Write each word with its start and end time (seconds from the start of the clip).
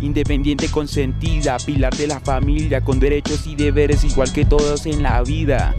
Independiente 0.00 0.68
consentida, 0.68 1.56
pilar 1.58 1.94
de 1.96 2.06
la 2.06 2.20
familia, 2.20 2.80
con 2.80 2.98
derechos 2.98 3.46
y 3.46 3.54
deberes 3.54 4.04
igual 4.04 4.32
que 4.32 4.44
todos 4.44 4.86
en 4.86 5.02
la 5.02 5.22
vida. 5.22 5.74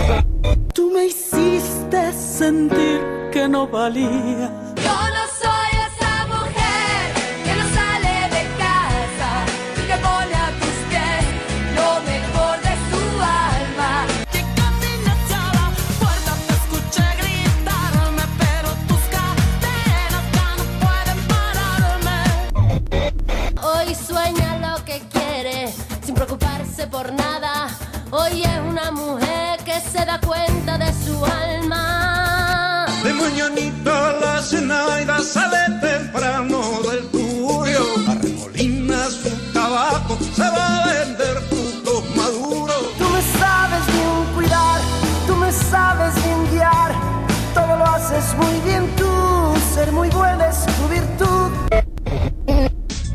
Tú 0.73 0.91
me 0.91 1.05
hiciste 1.05 2.13
sentir 2.13 3.01
que 3.31 3.47
no 3.49 3.67
valía 3.67 4.72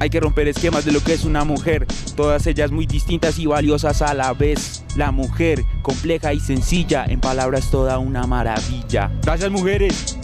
Hay 0.08 0.10
que 0.10 0.20
romper 0.20 0.48
esquemas 0.48 0.86
de 0.86 0.92
lo 0.92 1.04
que 1.04 1.12
es 1.12 1.26
una 1.26 1.44
mujer, 1.44 1.86
todas 2.16 2.46
ellas 2.46 2.70
muy 2.70 2.86
distintas 2.86 3.38
y 3.38 3.44
valiosas 3.44 4.00
a 4.00 4.14
la 4.14 4.32
vez. 4.32 4.82
La 4.96 5.12
mujer, 5.12 5.62
compleja 5.82 6.32
y 6.32 6.40
sencilla, 6.40 7.04
en 7.04 7.20
palabras 7.20 7.70
toda 7.70 7.98
una 7.98 8.26
maravilla. 8.26 9.10
Gracias 9.22 9.50
mujeres. 9.50 10.16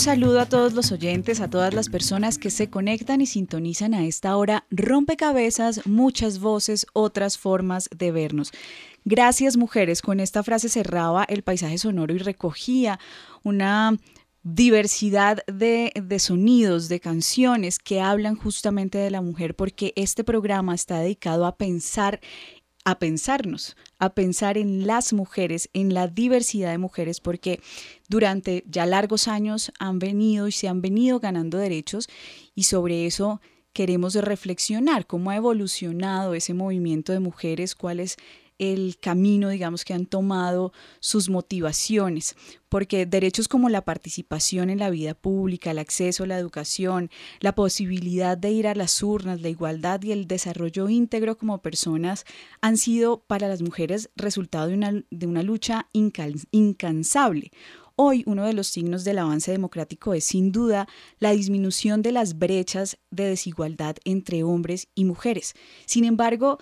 Saludo 0.00 0.40
a 0.40 0.46
todos 0.46 0.72
los 0.72 0.92
oyentes, 0.92 1.42
a 1.42 1.50
todas 1.50 1.74
las 1.74 1.90
personas 1.90 2.38
que 2.38 2.48
se 2.48 2.70
conectan 2.70 3.20
y 3.20 3.26
sintonizan 3.26 3.92
a 3.92 4.06
esta 4.06 4.34
hora. 4.38 4.64
Rompecabezas, 4.70 5.86
muchas 5.86 6.40
voces, 6.40 6.86
otras 6.94 7.36
formas 7.36 7.90
de 7.94 8.10
vernos. 8.10 8.50
Gracias 9.04 9.58
mujeres, 9.58 10.00
con 10.00 10.18
esta 10.18 10.42
frase 10.42 10.70
cerraba 10.70 11.24
el 11.24 11.42
paisaje 11.42 11.76
sonoro 11.76 12.14
y 12.14 12.18
recogía 12.18 12.98
una 13.42 13.98
diversidad 14.42 15.44
de, 15.46 15.92
de, 15.94 16.18
sonidos, 16.18 16.88
de 16.88 16.98
canciones 16.98 17.78
que 17.78 18.00
hablan 18.00 18.36
justamente 18.36 18.96
de 18.96 19.10
la 19.10 19.20
mujer, 19.20 19.54
porque 19.54 19.92
este 19.96 20.24
programa 20.24 20.74
está 20.74 21.00
dedicado 21.00 21.44
a 21.44 21.56
pensar 21.56 22.20
a 22.84 22.98
pensarnos, 22.98 23.76
a 23.98 24.14
pensar 24.14 24.56
en 24.56 24.86
las 24.86 25.12
mujeres, 25.12 25.68
en 25.72 25.92
la 25.92 26.08
diversidad 26.08 26.70
de 26.70 26.78
mujeres, 26.78 27.20
porque 27.20 27.60
durante 28.08 28.64
ya 28.66 28.86
largos 28.86 29.28
años 29.28 29.72
han 29.78 29.98
venido 29.98 30.48
y 30.48 30.52
se 30.52 30.68
han 30.68 30.80
venido 30.80 31.20
ganando 31.20 31.58
derechos 31.58 32.08
y 32.54 32.64
sobre 32.64 33.06
eso 33.06 33.40
queremos 33.72 34.14
reflexionar 34.14 35.06
cómo 35.06 35.30
ha 35.30 35.36
evolucionado 35.36 36.34
ese 36.34 36.54
movimiento 36.54 37.12
de 37.12 37.20
mujeres, 37.20 37.74
cuál 37.74 38.00
es 38.00 38.16
el 38.60 38.98
camino, 39.00 39.48
digamos, 39.48 39.86
que 39.86 39.94
han 39.94 40.04
tomado 40.04 40.72
sus 41.00 41.30
motivaciones, 41.30 42.36
porque 42.68 43.06
derechos 43.06 43.48
como 43.48 43.70
la 43.70 43.86
participación 43.86 44.68
en 44.68 44.78
la 44.78 44.90
vida 44.90 45.14
pública, 45.14 45.70
el 45.70 45.78
acceso 45.78 46.24
a 46.24 46.26
la 46.26 46.38
educación, 46.38 47.10
la 47.40 47.54
posibilidad 47.54 48.36
de 48.36 48.50
ir 48.50 48.68
a 48.68 48.74
las 48.74 49.02
urnas, 49.02 49.40
la 49.40 49.48
igualdad 49.48 50.02
y 50.02 50.12
el 50.12 50.28
desarrollo 50.28 50.90
íntegro 50.90 51.38
como 51.38 51.62
personas 51.62 52.26
han 52.60 52.76
sido 52.76 53.20
para 53.26 53.48
las 53.48 53.62
mujeres 53.62 54.10
resultado 54.14 54.68
de 54.68 54.74
una, 54.74 55.04
de 55.10 55.26
una 55.26 55.42
lucha 55.42 55.88
incansable. 55.92 57.50
Hoy 57.96 58.24
uno 58.26 58.46
de 58.46 58.52
los 58.52 58.66
signos 58.66 59.04
del 59.04 59.18
avance 59.18 59.52
democrático 59.52 60.14
es 60.14 60.24
sin 60.24 60.52
duda 60.52 60.86
la 61.18 61.32
disminución 61.32 62.02
de 62.02 62.12
las 62.12 62.38
brechas 62.38 62.98
de 63.10 63.24
desigualdad 63.24 63.96
entre 64.04 64.42
hombres 64.42 64.88
y 64.94 65.04
mujeres. 65.04 65.54
Sin 65.86 66.04
embargo, 66.04 66.58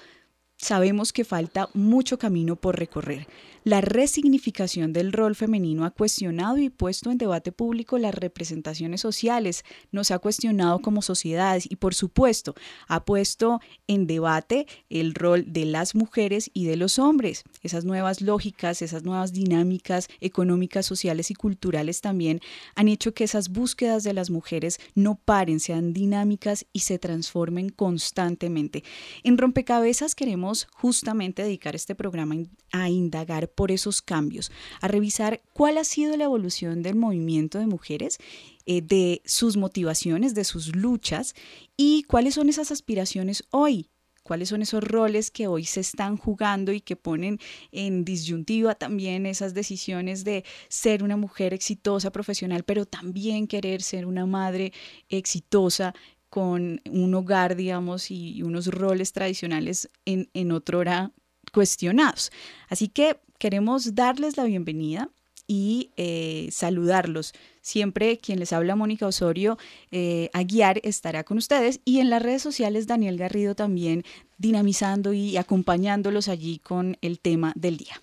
sabemos 0.59 1.13
que 1.13 1.25
falta 1.25 1.71
mucho 1.73 2.19
camino 2.19 2.57
por 2.57 2.79
recorrer. 2.79 3.27
La 3.69 3.83
resignificación 3.83 4.95
del 4.95 5.13
rol 5.13 5.37
femenino 5.37 5.85
ha 5.85 5.91
cuestionado 5.91 6.57
y 6.57 6.71
puesto 6.71 7.11
en 7.11 7.19
debate 7.19 7.53
público 7.53 7.99
las 7.99 8.15
representaciones 8.15 9.03
sociales, 9.03 9.63
nos 9.93 10.11
ha 10.11 10.19
cuestionado 10.21 10.79
como 10.79 11.03
sociedades 11.03 11.71
y 11.71 11.77
por 11.77 11.95
supuesto 11.95 12.55
ha 12.87 13.05
puesto 13.05 13.61
en 13.87 14.07
debate 14.07 14.67
el 14.89 15.15
rol 15.15 15.45
de 15.53 15.67
las 15.67 15.95
mujeres 15.95 16.51
y 16.55 16.65
de 16.65 16.77
los 16.79 16.99
hombres. 16.99 17.45
Esas 17.63 17.85
nuevas 17.85 18.23
lógicas, 18.23 18.81
esas 18.81 19.03
nuevas 19.03 19.35
dinámicas 19.35 20.09
económicas, 20.23 20.87
sociales 20.87 21.31
y 21.31 21.35
culturales 21.35 22.01
también 22.01 22.41
han 22.75 22.89
hecho 22.89 23.13
que 23.13 23.25
esas 23.25 23.51
búsquedas 23.51 24.03
de 24.03 24.15
las 24.15 24.31
mujeres 24.31 24.81
no 24.95 25.17
paren, 25.17 25.61
sean 25.61 25.93
dinámicas 25.93 26.65
y 26.73 26.81
se 26.81 26.99
transformen 26.99 27.69
constantemente. 27.69 28.83
En 29.25 29.37
Rompecabezas 29.37 30.15
queremos 30.15 30.69
justamente 30.73 31.43
dedicar 31.43 31.77
este 31.77 31.95
programa 31.95 32.35
a 32.73 32.89
indagar 32.89 33.51
por 33.59 33.73
esos 33.73 34.03
cambios, 34.03 34.53
a 34.81 34.87
revisar 34.87 35.43
cuál 35.53 35.79
ha 35.79 35.83
sido 35.83 36.17
la 36.17 36.23
evolución 36.23 36.81
del 36.81 36.95
movimiento 36.95 37.59
de 37.59 37.67
mujeres, 37.67 38.19
eh, 38.67 38.83
de 38.83 39.21
sus 39.25 39.57
motivaciones, 39.57 40.33
de 40.33 40.45
sus 40.45 40.77
luchas 40.77 41.35
y 41.77 42.05
cuáles 42.05 42.35
son 42.35 42.49
esas 42.49 42.71
aspiraciones 42.71 43.43
hoy 43.51 43.91
cuáles 44.23 44.51
son 44.51 44.61
esos 44.61 44.85
roles 44.85 45.31
que 45.31 45.47
hoy 45.47 45.65
se 45.65 45.81
están 45.81 46.19
jugando 46.19 46.71
y 46.71 46.83
que 46.83 46.97
ponen 46.97 47.39
en 47.73 48.05
disyuntiva 48.05 48.75
también 48.75 49.25
esas 49.25 49.55
decisiones 49.55 50.23
de 50.23 50.45
ser 50.69 51.03
una 51.03 51.17
mujer 51.17 51.55
exitosa 51.55 52.13
profesional, 52.13 52.63
pero 52.63 52.85
también 52.85 53.47
querer 53.47 53.81
ser 53.81 54.05
una 54.05 54.27
madre 54.27 54.75
exitosa 55.09 55.95
con 56.29 56.83
un 56.91 57.15
hogar, 57.15 57.57
digamos, 57.57 58.11
y 58.11 58.43
unos 58.43 58.67
roles 58.67 59.15
tradicionales 59.15 59.89
en, 60.05 60.29
en 60.35 60.53
otro 60.53 60.81
hora 60.81 61.11
cuestionados. 61.51 62.31
Así 62.69 62.89
que 62.89 63.19
queremos 63.39 63.95
darles 63.95 64.37
la 64.37 64.45
bienvenida 64.45 65.11
y 65.49 65.91
eh, 65.97 66.49
saludarlos. 66.53 67.33
Siempre 67.63 68.19
quien 68.19 68.39
les 68.39 68.53
habla, 68.53 68.77
Mónica 68.77 69.07
Osorio, 69.07 69.59
eh, 69.91 70.31
a 70.35 70.43
guiar 70.45 70.81
estará 70.85 71.25
con 71.25 71.39
ustedes 71.39 71.81
y 71.85 72.01
en 72.01 72.11
las 72.11 72.23
redes 72.23 72.43
sociales 72.43 72.87
Daniel 72.87 73.17
Garrido 73.17 73.55
también 73.55 74.05
dinamizando 74.37 75.13
y 75.13 75.37
acompañándolos 75.37 76.29
allí 76.29 76.59
con 76.59 76.97
el 77.01 77.19
tema 77.19 77.53
del 77.57 77.79
día. 77.79 78.01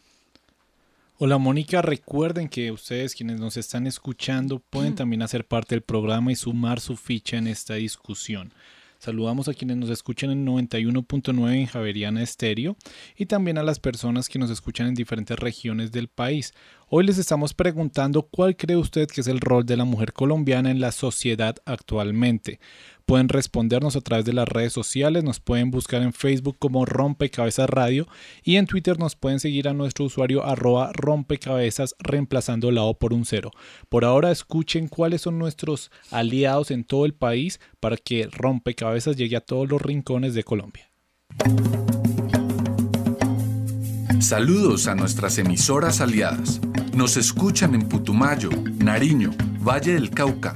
Hola 1.17 1.37
Mónica, 1.37 1.81
recuerden 1.81 2.49
que 2.49 2.73
ustedes 2.73 3.15
quienes 3.15 3.39
nos 3.39 3.55
están 3.55 3.87
escuchando 3.87 4.59
pueden 4.59 4.95
también 4.95 5.21
hacer 5.21 5.47
parte 5.47 5.73
del 5.73 5.81
programa 5.81 6.33
y 6.33 6.35
sumar 6.35 6.81
su 6.81 6.97
ficha 6.97 7.37
en 7.37 7.47
esta 7.47 7.75
discusión. 7.75 8.51
Saludamos 8.99 9.47
a 9.47 9.53
quienes 9.53 9.77
nos 9.77 9.89
escuchan 9.89 10.31
en 10.31 10.45
91.9 10.45 11.53
en 11.53 11.65
Javeriana 11.65 12.23
Estéreo 12.23 12.75
y 13.15 13.25
también 13.25 13.57
a 13.57 13.63
las 13.63 13.79
personas 13.79 14.29
que 14.29 14.39
nos 14.39 14.49
escuchan 14.49 14.87
en 14.87 14.95
diferentes 14.95 15.37
regiones 15.37 15.91
del 15.91 16.07
país. 16.07 16.53
Hoy 16.87 17.05
les 17.05 17.17
estamos 17.17 17.53
preguntando 17.53 18.23
cuál 18.23 18.55
cree 18.55 18.77
usted 18.77 19.07
que 19.07 19.21
es 19.21 19.27
el 19.27 19.39
rol 19.39 19.65
de 19.65 19.77
la 19.77 19.85
mujer 19.85 20.13
colombiana 20.13 20.71
en 20.71 20.79
la 20.79 20.91
sociedad 20.91 21.55
actualmente. 21.65 22.59
Pueden 23.05 23.29
respondernos 23.29 23.95
a 23.95 24.01
través 24.01 24.25
de 24.25 24.33
las 24.33 24.47
redes 24.47 24.73
sociales, 24.73 25.23
nos 25.23 25.39
pueden 25.39 25.69
buscar 25.69 26.01
en 26.01 26.11
Facebook 26.11 26.57
como 26.57 26.85
Rompecabezas 26.85 27.69
Radio 27.69 28.07
y 28.43 28.55
en 28.55 28.65
Twitter 28.65 28.97
nos 28.97 29.15
pueden 29.15 29.39
seguir 29.39 29.67
a 29.67 29.73
nuestro 29.73 30.05
usuario 30.05 30.43
arroba 30.43 30.91
rompecabezas 30.91 31.93
reemplazando 31.99 32.71
la 32.71 32.81
O 32.81 32.97
por 32.97 33.13
un 33.13 33.25
cero. 33.25 33.51
Por 33.89 34.05
ahora 34.05 34.31
escuchen 34.31 34.87
cuáles 34.87 35.21
son 35.21 35.37
nuestros 35.37 35.91
aliados 36.09 36.71
en 36.71 36.83
todo 36.83 37.05
el 37.05 37.13
país 37.13 37.59
para 37.79 37.95
que 37.95 38.27
Rompecabezas 38.31 39.15
llegue 39.15 39.35
a 39.35 39.41
todos 39.41 39.69
los 39.69 39.81
rincones 39.81 40.33
de 40.33 40.43
Colombia. 40.43 40.89
Saludos 44.19 44.87
a 44.87 44.95
nuestras 44.95 45.37
emisoras 45.37 46.01
aliadas. 46.01 46.59
Nos 46.95 47.17
escuchan 47.17 47.75
en 47.75 47.87
Putumayo, 47.87 48.49
Nariño, 48.79 49.29
Valle 49.59 49.93
del 49.93 50.09
Cauca, 50.09 50.55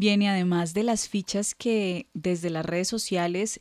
Bien, 0.00 0.22
y 0.22 0.28
además 0.28 0.72
de 0.72 0.82
las 0.82 1.10
fichas 1.10 1.54
que 1.54 2.06
desde 2.14 2.48
las 2.48 2.64
redes 2.64 2.88
sociales 2.88 3.60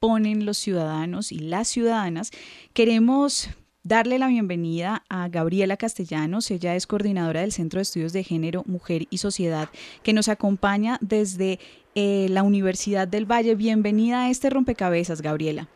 ponen 0.00 0.44
los 0.44 0.58
ciudadanos 0.58 1.30
y 1.30 1.38
las 1.38 1.68
ciudadanas, 1.68 2.32
queremos 2.72 3.48
darle 3.84 4.18
la 4.18 4.26
bienvenida 4.26 5.04
a 5.08 5.28
Gabriela 5.28 5.76
Castellanos. 5.76 6.50
Ella 6.50 6.74
es 6.74 6.88
coordinadora 6.88 7.42
del 7.42 7.52
Centro 7.52 7.78
de 7.78 7.82
Estudios 7.82 8.12
de 8.12 8.24
Género, 8.24 8.64
Mujer 8.66 9.06
y 9.08 9.18
Sociedad, 9.18 9.68
que 10.02 10.12
nos 10.12 10.28
acompaña 10.28 10.98
desde 11.00 11.60
eh, 11.94 12.26
la 12.28 12.42
Universidad 12.42 13.06
del 13.06 13.30
Valle. 13.30 13.54
Bienvenida 13.54 14.24
a 14.24 14.30
este 14.30 14.50
rompecabezas, 14.50 15.22
Gabriela. 15.22 15.68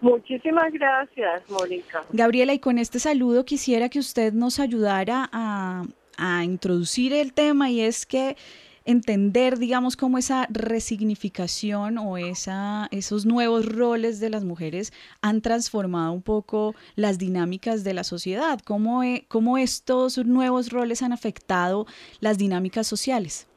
Muchísimas 0.00 0.72
gracias, 0.72 1.42
Mónica. 1.50 2.02
Gabriela, 2.10 2.54
y 2.54 2.58
con 2.58 2.78
este 2.78 2.98
saludo 2.98 3.44
quisiera 3.44 3.90
que 3.90 3.98
usted 3.98 4.32
nos 4.32 4.58
ayudara 4.58 5.28
a, 5.30 5.84
a 6.16 6.42
introducir 6.42 7.12
el 7.12 7.34
tema 7.34 7.68
y 7.68 7.82
es 7.82 8.06
que 8.06 8.36
entender, 8.84 9.58
digamos, 9.58 9.96
cómo 9.96 10.18
esa 10.18 10.46
resignificación 10.50 11.98
o 11.98 12.16
esa, 12.16 12.88
esos 12.90 13.26
nuevos 13.26 13.66
roles 13.66 14.20
de 14.20 14.30
las 14.30 14.44
mujeres 14.44 14.92
han 15.22 15.40
transformado 15.40 16.12
un 16.12 16.22
poco 16.22 16.74
las 16.96 17.18
dinámicas 17.18 17.84
de 17.84 17.94
la 17.94 18.04
sociedad, 18.04 18.58
cómo, 18.64 19.02
e, 19.02 19.24
cómo 19.28 19.58
estos 19.58 20.18
nuevos 20.18 20.72
roles 20.72 21.02
han 21.02 21.12
afectado 21.12 21.86
las 22.20 22.38
dinámicas 22.38 22.86
sociales. 22.86 23.48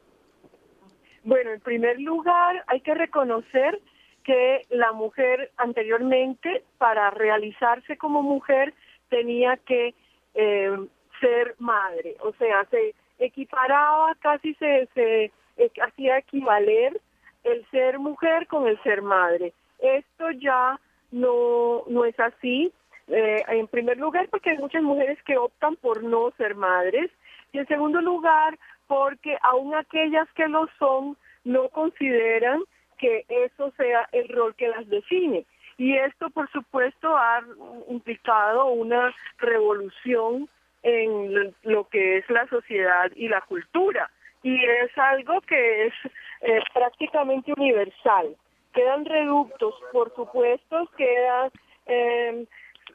Bueno, 1.24 1.52
en 1.52 1.60
primer 1.60 2.00
lugar, 2.00 2.64
hay 2.68 2.82
que 2.82 2.94
reconocer 2.94 3.80
que 4.24 4.62
la 4.70 4.92
mujer 4.92 5.52
anteriormente, 5.58 6.64
para 6.78 7.10
realizarse 7.12 7.98
como 7.98 8.22
mujer, 8.22 8.74
tenía 9.10 9.58
que 9.58 9.96
eh, 10.34 10.78
ser 11.20 11.56
madre, 11.60 12.16
o 12.22 12.34
sea, 12.34 12.66
se 12.70 12.94
equiparaba, 13.20 14.16
casi 14.20 14.54
se, 14.56 14.88
se 14.94 15.32
eh, 15.58 15.72
hacía 15.82 16.18
equivaler 16.18 17.00
el 17.44 17.66
ser 17.70 18.00
mujer 18.00 18.48
con 18.48 18.68
el 18.68 18.82
ser 18.84 19.02
madre. 19.02 19.54
Esto 19.80 20.32
ya 20.32 20.80
no, 21.12 21.84
no 21.88 22.06
es 22.06 22.20
así. 22.20 22.72
Eh, 23.08 23.44
en 23.48 23.68
primer 23.68 23.98
lugar, 23.98 24.28
porque 24.30 24.52
hay 24.52 24.58
muchas 24.58 24.82
mujeres 24.82 25.22
que 25.24 25.38
optan 25.38 25.76
por 25.76 26.04
no 26.04 26.32
ser 26.38 26.56
madres. 26.56 27.12
Y 27.52 27.60
en 27.60 27.68
segundo 27.68 28.02
lugar, 28.02 28.58
porque 28.88 29.38
aún 29.42 29.76
aquellas 29.76 30.28
que 30.34 30.48
lo 30.48 30.68
son 30.80 31.16
no 31.44 31.70
consideran 31.70 32.64
que 32.98 33.26
eso 33.30 33.72
sea 33.78 34.10
el 34.12 34.28
rol 34.30 34.56
que 34.56 34.70
las 34.70 34.88
define. 34.90 35.46
Y 35.78 35.96
esto, 35.98 36.30
por 36.30 36.50
supuesto, 36.52 37.16
ha 37.16 37.44
implicado 37.90 38.68
una 38.68 39.14
revolución 39.38 40.50
en 40.86 41.56
lo 41.64 41.90
que 41.90 42.18
es 42.18 42.30
la 42.30 42.48
sociedad 42.48 43.12
y 43.16 43.28
la 43.28 43.42
cultura. 43.42 44.10
Y 44.44 44.64
es 44.64 44.96
algo 44.98 45.42
que 45.42 45.88
es 45.88 45.94
eh, 46.42 46.62
prácticamente 46.74 47.52
universal. 47.58 48.36
Quedan 48.72 49.04
reductos, 49.04 49.74
por 49.92 50.14
supuesto, 50.14 50.88
quedan 50.96 51.50
em, 51.88 52.46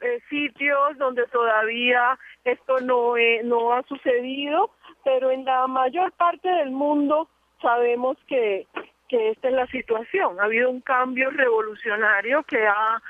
eh, 0.01 0.19
sitios 0.29 0.97
donde 0.97 1.27
todavía 1.27 2.17
esto 2.45 2.79
no, 2.79 3.15
no 3.43 3.73
ha 3.73 3.83
sucedido, 3.83 4.71
pero 5.03 5.29
en 5.29 5.43
la 5.43 5.67
mayor 5.67 6.13
parte 6.13 6.47
del 6.47 6.71
mundo 6.71 7.27
sabemos 7.61 8.17
que, 8.27 8.67
que 9.09 9.31
esta 9.31 9.49
es 9.49 9.53
la 9.53 9.67
situación. 9.67 10.39
Ha 10.39 10.45
habido 10.45 10.69
un 10.69 10.79
cambio 10.79 11.29
revolucionario 11.29 12.43
que 12.43 12.65
ha 12.65 13.01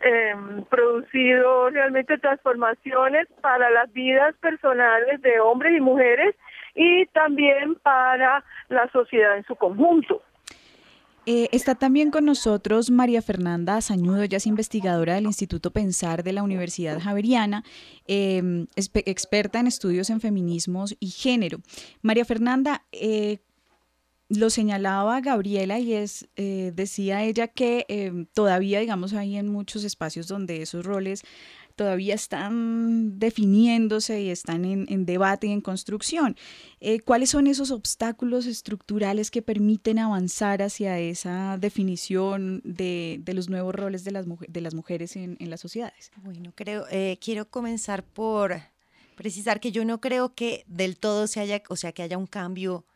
eh, 0.00 0.34
producido 0.68 1.70
realmente 1.70 2.18
transformaciones 2.18 3.26
para 3.40 3.70
las 3.70 3.92
vidas 3.92 4.34
personales 4.36 5.20
de 5.22 5.40
hombres 5.40 5.76
y 5.76 5.80
mujeres 5.80 6.34
y 6.74 7.06
también 7.06 7.76
para 7.76 8.44
la 8.68 8.90
sociedad 8.92 9.36
en 9.36 9.44
su 9.44 9.56
conjunto. 9.56 10.22
Eh, 11.28 11.48
está 11.50 11.74
también 11.74 12.12
con 12.12 12.24
nosotros 12.24 12.88
María 12.88 13.20
Fernanda 13.20 13.78
Azañudo, 13.78 14.22
ella 14.22 14.36
es 14.36 14.46
investigadora 14.46 15.14
del 15.14 15.24
Instituto 15.24 15.72
Pensar 15.72 16.22
de 16.22 16.32
la 16.32 16.44
Universidad 16.44 17.00
Javeriana, 17.00 17.64
eh, 18.06 18.66
experta 18.76 19.58
en 19.58 19.66
estudios 19.66 20.08
en 20.10 20.20
feminismos 20.20 20.96
y 21.00 21.08
género. 21.08 21.58
María 22.00 22.24
Fernanda, 22.24 22.84
eh, 22.92 23.40
lo 24.28 24.50
señalaba 24.50 25.20
Gabriela 25.20 25.78
y 25.78 25.92
es, 25.92 26.28
eh, 26.36 26.72
decía 26.74 27.22
ella 27.22 27.48
que 27.48 27.86
eh, 27.88 28.26
todavía, 28.34 28.80
digamos, 28.80 29.12
hay 29.12 29.36
en 29.36 29.48
muchos 29.48 29.84
espacios 29.84 30.26
donde 30.26 30.62
esos 30.62 30.84
roles 30.84 31.22
todavía 31.76 32.14
están 32.14 33.18
definiéndose 33.18 34.22
y 34.22 34.30
están 34.30 34.64
en, 34.64 35.04
debate 35.04 35.46
y 35.46 35.52
en 35.52 35.60
construcción. 35.60 36.34
Eh, 36.80 37.00
¿Cuáles 37.00 37.30
son 37.30 37.46
esos 37.46 37.70
obstáculos 37.70 38.46
estructurales 38.46 39.30
que 39.30 39.42
permiten 39.42 39.98
avanzar 39.98 40.62
hacia 40.62 40.98
esa 40.98 41.58
definición 41.58 42.62
de, 42.64 43.22
los 43.26 43.50
nuevos 43.50 43.74
roles 43.74 44.04
de 44.04 44.10
las, 44.10 44.24
de 44.26 44.60
las 44.62 44.74
mujeres 44.74 45.16
en, 45.16 45.36
las 45.38 45.60
sociedades? 45.60 46.10
Bueno, 46.22 46.52
creo, 46.54 46.86
quiero 47.20 47.50
comenzar 47.50 48.02
por 48.02 48.56
precisar 49.14 49.60
que 49.60 49.70
yo 49.70 49.84
no 49.84 50.00
creo 50.00 50.34
que 50.34 50.64
del 50.66 50.96
todo 50.96 51.26
se 51.26 51.40
haya, 51.40 51.62
o 51.68 51.76
sea, 51.76 51.92
que 51.92 52.02
haya 52.02 52.16
un 52.16 52.26
cambio 52.26 52.86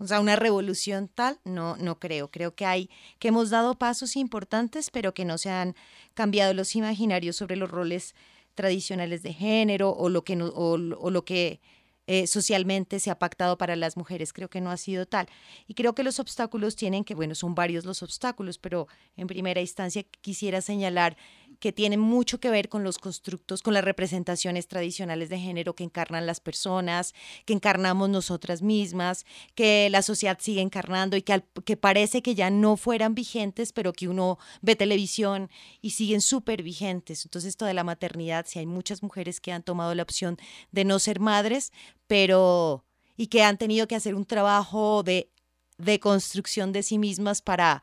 o 0.00 0.06
sea, 0.06 0.18
una 0.18 0.34
revolución 0.34 1.08
tal, 1.08 1.38
no, 1.44 1.76
no 1.76 1.98
creo. 1.98 2.30
Creo 2.30 2.54
que 2.54 2.64
hay, 2.64 2.88
que 3.18 3.28
hemos 3.28 3.50
dado 3.50 3.78
pasos 3.78 4.16
importantes, 4.16 4.90
pero 4.90 5.12
que 5.12 5.26
no 5.26 5.36
se 5.36 5.50
han 5.50 5.76
cambiado 6.14 6.54
los 6.54 6.74
imaginarios 6.74 7.36
sobre 7.36 7.56
los 7.56 7.70
roles 7.70 8.14
tradicionales 8.54 9.22
de 9.22 9.34
género 9.34 9.90
o 9.90 10.08
lo 10.08 10.24
que, 10.24 10.36
no, 10.36 10.46
o, 10.46 10.78
lo 10.78 11.24
que 11.26 11.60
eh, 12.06 12.26
socialmente 12.26 12.98
se 12.98 13.10
ha 13.10 13.18
pactado 13.18 13.58
para 13.58 13.76
las 13.76 13.98
mujeres. 13.98 14.32
Creo 14.32 14.48
que 14.48 14.62
no 14.62 14.70
ha 14.70 14.78
sido 14.78 15.04
tal. 15.04 15.28
Y 15.68 15.74
creo 15.74 15.94
que 15.94 16.02
los 16.02 16.18
obstáculos 16.18 16.76
tienen 16.76 17.04
que, 17.04 17.14
bueno, 17.14 17.34
son 17.34 17.54
varios 17.54 17.84
los 17.84 18.02
obstáculos, 18.02 18.56
pero 18.56 18.88
en 19.18 19.26
primera 19.26 19.60
instancia 19.60 20.02
quisiera 20.22 20.62
señalar 20.62 21.18
que 21.60 21.72
tienen 21.72 22.00
mucho 22.00 22.40
que 22.40 22.50
ver 22.50 22.68
con 22.68 22.82
los 22.82 22.98
constructos, 22.98 23.62
con 23.62 23.74
las 23.74 23.84
representaciones 23.84 24.66
tradicionales 24.66 25.28
de 25.28 25.38
género 25.38 25.74
que 25.74 25.84
encarnan 25.84 26.26
las 26.26 26.40
personas, 26.40 27.14
que 27.44 27.52
encarnamos 27.52 28.08
nosotras 28.08 28.62
mismas, 28.62 29.26
que 29.54 29.88
la 29.90 30.02
sociedad 30.02 30.38
sigue 30.40 30.62
encarnando 30.62 31.16
y 31.16 31.22
que, 31.22 31.44
que 31.64 31.76
parece 31.76 32.22
que 32.22 32.34
ya 32.34 32.50
no 32.50 32.76
fueran 32.76 33.14
vigentes, 33.14 33.72
pero 33.72 33.92
que 33.92 34.08
uno 34.08 34.38
ve 34.62 34.74
televisión 34.74 35.50
y 35.82 35.90
siguen 35.90 36.22
súper 36.22 36.62
vigentes. 36.62 37.24
Entonces, 37.26 37.50
esto 37.50 37.66
de 37.66 37.74
la 37.74 37.84
maternidad, 37.84 38.46
si 38.48 38.58
hay 38.58 38.66
muchas 38.66 39.02
mujeres 39.02 39.40
que 39.40 39.52
han 39.52 39.62
tomado 39.62 39.94
la 39.94 40.02
opción 40.02 40.38
de 40.72 40.84
no 40.84 40.98
ser 40.98 41.20
madres, 41.20 41.72
pero 42.06 42.84
y 43.18 43.26
que 43.26 43.42
han 43.42 43.58
tenido 43.58 43.86
que 43.86 43.96
hacer 43.96 44.14
un 44.14 44.24
trabajo 44.24 45.02
de, 45.02 45.30
de 45.76 46.00
construcción 46.00 46.72
de 46.72 46.82
sí 46.82 46.96
mismas 46.96 47.42
para, 47.42 47.82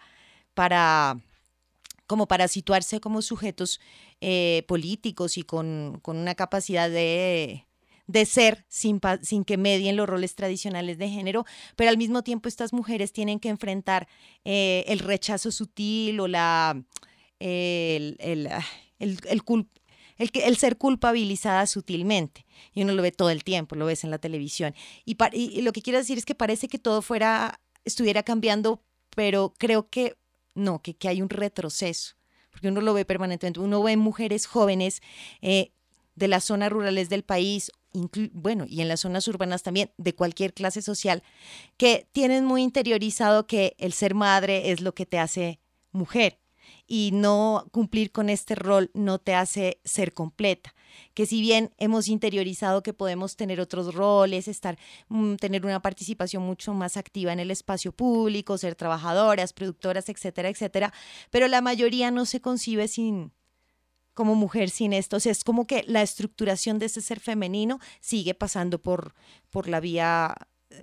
para 0.56 1.20
como 2.08 2.28
para 2.28 2.48
situarse 2.48 3.00
como 3.00 3.22
sujetos 3.22 3.80
eh, 4.22 4.64
políticos 4.68 5.38
y 5.38 5.44
con, 5.44 6.02
una 6.04 6.36
capacidad 6.36 6.90
de, 6.90 7.66
ser 8.26 8.66
sin, 8.70 9.00
sin, 9.22 9.44
que 9.44 9.58
medien 9.58 9.98
los 9.98 10.08
roles 10.08 10.34
tradicionales 10.34 10.98
de 10.98 11.10
género, 11.10 11.46
pero 11.76 11.90
al 11.90 11.98
mismo 11.98 12.24
tiempo 12.24 12.48
estas 12.48 12.74
mujeres 12.74 13.12
tienen 13.12 13.40
que 13.40 13.50
enfrentar 13.50 14.08
eh, 14.46 14.86
el 14.88 15.00
rechazo 15.00 15.52
sutil 15.52 16.20
o 16.22 16.28
la, 16.28 16.82
el, 17.40 18.16
el, 18.20 18.48
ah, 18.48 18.66
el, 19.00 20.58
ser 20.58 20.78
culpabilizada 20.78 21.68
sutilmente. 21.68 22.46
Y 22.74 22.84
uno 22.84 22.94
lo 22.94 23.02
ve 23.02 23.12
todo 23.12 23.30
el 23.30 23.44
tiempo, 23.44 23.76
lo 23.76 23.86
ves 23.86 24.04
en 24.04 24.12
la 24.12 24.18
televisión. 24.18 24.74
Y, 25.06 25.18
y 25.34 25.62
lo 25.62 25.74
que 25.74 25.82
quiero 25.82 26.00
decir 26.00 26.18
es 26.18 26.26
que 26.26 26.36
parece 26.36 26.68
que 26.70 26.80
todo 26.80 27.02
fuera, 27.02 27.60
estuviera 27.86 28.24
cambiando, 28.24 28.82
pero 29.16 29.54
creo 29.58 29.90
que 29.90 30.16
no, 30.58 30.82
que, 30.82 30.96
que 30.96 31.08
hay 31.08 31.22
un 31.22 31.30
retroceso, 31.30 32.16
porque 32.52 32.68
uno 32.68 32.82
lo 32.82 32.94
ve 32.94 33.06
permanentemente, 33.06 33.60
uno 33.60 33.82
ve 33.84 33.96
mujeres 33.98 34.46
jóvenes 34.46 35.02
eh, 35.42 35.72
de 36.16 36.28
las 36.28 36.46
zonas 36.46 36.72
rurales 36.72 37.10
del 37.10 37.24
país, 37.24 37.72
bueno, 38.34 38.66
y 38.68 38.82
en 38.82 38.88
las 38.88 39.02
zonas 39.02 39.28
urbanas 39.28 39.64
también, 39.64 39.92
de 39.98 40.14
cualquier 40.14 40.54
clase 40.54 40.82
social, 40.82 41.24
que 41.78 42.08
tienen 42.12 42.46
muy 42.46 42.64
interiorizado 42.64 43.48
que 43.48 43.76
el 43.78 43.94
ser 43.94 44.16
madre 44.16 44.72
es 44.72 44.82
lo 44.82 44.94
que 44.94 45.06
te 45.06 45.20
hace 45.20 45.60
mujer. 45.92 46.40
Y 46.88 47.12
no 47.14 47.68
cumplir 47.72 48.12
con 48.12 48.30
este 48.30 48.56
rol 48.56 48.90
no 48.94 49.20
te 49.20 49.36
hace 49.36 49.82
ser 49.84 50.14
completa. 50.14 50.74
Que 51.14 51.26
si 51.26 51.42
bien 51.42 51.74
hemos 51.78 52.08
interiorizado 52.08 52.82
que 52.82 52.94
podemos 52.94 53.36
tener 53.36 53.60
otros 53.60 53.94
roles, 53.94 54.48
estar, 54.48 54.80
mm, 55.10 55.36
tener 55.36 55.66
una 55.66 55.82
participación 55.82 56.44
mucho 56.44 56.74
más 56.74 56.98
activa 56.98 57.34
en 57.34 57.40
el 57.40 57.52
espacio 57.52 57.92
público, 57.92 58.58
ser 58.58 58.76
trabajadoras, 58.76 59.54
productoras, 59.54 60.10
etcétera, 60.10 60.50
etcétera, 60.50 60.94
pero 61.30 61.48
la 61.48 61.62
mayoría 61.62 62.10
no 62.10 62.26
se 62.26 62.42
concibe 62.42 62.88
sin, 62.88 63.34
como 64.14 64.34
mujer 64.34 64.70
sin 64.70 64.94
esto. 64.94 65.18
O 65.18 65.20
sea, 65.20 65.32
es 65.32 65.44
como 65.44 65.68
que 65.68 65.84
la 65.88 66.02
estructuración 66.02 66.80
de 66.80 66.88
ese 66.88 67.02
ser 67.02 67.20
femenino 67.20 67.80
sigue 68.00 68.34
pasando 68.34 68.82
por, 68.82 69.14
por 69.52 69.68
la 69.68 69.80
vía 69.80 70.36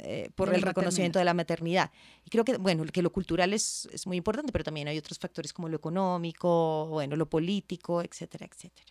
eh, 0.03 0.31
por 0.35 0.53
el 0.55 0.63
reconocimiento 0.63 1.19
de 1.19 1.25
la 1.25 1.35
maternidad. 1.35 1.91
Y 2.25 2.31
creo 2.31 2.45
que, 2.45 2.57
bueno, 2.57 2.85
que 2.85 3.03
lo 3.03 3.11
cultural 3.11 3.53
es, 3.53 3.89
es, 3.93 4.07
muy 4.07 4.17
importante, 4.17 4.53
pero 4.53 4.65
también 4.65 4.89
hay 4.89 4.99
otros 4.99 5.19
factores 5.19 5.53
como 5.53 5.69
lo 5.69 5.77
económico, 5.77 6.87
bueno, 6.87 7.17
lo 7.17 7.29
político, 7.29 8.03
etcétera, 8.03 8.47
etcétera. 8.47 8.87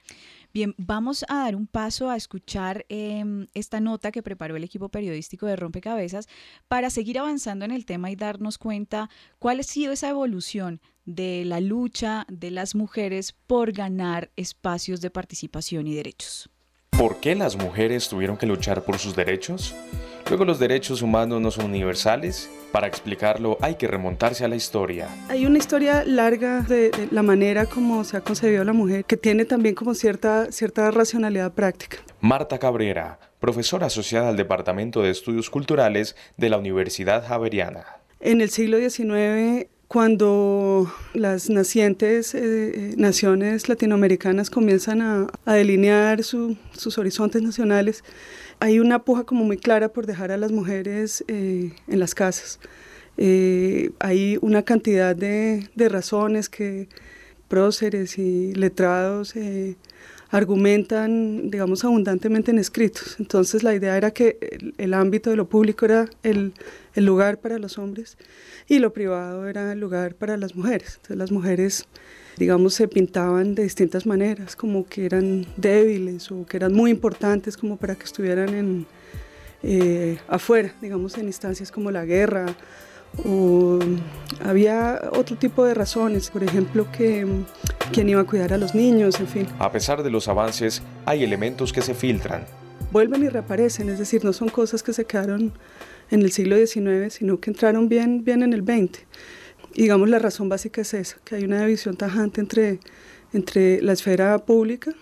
Bien, 0.54 0.76
vamos 0.78 1.26
a 1.30 1.40
dar 1.40 1.56
un 1.56 1.66
paso 1.66 2.10
a 2.10 2.16
escuchar 2.16 2.86
em, 2.90 3.48
esta 3.54 3.80
nota 3.80 4.12
que 4.12 4.22
preparó 4.22 4.56
el 4.56 4.64
equipo 4.64 4.90
periodístico 4.90 5.48
de 5.48 5.56
Rompecabezas 5.56 6.28
para 6.68 6.90
seguir 6.90 7.18
avanzando 7.18 7.66
en 7.66 7.72
el 7.72 7.86
tema 7.86 8.12
y 8.12 8.16
darnos 8.16 8.58
cuenta 8.58 9.10
cuál 9.40 9.60
ha 9.60 9.64
sido 9.64 9.94
esa 9.94 10.10
evolución 10.10 10.80
de 11.06 11.44
la 11.46 11.60
lucha 11.60 12.26
de 12.30 12.52
las 12.52 12.76
mujeres 12.76 13.34
por 13.48 13.72
ganar 13.72 14.32
espacios 14.36 15.02
de 15.02 15.10
participación 15.10 15.88
y 15.88 15.96
derechos. 15.96 16.50
¿Por 16.98 17.20
qué 17.20 17.34
las 17.36 17.56
mujeres 17.58 18.08
tuvieron 18.08 18.38
que 18.38 18.46
luchar 18.46 18.84
por 18.84 19.00
sus 19.00 19.16
derechos? 19.16 19.76
Luego 20.30 20.46
los 20.46 20.60
derechos 20.60 21.02
humanos 21.02 21.42
no 21.42 21.50
son 21.50 21.66
universales. 21.66 22.50
Para 22.72 22.88
explicarlo 22.88 23.58
hay 23.62 23.76
que 23.76 23.88
remontarse 23.88 24.46
a 24.46 24.48
la 24.48 24.56
historia. 24.56 25.08
Hay 25.28 25.46
una 25.46 25.58
historia 25.58 26.04
larga 26.06 26.62
de, 26.62 26.92
la 27.12 27.24
manera 27.24 27.66
como 27.66 28.04
se 28.04 28.18
ha 28.18 28.22
concebido 28.22 28.64
la 28.64 28.74
mujer 28.74 29.06
que 29.06 29.18
tiene 29.18 29.46
también 29.46 29.76
como 29.76 29.96
cierta, 29.96 30.52
cierta 30.52 30.92
racionalidad 30.92 31.52
práctica. 31.54 31.98
Marta 32.22 32.60
Cabrera, 32.60 33.20
profesora 33.40 33.88
asociada 33.88 34.30
al 34.30 34.38
Departamento 34.38 35.02
de 35.02 35.10
Estudios 35.10 35.50
Culturales 35.50 36.16
de 36.38 36.50
la 36.50 36.58
Universidad 36.58 37.28
Javeriana. 37.28 37.86
En 38.20 38.40
el 38.40 38.50
siglo 38.50 38.78
XIX 38.78 39.68
cuando 39.94 40.92
las 41.14 41.52
nacientes 41.52 42.34
eh, 42.34 42.40
eh, 42.42 42.94
naciones 42.98 43.70
latinoamericanas 43.70 44.50
comienzan 44.50 45.04
a, 45.04 45.28
delinear 45.46 46.24
sus 46.24 46.98
horizontes 46.98 47.44
nacionales, 47.44 48.04
hay 48.60 48.80
una 48.80 49.04
puja 49.04 49.24
como 49.24 49.44
muy 49.46 49.58
clara 49.58 49.90
por 49.90 50.08
dejar 50.08 50.32
a 50.32 50.38
las 50.38 50.52
mujeres 50.52 51.24
eh, 51.28 51.74
en 51.88 52.00
las 52.00 52.16
casas. 52.16 52.60
hay 54.00 54.40
una 54.42 54.64
cantidad 54.64 55.16
de, 55.16 55.70
de, 55.76 55.90
razones 55.90 56.50
que 56.50 56.90
próceres 57.48 58.18
y 58.18 58.56
letrados 58.56 59.36
argumentan, 60.34 61.52
digamos, 61.52 61.86
abundantemente 61.86 62.50
en 62.50 62.58
escritos. 62.58 63.18
Entonces 63.20 63.62
la 63.62 63.76
idea 63.76 63.96
era 63.96 64.10
que 64.10 64.74
el, 64.80 64.96
ámbito 64.96 65.30
de 65.30 65.36
lo 65.36 65.48
público 65.48 65.86
era 65.86 66.10
el, 66.24 66.54
el, 66.96 67.06
lugar 67.06 67.40
para 67.40 67.60
los 67.60 67.78
hombres 67.78 68.18
y 68.68 68.80
lo 68.80 68.92
privado 68.94 69.48
era 69.48 69.74
el 69.74 69.80
lugar 69.80 70.16
para 70.16 70.36
las 70.36 70.56
mujeres. 70.56 70.96
Entonces 70.96 71.18
las 71.18 71.32
mujeres, 71.32 71.86
digamos, 72.38 72.74
se 72.74 72.88
pintaban 72.88 73.54
de 73.54 73.62
distintas 73.62 74.08
maneras, 74.08 74.56
como 74.56 74.88
que 74.88 75.06
eran 75.06 75.46
débiles 75.56 76.32
o 76.32 76.48
que 76.48 76.58
eran 76.58 76.74
muy 76.74 76.90
importantes 76.90 77.56
como 77.56 77.78
para 77.78 77.94
que 77.94 78.06
estuvieran 78.06 78.50
en, 78.56 78.88
eh, 79.62 80.18
afuera, 80.28 80.74
digamos, 80.82 81.16
en 81.20 81.28
instancias 81.28 81.72
como 81.72 81.92
la 81.92 82.06
guerra 82.06 82.48
o 83.26 83.80
había 84.44 85.10
otro 85.14 85.36
tipo 85.38 85.64
de 85.66 85.74
razones, 85.74 86.30
por 86.30 86.44
ejemplo, 86.44 86.88
que 86.92 87.26
quién 87.92 88.10
iba 88.10 88.22
a 88.22 88.24
cuidar 88.26 88.54
a 88.54 88.58
los 88.58 88.76
niños, 88.76 89.20
en 89.20 89.28
fin. 89.28 89.48
A 89.60 89.72
pesar 89.72 90.04
de 90.04 90.10
los 90.10 90.28
avances, 90.28 90.82
hay 91.06 91.24
elementos 91.24 91.72
que 91.72 91.82
se 91.82 91.94
filtran. 91.94 92.46
Vuelven 92.92 93.24
y 93.24 93.30
reaparecen, 93.30 93.90
es 93.90 94.00
decir, 94.00 94.24
no 94.24 94.34
son 94.34 94.50
cosas 94.50 94.84
que 94.84 94.94
se 94.94 95.06
quedaron 95.06 95.54
en 96.12 96.22
el 96.22 96.32
siglo 96.32 96.56
XIX, 96.56 97.14
sino 97.14 97.40
que 97.40 97.50
entraron 97.50 97.90
bien, 97.90 98.24
bien 98.24 98.44
en 98.44 98.54
el 98.54 98.62
XX. 98.62 99.00
digamos, 99.76 100.10
la 100.10 100.20
razón 100.20 100.50
básica 100.50 100.82
es 100.82 100.94
esa, 100.94 101.18
que 101.24 101.36
hay 101.36 101.46
una 101.46 101.62
división 101.62 101.96
tajante 101.96 102.42
entre, 102.42 102.80
entre 103.34 103.82
la 103.82 103.94
esfera 103.94 104.38
pública, 104.40 104.94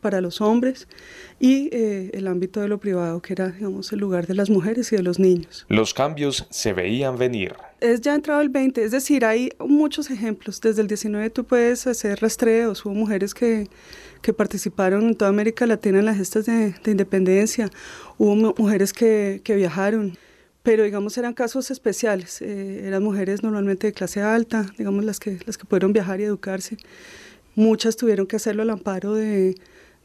para 0.00 0.20
los 0.20 0.40
hombres 0.40 0.86
y 1.40 1.68
eh, 1.72 2.10
el 2.14 2.26
ámbito 2.26 2.60
de 2.60 2.68
lo 2.68 2.78
privado, 2.78 3.20
que 3.20 3.32
era, 3.32 3.48
digamos, 3.50 3.92
el 3.92 3.98
lugar 3.98 4.26
de 4.26 4.34
las 4.34 4.50
mujeres 4.50 4.92
y 4.92 4.96
de 4.96 5.02
los 5.02 5.18
niños. 5.18 5.66
Los 5.68 5.94
cambios 5.94 6.46
se 6.50 6.72
veían 6.72 7.16
venir. 7.16 7.54
Es 7.80 8.00
ya 8.00 8.14
entrado 8.14 8.40
el 8.40 8.48
20, 8.48 8.84
es 8.84 8.92
decir, 8.92 9.24
hay 9.24 9.50
muchos 9.58 10.10
ejemplos. 10.10 10.60
Desde 10.60 10.82
el 10.82 10.88
19 10.88 11.30
tú 11.30 11.44
puedes 11.44 11.86
hacer 11.86 12.20
rastreos, 12.20 12.84
hubo 12.84 12.94
mujeres 12.94 13.34
que, 13.34 13.68
que 14.20 14.32
participaron 14.32 15.02
en 15.08 15.16
toda 15.16 15.30
América 15.30 15.66
Latina 15.66 15.98
en 15.98 16.04
las 16.04 16.16
gestas 16.16 16.46
de, 16.46 16.74
de 16.82 16.90
independencia, 16.90 17.70
hubo 18.18 18.54
mujeres 18.56 18.92
que, 18.92 19.40
que, 19.42 19.56
viajaron 19.56 20.16
pero 20.62 20.84
digamos 20.84 21.18
eran 21.18 21.34
casos 21.34 21.70
especiales, 21.70 22.40
eh, 22.40 22.86
eran 22.86 23.02
mujeres 23.02 23.42
normalmente 23.42 23.88
de 23.88 23.92
clase 23.92 24.22
alta, 24.22 24.66
digamos 24.78 25.04
las 25.04 25.18
que, 25.18 25.38
las 25.44 25.58
que 25.58 25.64
pudieron 25.64 25.92
viajar 25.92 26.20
y 26.20 26.24
educarse, 26.24 26.76
muchas 27.54 27.96
tuvieron 27.96 28.26
que 28.26 28.36
hacerlo 28.36 28.62
al 28.62 28.70
amparo 28.70 29.14
de, 29.14 29.56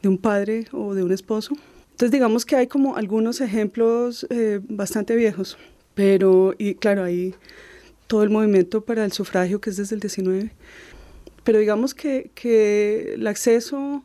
de 0.02 0.08
un 0.08 0.18
padre 0.18 0.66
o 0.72 0.94
de 0.94 1.02
un 1.02 1.12
esposo. 1.12 1.56
Entonces 1.90 2.12
digamos 2.12 2.46
que 2.46 2.56
hay 2.56 2.66
como 2.68 2.96
algunos 2.96 3.40
ejemplos 3.40 4.26
eh, 4.30 4.60
bastante 4.68 5.16
viejos, 5.16 5.58
pero 5.94 6.54
y 6.56 6.74
claro, 6.74 7.02
hay 7.04 7.34
todo 8.06 8.22
el 8.22 8.30
movimiento 8.30 8.82
para 8.82 9.04
el 9.04 9.12
sufragio 9.12 9.60
que 9.60 9.70
es 9.70 9.76
desde 9.76 9.96
el 9.96 10.00
19, 10.00 10.52
pero 11.42 11.58
digamos 11.58 11.94
que, 11.94 12.30
que 12.34 13.14
el 13.14 13.26
acceso 13.26 14.04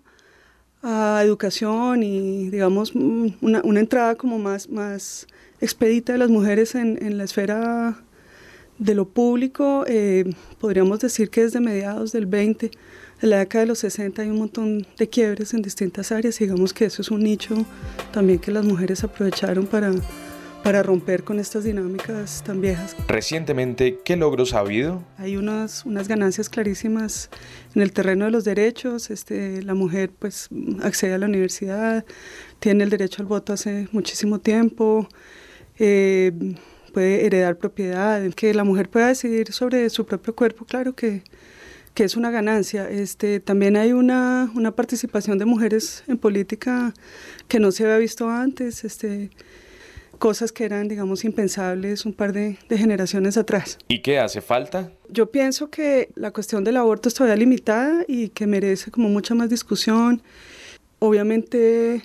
a 0.82 1.22
educación 1.24 2.04
y 2.04 2.50
digamos 2.50 2.94
una, 2.96 3.62
una, 3.64 3.80
entrada 3.80 4.16
como 4.16 4.40
más, 4.40 4.70
más 4.70 5.28
expedita 5.62 6.14
de 6.14 6.20
las 6.20 6.30
mujeres 6.30 6.76
en, 6.76 6.98
en 7.02 7.18
la 7.18 7.24
esfera 7.24 8.04
de 8.80 8.96
lo 8.96 9.08
público, 9.08 9.86
eh, 9.88 10.34
podríamos 10.60 11.00
decir 11.00 11.30
que 11.30 11.44
desde 11.44 11.60
mediados 11.60 12.12
del 12.12 12.26
20 12.26 12.72
en 13.24 13.30
la 13.30 13.40
década 13.40 13.62
de 13.62 13.68
los 13.68 13.80
60 13.80 14.22
hay 14.22 14.30
un 14.30 14.38
montón 14.38 14.86
de 14.98 15.10
quiebres 15.10 15.54
en 15.54 15.62
distintas 15.62 16.12
áreas. 16.12 16.38
Digamos 16.38 16.74
que 16.74 16.86
eso 16.86 17.02
es 17.02 17.10
un 17.10 17.24
nicho 17.24 17.56
también 18.12 18.38
que 18.38 18.52
las 18.52 18.66
mujeres 18.66 19.02
aprovecharon 19.06 19.66
para, 19.66 19.94
para 20.62 20.84
romper 20.84 21.24
con 21.24 21.40
estas 21.40 21.64
dinámicas 21.64 22.44
tan 22.44 22.60
viejas. 22.60 22.98
Recientemente, 23.08 24.00
¿qué 24.04 24.18
logros 24.18 24.54
ha 24.54 24.60
habido? 24.60 25.06
Hay 25.18 25.38
unas, 25.38 25.86
unas 25.86 26.10
ganancias 26.10 26.50
clarísimas 26.50 27.30
en 27.74 27.82
el 27.82 27.94
terreno 27.94 28.26
de 28.26 28.32
los 28.32 28.44
derechos. 28.44 29.10
Este, 29.10 29.62
la 29.62 29.74
mujer 29.74 30.12
pues 30.20 30.50
accede 30.82 31.14
a 31.14 31.18
la 31.18 31.28
universidad, 31.28 32.04
tiene 32.60 32.84
el 32.84 32.90
derecho 32.90 33.22
al 33.22 33.28
voto 33.28 33.54
hace 33.54 33.88
muchísimo 33.94 34.40
tiempo. 34.40 35.08
Eh, 35.80 36.34
puede 36.94 37.26
heredar 37.26 37.58
propiedad, 37.58 38.22
que 38.34 38.54
la 38.54 38.66
mujer 38.66 38.90
pueda 38.90 39.08
decidir 39.08 39.54
sobre 39.54 39.90
su 39.90 40.06
propio 40.06 40.36
cuerpo, 40.36 40.66
claro 40.66 40.94
que, 40.94 41.24
que 41.94 42.04
es 42.04 42.16
una 42.16 42.32
ganancia. 42.32 42.90
Este, 42.90 43.40
también 43.40 43.78
hay 43.78 43.94
una, 43.94 44.52
una, 44.56 44.72
participación 44.72 45.38
de 45.38 45.46
mujeres 45.46 46.04
en 46.08 46.18
política 46.18 46.94
que 47.48 47.60
no 47.60 47.72
se 47.72 47.84
había 47.84 47.98
visto 47.98 48.30
antes, 48.30 48.84
este, 48.84 49.30
cosas 50.18 50.52
que 50.52 50.66
eran, 50.66 50.88
digamos, 50.88 51.24
impensables 51.24 52.06
un 52.06 52.14
par 52.14 52.34
de, 52.34 52.58
de, 52.70 52.78
generaciones 52.78 53.38
atrás. 53.38 53.78
¿Y 53.88 54.02
qué 54.02 54.20
hace 54.20 54.42
falta? 54.42 54.92
Yo 55.10 55.30
pienso 55.32 55.70
que 55.70 56.10
la 56.16 56.32
cuestión 56.32 56.64
del 56.64 56.78
aborto 56.78 57.10
es 57.10 57.16
todavía 57.16 57.36
limitada 57.36 58.04
y 58.08 58.30
que 58.30 58.48
merece 58.48 58.90
como 58.90 59.10
mucha 59.10 59.36
más 59.36 59.50
discusión. 59.50 60.22
Obviamente 61.00 62.04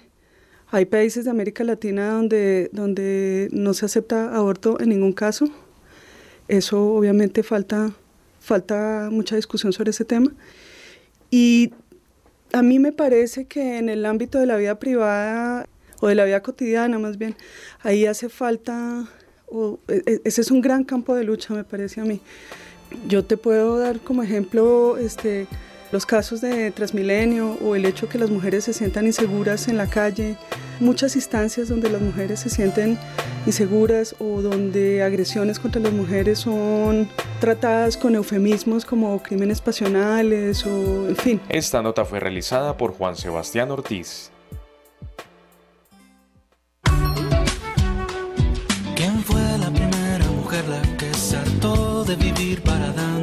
hay 0.70 0.84
países 0.84 1.24
de 1.24 1.30
América 1.30 1.64
Latina 1.64 2.10
donde, 2.10 2.68
donde 2.72 3.48
no 3.52 3.72
se 3.72 3.86
acepta 3.86 4.34
aborto 4.36 4.78
en 4.80 4.90
ningún 4.90 5.12
caso. 5.12 5.48
Eso 6.46 6.94
obviamente 6.94 7.42
falta 7.42 7.92
falta 8.48 9.08
mucha 9.12 9.36
discusión 9.36 9.72
sobre 9.72 9.90
ese 9.90 10.04
tema. 10.04 10.32
Y 11.30 11.72
a 12.52 12.62
mí 12.62 12.78
me 12.78 12.92
parece 12.92 13.44
que 13.44 13.78
en 13.78 13.90
el 13.90 14.06
ámbito 14.06 14.40
de 14.40 14.46
la 14.46 14.56
vida 14.56 14.78
privada 14.78 15.68
o 16.00 16.08
de 16.08 16.14
la 16.14 16.24
vida 16.24 16.42
cotidiana 16.42 16.98
más 16.98 17.18
bien, 17.18 17.36
ahí 17.82 18.06
hace 18.06 18.28
falta, 18.28 19.06
e, 19.88 20.02
e, 20.06 20.20
ese 20.24 20.40
es 20.40 20.50
un 20.50 20.60
gran 20.60 20.84
campo 20.84 21.14
de 21.14 21.24
lucha 21.24 21.54
me 21.54 21.64
parece 21.64 22.00
a 22.00 22.04
mí. 22.04 22.20
Yo 23.06 23.22
te 23.22 23.36
puedo 23.36 23.78
dar 23.78 24.00
como 24.00 24.22
ejemplo 24.22 24.96
este, 24.96 25.46
los 25.90 26.06
casos 26.06 26.40
de 26.40 26.70
Transmilenio 26.70 27.56
o 27.62 27.74
el 27.74 27.84
hecho 27.84 28.08
que 28.08 28.18
las 28.18 28.30
mujeres 28.30 28.64
se 28.64 28.72
sientan 28.72 29.06
inseguras 29.06 29.68
en 29.68 29.76
la 29.76 29.86
calle, 29.86 30.36
muchas 30.80 31.16
instancias 31.16 31.68
donde 31.68 31.88
las 31.90 32.00
mujeres 32.00 32.40
se 32.40 32.50
sienten 32.50 32.98
inseguras 33.46 34.14
o 34.18 34.42
donde 34.42 35.02
agresiones 35.02 35.58
contra 35.58 35.80
las 35.80 35.92
mujeres 35.92 36.40
son 36.40 37.08
tratadas 37.40 37.96
con 37.96 38.14
eufemismos 38.14 38.84
como 38.84 39.22
crímenes 39.22 39.60
pasionales 39.60 40.66
o 40.66 41.08
en 41.08 41.16
fin. 41.16 41.40
Esta 41.48 41.82
nota 41.82 42.04
fue 42.04 42.20
realizada 42.20 42.76
por 42.76 42.92
Juan 42.92 43.16
Sebastián 43.16 43.70
Ortiz. 43.70 44.30
¿Quién 48.94 49.22
fue 49.22 49.40
la 49.58 49.70
primera 49.70 50.26
mujer 50.36 50.66
la 50.68 50.82
que 50.96 51.14
se 51.14 51.36
hartó 51.36 52.04
de 52.04 52.16
vivir 52.16 52.62
para 52.62 52.92
Dan 52.92 53.17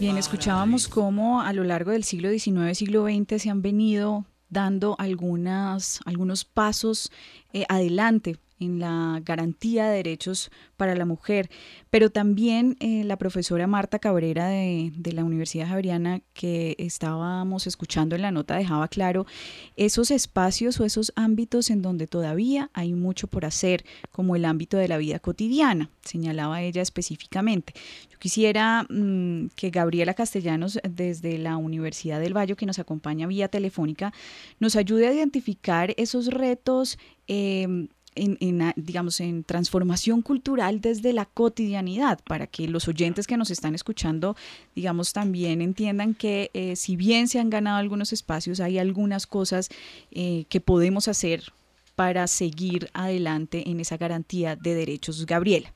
escuchábamos 0.00 0.88
cómo 0.88 1.42
a 1.42 1.52
lo 1.52 1.62
largo 1.62 1.90
del 1.90 2.04
siglo 2.04 2.30
XIX, 2.30 2.76
siglo 2.76 3.04
XX 3.04 3.42
se 3.42 3.50
han 3.50 3.60
venido 3.60 4.24
dando 4.48 4.96
algunas, 4.98 6.00
algunos 6.06 6.46
pasos 6.46 7.12
eh, 7.52 7.66
adelante 7.68 8.38
en 8.60 8.78
la 8.78 9.20
garantía 9.24 9.88
de 9.88 9.96
derechos 9.96 10.50
para 10.76 10.94
la 10.94 11.04
mujer, 11.04 11.50
pero 11.90 12.10
también 12.10 12.76
eh, 12.80 13.04
la 13.04 13.16
profesora 13.16 13.66
Marta 13.66 13.98
Cabrera 13.98 14.48
de, 14.48 14.92
de, 14.94 15.12
la 15.12 15.24
Universidad 15.24 15.68
Javeriana 15.68 16.20
que 16.34 16.76
estábamos 16.78 17.66
escuchando 17.66 18.14
en 18.14 18.22
la 18.22 18.30
nota 18.30 18.56
dejaba 18.56 18.88
claro 18.88 19.26
esos 19.76 20.10
espacios 20.10 20.78
o 20.80 20.84
esos 20.84 21.12
ámbitos 21.16 21.70
en 21.70 21.82
donde 21.82 22.06
todavía 22.06 22.70
hay 22.72 22.92
mucho 22.92 23.26
por 23.26 23.44
hacer, 23.44 23.84
como 24.12 24.36
el 24.36 24.44
ámbito 24.44 24.76
de 24.76 24.88
la 24.88 24.98
vida 24.98 25.18
cotidiana, 25.18 25.90
señalaba 26.02 26.62
ella 26.62 26.82
específicamente. 26.82 27.74
Yo 28.10 28.18
quisiera 28.18 28.86
mmm, 28.88 29.46
que 29.56 29.70
Gabriela 29.70 30.14
Castellanos 30.14 30.78
desde 30.88 31.38
la 31.38 31.56
Universidad 31.56 32.20
del 32.20 32.36
Valle, 32.36 32.56
que 32.56 32.66
nos 32.66 32.78
acompaña 32.78 33.26
vía 33.26 33.48
telefónica, 33.48 34.12
nos 34.58 34.76
ayude 34.76 35.08
a 35.08 35.14
identificar 35.14 35.94
esos 35.96 36.26
retos 36.26 36.98
eh, 37.28 37.88
en, 38.20 38.36
en, 38.40 38.72
digamos, 38.76 39.20
en 39.20 39.44
transformación 39.44 40.22
cultural 40.22 40.80
desde 40.80 41.12
la 41.12 41.24
cotidianidad, 41.24 42.20
para 42.28 42.46
que 42.46 42.68
los 42.68 42.86
oyentes 42.86 43.26
que 43.26 43.36
nos 43.36 43.50
están 43.50 43.74
escuchando, 43.74 44.36
digamos, 44.74 45.12
también 45.12 45.62
entiendan 45.62 46.14
que 46.14 46.50
eh, 46.52 46.76
si 46.76 46.96
bien 46.96 47.28
se 47.28 47.40
han 47.40 47.50
ganado 47.50 47.78
algunos 47.78 48.12
espacios, 48.12 48.60
hay 48.60 48.78
algunas 48.78 49.26
cosas 49.26 49.70
eh, 50.10 50.44
que 50.48 50.60
podemos 50.60 51.08
hacer 51.08 51.44
para 51.96 52.26
seguir 52.26 52.88
adelante 52.92 53.70
en 53.70 53.80
esa 53.80 53.96
garantía 53.96 54.54
de 54.54 54.74
derechos. 54.74 55.26
Gabriela. 55.26 55.72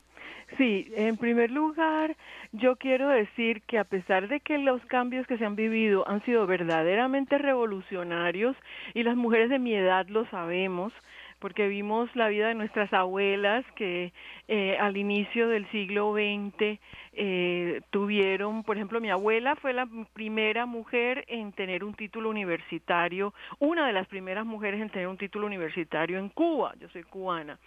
Sí, 0.57 0.87
en 0.95 1.17
primer 1.17 1.51
lugar, 1.51 2.15
yo 2.53 2.77
quiero 2.77 3.09
decir 3.09 3.61
que 3.63 3.77
a 3.77 3.83
pesar 3.83 4.29
de 4.29 4.39
que 4.39 4.57
los 4.57 4.83
cambios 4.85 5.27
que 5.27 5.37
se 5.37 5.45
han 5.45 5.55
vivido 5.55 6.07
han 6.07 6.23
sido 6.23 6.47
verdaderamente 6.47 7.37
revolucionarios 7.37 8.55
y 8.93 9.03
las 9.03 9.17
mujeres 9.17 9.49
de 9.49 9.59
mi 9.59 9.73
edad 9.73 10.07
lo 10.07 10.25
sabemos, 10.29 10.93
porque 11.39 11.67
vimos 11.67 12.13
la 12.15 12.27
vida 12.27 12.47
de 12.47 12.55
nuestras 12.55 12.91
abuelas 12.93 13.65
que 13.75 14.13
eh, 14.47 14.77
al 14.79 14.97
inicio 14.97 15.47
del 15.47 15.69
siglo 15.71 16.13
XX 16.13 16.79
eh, 17.13 17.81
tuvieron, 17.91 18.63
por 18.63 18.77
ejemplo, 18.77 18.99
mi 19.01 19.09
abuela 19.09 19.55
fue 19.55 19.73
la 19.73 19.87
primera 20.13 20.65
mujer 20.65 21.25
en 21.27 21.51
tener 21.53 21.83
un 21.83 21.93
título 21.93 22.29
universitario, 22.29 23.33
una 23.59 23.87
de 23.87 23.93
las 23.93 24.07
primeras 24.07 24.45
mujeres 24.45 24.81
en 24.81 24.89
tener 24.89 25.07
un 25.07 25.17
título 25.17 25.47
universitario 25.47 26.19
en 26.19 26.29
Cuba, 26.29 26.73
yo 26.79 26.89
soy 26.89 27.03
cubana. 27.03 27.59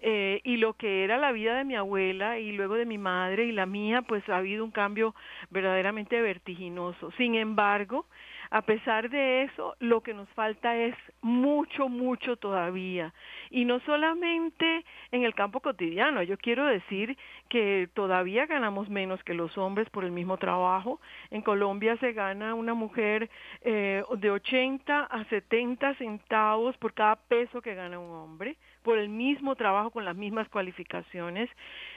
Eh, 0.00 0.40
y 0.44 0.58
lo 0.58 0.74
que 0.74 1.02
era 1.02 1.18
la 1.18 1.32
vida 1.32 1.56
de 1.56 1.64
mi 1.64 1.74
abuela 1.74 2.38
y 2.38 2.52
luego 2.52 2.76
de 2.76 2.86
mi 2.86 2.98
madre 2.98 3.46
y 3.46 3.52
la 3.52 3.66
mía, 3.66 4.02
pues 4.02 4.26
ha 4.28 4.36
habido 4.36 4.64
un 4.64 4.70
cambio 4.70 5.14
verdaderamente 5.50 6.20
vertiginoso. 6.20 7.10
Sin 7.16 7.34
embargo, 7.34 8.06
a 8.50 8.62
pesar 8.62 9.10
de 9.10 9.42
eso, 9.42 9.76
lo 9.80 10.02
que 10.02 10.14
nos 10.14 10.28
falta 10.30 10.76
es 10.76 10.94
mucho, 11.20 11.88
mucho 11.88 12.36
todavía. 12.36 13.12
Y 13.50 13.64
no 13.64 13.80
solamente 13.80 14.84
en 15.10 15.24
el 15.24 15.34
campo 15.34 15.60
cotidiano, 15.60 16.22
yo 16.22 16.38
quiero 16.38 16.66
decir 16.66 17.16
que 17.48 17.88
todavía 17.94 18.46
ganamos 18.46 18.88
menos 18.88 19.22
que 19.24 19.34
los 19.34 19.56
hombres 19.58 19.88
por 19.90 20.04
el 20.04 20.12
mismo 20.12 20.36
trabajo. 20.38 21.00
En 21.30 21.42
Colombia 21.42 21.96
se 21.98 22.12
gana 22.12 22.54
una 22.54 22.74
mujer 22.74 23.30
eh, 23.62 24.02
de 24.16 24.30
80 24.30 25.04
a 25.04 25.24
70 25.24 25.94
centavos 25.94 26.76
por 26.78 26.94
cada 26.94 27.16
peso 27.16 27.60
que 27.60 27.74
gana 27.74 27.98
un 27.98 28.10
hombre 28.10 28.56
por 28.82 28.98
el 28.98 29.08
mismo 29.10 29.54
trabajo 29.54 29.90
con 29.90 30.04
las 30.04 30.16
mismas 30.16 30.48
cualificaciones. 30.48 31.50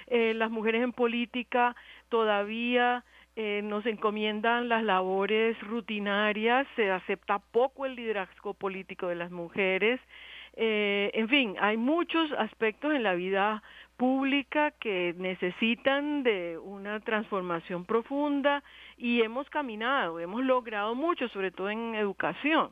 Eh, 0.07 0.33
las 0.33 0.51
mujeres 0.51 0.83
en 0.83 0.91
política 0.91 1.75
todavía 2.09 3.05
eh, 3.35 3.61
nos 3.63 3.85
encomiendan 3.85 4.67
las 4.67 4.83
labores 4.83 5.59
rutinarias, 5.61 6.67
se 6.75 6.91
acepta 6.91 7.39
poco 7.39 7.85
el 7.85 7.95
liderazgo 7.95 8.53
político 8.53 9.07
de 9.07 9.15
las 9.15 9.31
mujeres. 9.31 9.99
Eh, 10.57 11.11
en 11.13 11.29
fin, 11.29 11.55
hay 11.59 11.77
muchos 11.77 12.29
aspectos 12.33 12.93
en 12.93 13.03
la 13.03 13.13
vida 13.13 13.63
pública 13.95 14.71
que 14.71 15.15
necesitan 15.17 16.23
de 16.23 16.57
una 16.57 16.99
transformación 16.99 17.85
profunda 17.85 18.63
y 18.97 19.21
hemos 19.21 19.49
caminado, 19.49 20.19
hemos 20.19 20.43
logrado 20.43 20.93
mucho, 20.93 21.29
sobre 21.29 21.51
todo 21.51 21.69
en 21.69 21.95
educación 21.95 22.71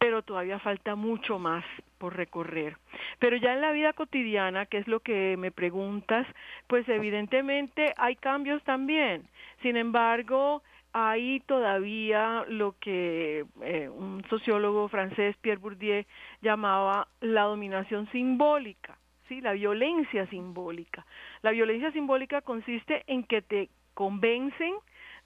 pero 0.00 0.22
todavía 0.22 0.58
falta 0.58 0.96
mucho 0.96 1.38
más 1.38 1.62
por 1.98 2.16
recorrer. 2.16 2.78
Pero 3.18 3.36
ya 3.36 3.52
en 3.52 3.60
la 3.60 3.70
vida 3.70 3.92
cotidiana, 3.92 4.64
que 4.64 4.78
es 4.78 4.88
lo 4.88 5.00
que 5.00 5.36
me 5.38 5.50
preguntas, 5.52 6.26
pues 6.66 6.88
evidentemente 6.88 7.92
hay 7.98 8.16
cambios 8.16 8.62
también. 8.64 9.28
Sin 9.60 9.76
embargo, 9.76 10.62
hay 10.94 11.40
todavía 11.40 12.46
lo 12.48 12.74
que 12.80 13.44
eh, 13.60 13.90
un 13.90 14.24
sociólogo 14.30 14.88
francés, 14.88 15.36
Pierre 15.42 15.60
Bourdieu, 15.60 16.04
llamaba 16.40 17.06
la 17.20 17.42
dominación 17.42 18.10
simbólica, 18.10 18.96
¿sí? 19.28 19.42
la 19.42 19.52
violencia 19.52 20.26
simbólica. 20.28 21.04
La 21.42 21.50
violencia 21.50 21.92
simbólica 21.92 22.40
consiste 22.40 23.04
en 23.06 23.22
que 23.24 23.42
te 23.42 23.68
convencen 23.92 24.72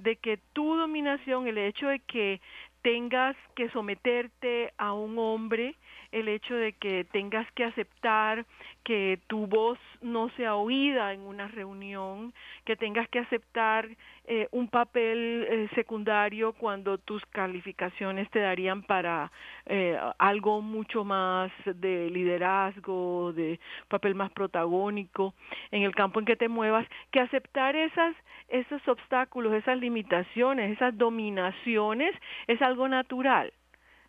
de 0.01 0.17
que 0.17 0.39
tu 0.53 0.75
dominación, 0.75 1.47
el 1.47 1.59
hecho 1.59 1.87
de 1.87 2.01
que 2.01 2.41
tengas 2.85 3.35
que 3.57 3.71
someterte 3.71 4.73
a 4.77 4.93
un 4.93 5.19
hombre, 5.19 5.75
el 6.15 6.29
hecho 6.29 6.55
de 6.55 6.73
que 6.75 7.05
tengas 7.11 7.51
que 7.53 7.65
aceptar 7.65 8.47
que 8.85 9.19
tu 9.27 9.49
voz 9.49 9.79
no 10.01 10.29
sea 10.37 10.55
oída 10.55 11.13
en 11.13 11.23
una 11.23 11.49
reunión, 11.49 12.33
que 12.65 12.77
tengas 12.77 13.09
que 13.09 13.19
aceptar 13.19 13.89
eh, 14.27 14.47
un 14.53 14.69
papel 14.69 15.47
eh, 15.51 15.69
secundario 15.75 16.53
cuando 16.53 16.99
tus 16.99 17.25
calificaciones 17.27 18.31
te 18.31 18.39
darían 18.39 18.83
para 18.85 19.33
eh, 19.67 19.99
algo 20.19 20.63
mucho 20.63 21.05
más 21.05 21.51
de 21.65 22.09
liderazgo, 22.11 23.33
de 23.33 23.59
papel 23.89 24.15
más 24.15 24.31
protagónico 24.31 25.35
en 25.73 25.83
el 25.83 25.97
campo 25.97 26.21
en 26.21 26.27
que 26.27 26.37
te 26.37 26.49
muevas, 26.49 26.87
que 27.11 27.21
aceptar 27.21 27.75
esas 27.75 28.15
esos 28.49 28.87
obstáculos, 28.87 29.55
esas 29.55 29.79
limitaciones, 29.79 30.73
esas 30.73 30.97
dominaciones 30.97 32.15
es 32.47 32.61
algo 32.61 32.87
natural, 32.89 33.53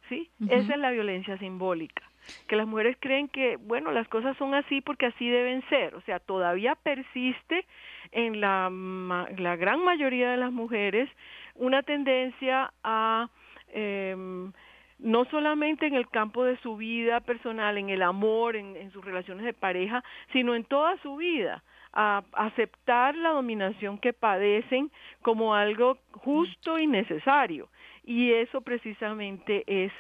¿sí? 0.10 0.30
Esa 0.50 0.74
es 0.74 0.80
la 0.80 0.92
violencia 0.92 1.38
simbólica 1.38 2.04
que 2.48 2.56
las 2.56 2.68
mujeres 2.68 2.98
creen 3.00 3.28
que, 3.28 3.58
bueno, 3.58 3.92
las 3.92 4.08
cosas 4.08 4.36
son 4.38 4.54
así 4.54 4.82
porque 4.82 5.08
así 5.08 5.28
deben 5.30 5.64
ser, 5.70 5.96
o 5.96 6.02
sea, 6.02 6.20
todavía 6.20 6.76
persiste 6.76 7.66
en 8.12 8.42
la, 8.42 8.70
la 9.38 9.56
gran 9.56 9.84
mayoría 9.84 10.32
de 10.32 10.38
las 10.38 10.52
mujeres 10.52 11.10
una 11.56 11.84
tendencia 11.84 12.72
a... 12.84 13.30
Eh, 13.70 14.52
no 14.98 15.26
solamente 15.26 15.88
en 15.88 15.94
el 15.94 16.08
campo 16.08 16.46
de 16.46 16.58
su 16.60 16.78
vida 16.78 17.20
personal, 17.20 17.78
en 17.78 17.90
el 17.90 18.02
amor, 18.02 18.56
en, 18.56 18.78
en, 18.78 18.92
sus 18.92 19.04
relaciones 19.04 19.44
de 19.46 19.52
pareja, 19.52 20.02
sino 20.32 20.56
en 20.56 20.64
toda 20.64 20.96
su 21.02 21.18
vida, 21.18 21.64
a 21.92 22.24
aceptar 22.32 23.16
la 23.16 23.32
dominación 23.32 23.98
que 23.98 24.14
padecen 24.14 24.90
como 25.22 25.54
algo 25.54 25.98
justo 26.12 26.80
y 26.80 26.88
necesario. 26.88 27.68
Y 28.06 28.32
eso 28.32 28.62
precisamente 28.62 29.64
es 29.68 29.92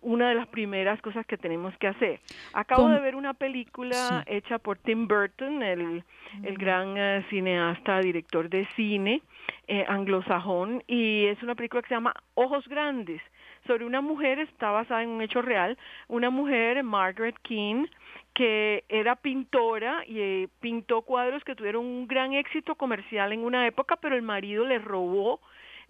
una 0.00 0.30
de 0.30 0.34
las 0.34 0.48
primeras 0.48 1.00
cosas 1.00 1.24
que 1.26 1.38
tenemos 1.38 1.76
que 1.78 1.86
hacer. 1.86 2.20
Acabo 2.54 2.88
de 2.88 3.00
ver 3.00 3.14
una 3.14 3.34
película 3.34 4.24
sí. 4.26 4.34
hecha 4.34 4.58
por 4.58 4.78
Tim 4.78 5.06
Burton, 5.06 5.62
el, 5.62 6.02
el 6.42 6.58
gran 6.58 6.98
uh, 6.98 7.22
cineasta, 7.30 8.00
director 8.00 8.48
de 8.48 8.66
cine 8.74 9.22
eh, 9.68 9.84
anglosajón, 9.88 10.82
y 10.88 11.26
es 11.26 11.40
una 11.42 11.54
película 11.54 11.82
que 11.82 11.88
se 11.88 11.94
llama 11.94 12.14
Ojos 12.34 12.66
Grandes, 12.68 13.22
sobre 13.66 13.84
una 13.84 14.00
mujer, 14.00 14.40
está 14.40 14.70
basada 14.70 15.04
en 15.04 15.10
un 15.10 15.22
hecho 15.22 15.40
real, 15.40 15.78
una 16.08 16.30
mujer, 16.30 16.82
Margaret 16.82 17.36
King, 17.42 17.86
que 18.34 18.82
era 18.88 19.14
pintora 19.14 20.04
y 20.06 20.20
eh, 20.20 20.48
pintó 20.60 21.02
cuadros 21.02 21.44
que 21.44 21.54
tuvieron 21.54 21.84
un 21.84 22.08
gran 22.08 22.32
éxito 22.32 22.74
comercial 22.74 23.32
en 23.32 23.44
una 23.44 23.66
época, 23.66 23.96
pero 23.96 24.16
el 24.16 24.22
marido 24.22 24.66
le 24.66 24.78
robó 24.78 25.40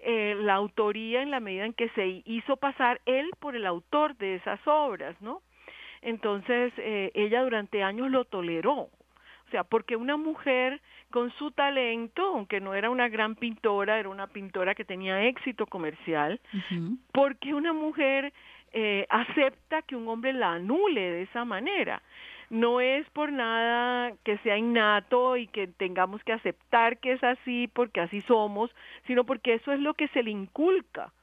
eh, 0.04 0.34
la 0.38 0.54
autoría 0.54 1.22
en 1.22 1.30
la 1.30 1.40
medida 1.40 1.64
en 1.64 1.74
que 1.74 1.88
se 1.90 2.22
hizo 2.24 2.56
pasar 2.56 3.00
él 3.06 3.30
por 3.38 3.54
el 3.54 3.66
autor 3.66 4.16
de 4.16 4.34
esas 4.34 4.60
obras, 4.66 5.14
¿no? 5.20 5.42
Entonces, 6.00 6.72
eh, 6.78 7.12
ella 7.14 7.42
durante 7.42 7.82
años 7.84 8.10
lo 8.10 8.24
toleró. 8.24 8.72
O 8.72 9.50
sea, 9.52 9.62
porque 9.62 9.94
una 9.94 10.16
mujer 10.16 10.80
con 11.10 11.30
su 11.32 11.52
talento, 11.52 12.24
aunque 12.24 12.60
no 12.60 12.74
era 12.74 12.90
una 12.90 13.08
gran 13.08 13.36
pintora, 13.36 14.00
era 14.00 14.08
una 14.08 14.26
pintora 14.26 14.74
que 14.74 14.84
tenía 14.84 15.24
éxito 15.24 15.66
comercial, 15.66 16.40
uh 16.52 16.56
-huh. 16.56 16.98
porque 17.12 17.54
una 17.54 17.72
mujer 17.72 18.32
eh, 18.72 19.06
acepta 19.08 19.82
que 19.82 19.94
un 19.94 20.08
hombre 20.08 20.32
la 20.32 20.54
anule 20.54 21.00
de 21.00 21.22
esa 21.22 21.44
manera 21.44 22.02
no 22.52 22.82
es 22.82 23.08
por 23.10 23.32
nada 23.32 24.12
que 24.24 24.36
sea 24.38 24.58
innato 24.58 25.38
y 25.38 25.46
que 25.46 25.68
tengamos 25.68 26.22
que 26.22 26.34
aceptar 26.34 26.98
que 26.98 27.12
es 27.12 27.24
así 27.24 27.66
porque 27.66 28.02
así 28.02 28.20
somos, 28.20 28.70
sino 29.06 29.24
porque 29.24 29.54
eso 29.54 29.72
es 29.72 29.80
lo 29.80 29.94
que 29.94 30.08
se 30.08 30.22
le 30.22 30.32
inculca 30.32 31.14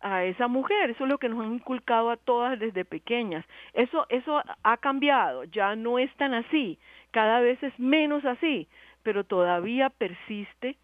a 0.00 0.22
esa 0.22 0.46
mujer, 0.46 0.90
eso 0.90 1.02
es 1.02 1.10
lo 1.10 1.18
que 1.18 1.28
nos 1.28 1.44
han 1.44 1.54
inculcado 1.54 2.10
a 2.10 2.16
todas 2.16 2.60
desde 2.60 2.84
pequeñas. 2.84 3.44
Eso 3.72 4.06
eso 4.08 4.40
ha 4.62 4.76
cambiado, 4.76 5.42
ya 5.42 5.74
no 5.74 5.98
es 5.98 6.14
tan 6.14 6.32
así, 6.32 6.78
cada 7.10 7.40
vez 7.40 7.60
es 7.64 7.76
menos 7.80 8.24
así, 8.24 8.68
pero 9.02 9.24
todavía 9.24 9.90
persiste 9.90 10.76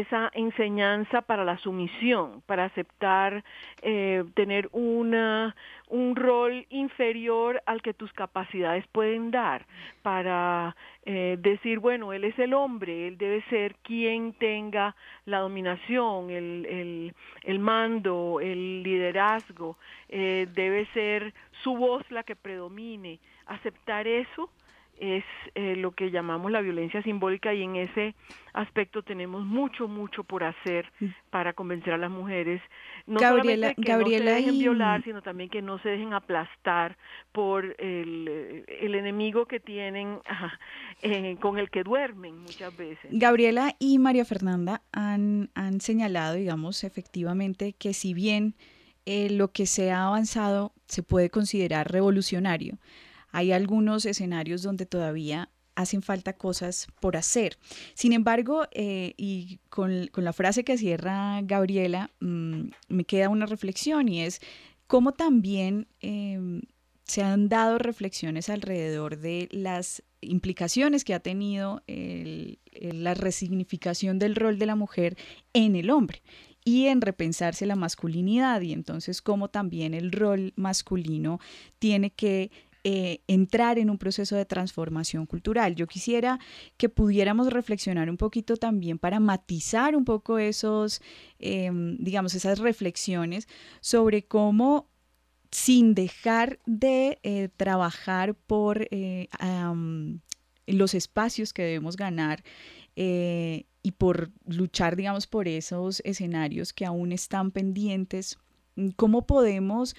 esa 0.00 0.30
enseñanza 0.34 1.22
para 1.22 1.44
la 1.44 1.58
sumisión, 1.58 2.42
para 2.46 2.64
aceptar 2.64 3.44
eh, 3.82 4.24
tener 4.34 4.68
una, 4.72 5.54
un 5.88 6.16
rol 6.16 6.66
inferior 6.70 7.62
al 7.66 7.82
que 7.82 7.94
tus 7.94 8.12
capacidades 8.12 8.86
pueden 8.88 9.30
dar, 9.30 9.66
para 10.02 10.76
eh, 11.04 11.36
decir, 11.38 11.78
bueno, 11.78 12.12
él 12.12 12.24
es 12.24 12.38
el 12.38 12.54
hombre, 12.54 13.08
él 13.08 13.18
debe 13.18 13.42
ser 13.50 13.74
quien 13.76 14.32
tenga 14.34 14.94
la 15.24 15.38
dominación, 15.38 16.30
el, 16.30 16.66
el, 16.66 17.14
el 17.44 17.58
mando, 17.58 18.40
el 18.40 18.82
liderazgo, 18.82 19.76
eh, 20.08 20.46
debe 20.52 20.86
ser 20.92 21.34
su 21.62 21.76
voz 21.76 22.08
la 22.10 22.22
que 22.22 22.36
predomine. 22.36 23.18
Aceptar 23.46 24.08
eso 24.08 24.50
es 24.98 25.24
eh, 25.54 25.76
lo 25.76 25.92
que 25.92 26.10
llamamos 26.10 26.50
la 26.50 26.60
violencia 26.60 27.02
simbólica 27.02 27.52
y 27.54 27.62
en 27.62 27.76
ese 27.76 28.14
aspecto 28.52 29.02
tenemos 29.02 29.44
mucho, 29.44 29.88
mucho 29.88 30.24
por 30.24 30.42
hacer 30.42 30.90
mm. 31.00 31.06
para 31.30 31.52
convencer 31.52 31.92
a 31.92 31.98
las 31.98 32.10
mujeres, 32.10 32.62
no 33.06 33.20
Gabriela, 33.20 33.68
solamente 33.68 33.82
que 33.82 33.88
Gabriela 33.88 34.24
no 34.24 34.30
se 34.30 34.36
dejen 34.36 34.54
y- 34.54 34.58
violar, 34.60 35.04
sino 35.04 35.22
también 35.22 35.50
que 35.50 35.60
no 35.60 35.78
se 35.80 35.90
dejen 35.90 36.14
aplastar 36.14 36.96
por 37.32 37.76
el, 37.78 38.64
el 38.66 38.94
enemigo 38.94 39.46
que 39.46 39.60
tienen, 39.60 40.20
eh, 41.02 41.36
con 41.40 41.58
el 41.58 41.70
que 41.70 41.82
duermen 41.82 42.38
muchas 42.38 42.74
veces. 42.76 43.10
Gabriela 43.10 43.74
y 43.78 43.98
María 43.98 44.24
Fernanda 44.24 44.82
han, 44.92 45.50
han 45.54 45.80
señalado, 45.80 46.34
digamos, 46.34 46.84
efectivamente 46.84 47.74
que 47.74 47.92
si 47.92 48.14
bien 48.14 48.54
eh, 49.04 49.30
lo 49.30 49.52
que 49.52 49.66
se 49.66 49.92
ha 49.92 50.06
avanzado 50.06 50.72
se 50.86 51.02
puede 51.02 51.30
considerar 51.30 51.92
revolucionario, 51.92 52.78
hay 53.36 53.52
algunos 53.52 54.06
escenarios 54.06 54.62
donde 54.62 54.86
todavía 54.86 55.50
hacen 55.74 56.00
falta 56.00 56.32
cosas 56.32 56.86
por 57.00 57.18
hacer. 57.18 57.58
Sin 57.92 58.14
embargo, 58.14 58.66
eh, 58.72 59.12
y 59.18 59.58
con, 59.68 60.08
la 60.14 60.32
frase 60.32 60.64
que 60.64 60.78
cierra 60.78 61.42
Gabriela, 61.42 62.10
mm, 62.20 62.70
me 62.88 63.04
queda 63.04 63.28
una 63.28 63.44
reflexión 63.44 64.08
y 64.08 64.22
es 64.22 64.40
cómo 64.86 65.12
también 65.12 65.86
em, 66.00 66.62
se 67.04 67.22
han 67.22 67.50
dado 67.50 67.76
reflexiones 67.76 68.48
alrededor 68.48 69.18
de 69.18 69.50
las 69.52 70.02
implicaciones 70.22 71.04
que 71.04 71.12
ha 71.12 71.20
tenido 71.20 71.82
la 71.86 73.14
resignificación 73.14 74.18
del 74.18 74.34
rol 74.34 74.58
de 74.58 74.66
la 74.66 74.76
mujer 74.76 75.16
en 75.52 75.76
el 75.76 75.90
hombre 75.90 76.22
y 76.66 76.86
en 76.88 77.00
repensarse 77.00 77.64
la 77.64 77.76
masculinidad 77.76 78.60
y 78.60 78.72
entonces 78.72 79.22
cómo 79.22 79.48
también 79.48 79.94
el 79.94 80.10
rol 80.10 80.52
masculino 80.56 81.38
tiene 81.78 82.10
que 82.10 82.50
eh, 82.88 83.24
entrar 83.26 83.80
en 83.80 83.90
un 83.90 83.98
proceso 83.98 84.36
de 84.36 84.44
transformación 84.44 85.26
cultural. 85.26 85.74
Yo 85.74 85.88
quisiera 85.88 86.38
que 86.76 86.88
pudiéramos 86.88 87.52
reflexionar 87.52 88.08
un 88.08 88.16
poquito 88.16 88.56
también 88.56 88.96
para 88.96 89.18
matizar 89.18 89.96
un 89.96 90.04
poco 90.04 90.38
esos, 90.38 91.02
em, 91.40 91.96
digamos, 91.98 92.36
esas 92.36 92.60
reflexiones 92.60 93.48
sobre 93.80 94.22
cómo 94.28 94.88
sin 95.50 95.94
dejar 95.96 96.60
de 96.64 97.18
eh, 97.24 97.48
trabajar 97.56 98.36
por 98.36 98.86
eh, 98.92 99.26
los 100.68 100.94
espacios 100.94 101.52
que 101.52 101.62
debemos 101.62 101.96
ganar 101.96 102.44
y 102.94 103.92
por 103.98 104.30
luchar, 104.46 104.94
digamos, 104.94 105.26
por 105.26 105.48
esos 105.48 106.02
escenarios 106.04 106.72
que 106.72 106.84
aún 106.86 107.10
están 107.10 107.50
pendientes, 107.50 108.38
¿cómo 108.94 109.26
podemos 109.26 109.96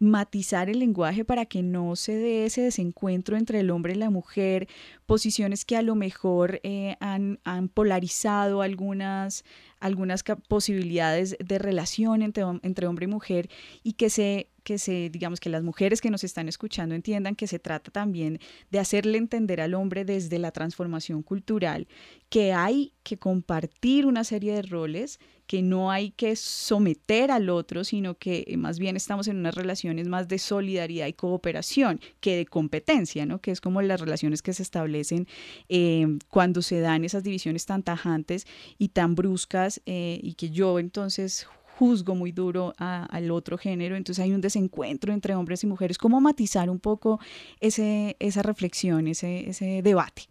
matizar 0.00 0.70
el 0.70 0.80
lenguaje 0.80 1.24
para 1.24 1.44
que 1.44 1.62
no 1.62 1.94
se 1.94 2.16
dé 2.16 2.46
ese 2.46 2.62
desencuentro 2.62 3.36
entre 3.36 3.60
el 3.60 3.70
hombre 3.70 3.92
y 3.92 3.96
la 3.96 4.10
mujer, 4.10 4.66
posiciones 5.06 5.64
que 5.64 5.76
a 5.76 5.82
lo 5.82 5.94
mejor 5.94 6.58
eh, 6.62 6.96
han, 7.00 7.38
han 7.44 7.68
polarizado 7.68 8.62
algunas, 8.62 9.44
algunas 9.78 10.24
posibilidades 10.48 11.36
de 11.38 11.58
relación 11.58 12.22
entre, 12.22 12.44
entre 12.62 12.86
hombre 12.86 13.04
y 13.04 13.08
mujer 13.08 13.50
y 13.82 13.92
que 13.92 14.08
se, 14.10 14.48
que 14.62 14.78
se, 14.78 15.10
digamos 15.10 15.40
que 15.40 15.50
las 15.50 15.62
mujeres 15.62 16.00
que 16.00 16.10
nos 16.10 16.24
están 16.24 16.48
escuchando 16.48 16.94
entiendan 16.94 17.36
que 17.36 17.46
se 17.46 17.58
trata 17.58 17.90
también 17.90 18.40
de 18.70 18.78
hacerle 18.78 19.18
entender 19.18 19.60
al 19.60 19.74
hombre 19.74 20.04
desde 20.04 20.38
la 20.38 20.52
transformación 20.52 21.22
cultural 21.22 21.86
que 22.30 22.52
hay 22.52 22.92
que 23.02 23.18
compartir 23.18 24.06
una 24.06 24.22
serie 24.22 24.54
de 24.54 24.62
roles, 24.62 25.18
que 25.48 25.62
no 25.62 25.90
hay 25.90 26.12
que 26.12 26.36
someter 26.36 27.32
al 27.32 27.50
otro, 27.50 27.82
sino 27.82 28.16
que 28.16 28.44
eh, 28.46 28.56
más 28.56 28.78
bien 28.78 28.96
estamos 28.96 29.26
en 29.26 29.36
unas 29.36 29.56
relaciones 29.56 30.06
más 30.06 30.28
de 30.28 30.38
solidaridad 30.38 31.08
y 31.08 31.12
cooperación 31.12 32.00
que 32.20 32.36
de 32.36 32.46
competencia, 32.46 33.26
¿no? 33.26 33.40
Que 33.40 33.50
es 33.50 33.60
como 33.60 33.82
las 33.82 34.00
relaciones 34.00 34.42
que 34.42 34.52
se 34.52 34.62
establecen 34.62 35.26
eh, 35.68 36.06
cuando 36.28 36.62
se 36.62 36.78
dan 36.78 37.04
esas 37.04 37.24
divisiones 37.24 37.66
tan 37.66 37.82
tajantes 37.82 38.46
y 38.78 38.90
tan 38.90 39.16
bruscas 39.16 39.82
eh, 39.86 40.20
y 40.22 40.34
que 40.34 40.50
yo 40.50 40.78
entonces 40.78 41.48
juzgo 41.80 42.14
muy 42.14 42.30
duro 42.30 42.74
a- 42.78 43.06
al 43.06 43.30
otro 43.30 43.56
género, 43.56 43.96
entonces 43.96 44.22
hay 44.22 44.32
un 44.32 44.42
desencuentro 44.42 45.12
entre 45.14 45.34
hombres 45.34 45.64
y 45.64 45.66
mujeres. 45.66 45.96
¿Cómo 45.96 46.20
matizar 46.20 46.68
un 46.68 46.78
poco 46.78 47.18
ese, 47.60 48.16
esa 48.18 48.42
reflexión, 48.42 49.08
ese, 49.08 49.48
ese 49.48 49.80
debate? 49.82 50.22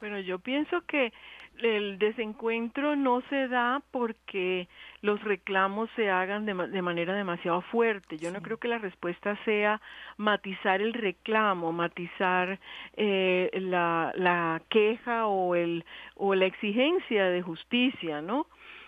Pero 0.00 0.18
yo 0.20 0.38
pienso 0.40 0.76
que 0.86 1.12
el 1.62 1.98
desencuentro 1.98 2.96
no 2.96 3.20
se 3.30 3.48
da 3.48 3.82
porque 3.90 4.68
los 5.00 5.22
reclamos 5.22 5.88
se 5.96 6.08
hagan 6.10 6.44
de 6.46 6.82
manera 6.82 7.14
demasiado 7.14 7.60
fuerte. 7.62 8.16
Yo 8.16 8.30
no 8.30 8.40
creo 8.42 8.58
que 8.58 8.68
la 8.68 8.78
respuesta 8.78 9.36
sea 9.44 9.80
matizar 10.16 10.80
el 10.80 10.92
reclamo, 10.92 11.72
matizar 11.72 12.58
eh, 12.96 13.50
la, 13.54 14.12
la 14.16 14.60
queja 14.68 15.26
o, 15.26 15.54
el, 15.54 15.84
o 16.16 16.34
la 16.34 16.46
exigencia 16.46 17.24
de 17.26 17.42
justicia, 17.42 18.22
¿no? 18.22 18.46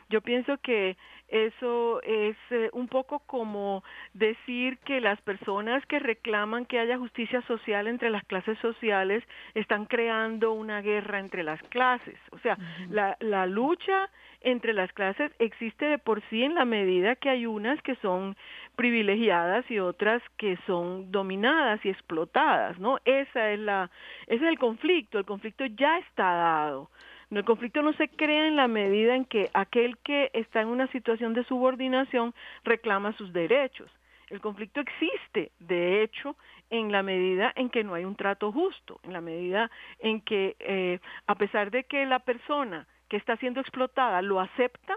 Yo 0.09 0.21
pienso 0.21 0.59
que 0.59 0.97
eso 1.31 2.03
es 2.03 2.37
eh, 2.51 2.71
un 2.73 2.89
poco 2.89 3.21
como 3.21 3.85
decir 4.15 4.79
que 4.79 5.01
las 5.01 5.21
personas 5.23 5.85
que 5.87 6.01
reclaman 6.01 6.67
que 6.67 6.79
haya 6.79 6.99
justicia 6.99 7.41
social 7.43 7.87
entre 7.87 8.11
las 8.11 8.25
clases 8.25 8.59
sociales 8.59 9.23
están 9.55 9.87
creando 9.87 10.53
una 10.53 10.83
guerra 10.83 11.21
entre 11.21 11.45
las 11.45 11.63
clases. 11.65 12.19
O 12.33 12.39
sea, 12.41 12.59
la, 12.89 13.17
la 13.21 13.47
lucha 13.47 14.11
entre 14.41 14.73
las 14.73 14.93
clases 14.93 15.31
existe 15.39 15.85
de 15.85 15.99
por 15.99 16.23
sí 16.31 16.43
en 16.43 16.55
la 16.55 16.65
medida 16.65 17.15
que 17.15 17.31
hay 17.31 17.47
unas 17.47 17.81
que 17.83 17.95
son 17.97 18.37
privilegiadas 18.75 19.71
y 19.71 19.79
otras 19.79 20.23
que 20.37 20.59
son 20.67 21.13
dominadas 21.13 21.85
y 21.85 21.91
explotadas, 21.91 22.79
¿no? 22.79 22.99
Esa 23.05 23.51
es 23.51 23.59
la 23.59 23.91
ese 24.27 24.45
es 24.45 24.51
el 24.51 24.59
conflicto, 24.59 25.19
el 25.19 25.27
conflicto 25.27 25.67
ya 25.67 25.99
está 25.99 26.25
dado. 26.25 26.91
El 27.31 27.45
conflicto 27.45 27.81
no 27.83 27.93
se 27.93 28.09
crea 28.09 28.49
en 28.49 28.57
la 28.57 28.67
medida 28.67 29.15
en 29.15 29.25
que 29.25 29.51
aquel 29.55 29.99
que 29.99 30.31
está 30.33 30.63
en 30.63 30.69
una 30.69 30.89
situación 30.89 31.33
de 31.33 31.45
subordinación 31.45 32.35
reclama 32.65 33.13
sus 33.13 33.33
derechos. 33.33 33.89
El 34.31 34.41
conflicto 34.41 34.81
existe, 34.81 35.53
de 35.61 36.03
hecho, 36.03 36.37
en 36.71 36.91
la 36.91 37.03
medida 37.03 37.53
en 37.55 37.71
que 37.71 37.85
no 37.85 37.95
hay 37.95 38.05
un 38.05 38.17
trato 38.17 38.51
justo, 38.51 38.99
en 39.05 39.13
la 39.13 39.21
medida 39.21 39.71
en 40.01 40.21
que, 40.21 40.57
eh, 40.59 40.99
a 41.27 41.37
pesar 41.37 41.71
de 41.71 41.85
que 41.85 42.05
la 42.05 42.19
persona 42.19 42.87
que 43.09 43.17
está 43.17 43.37
siendo 43.37 43.61
explotada 43.61 44.23
lo 44.23 44.41
acepta, 44.41 44.97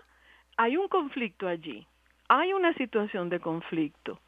hay 0.58 0.78
un 0.78 0.88
conflicto 0.88 1.48
allí, 1.48 1.86
hay 2.30 2.54
una 2.54 2.74
situación 2.74 3.30
de 3.30 3.40
conflicto. 3.40 4.20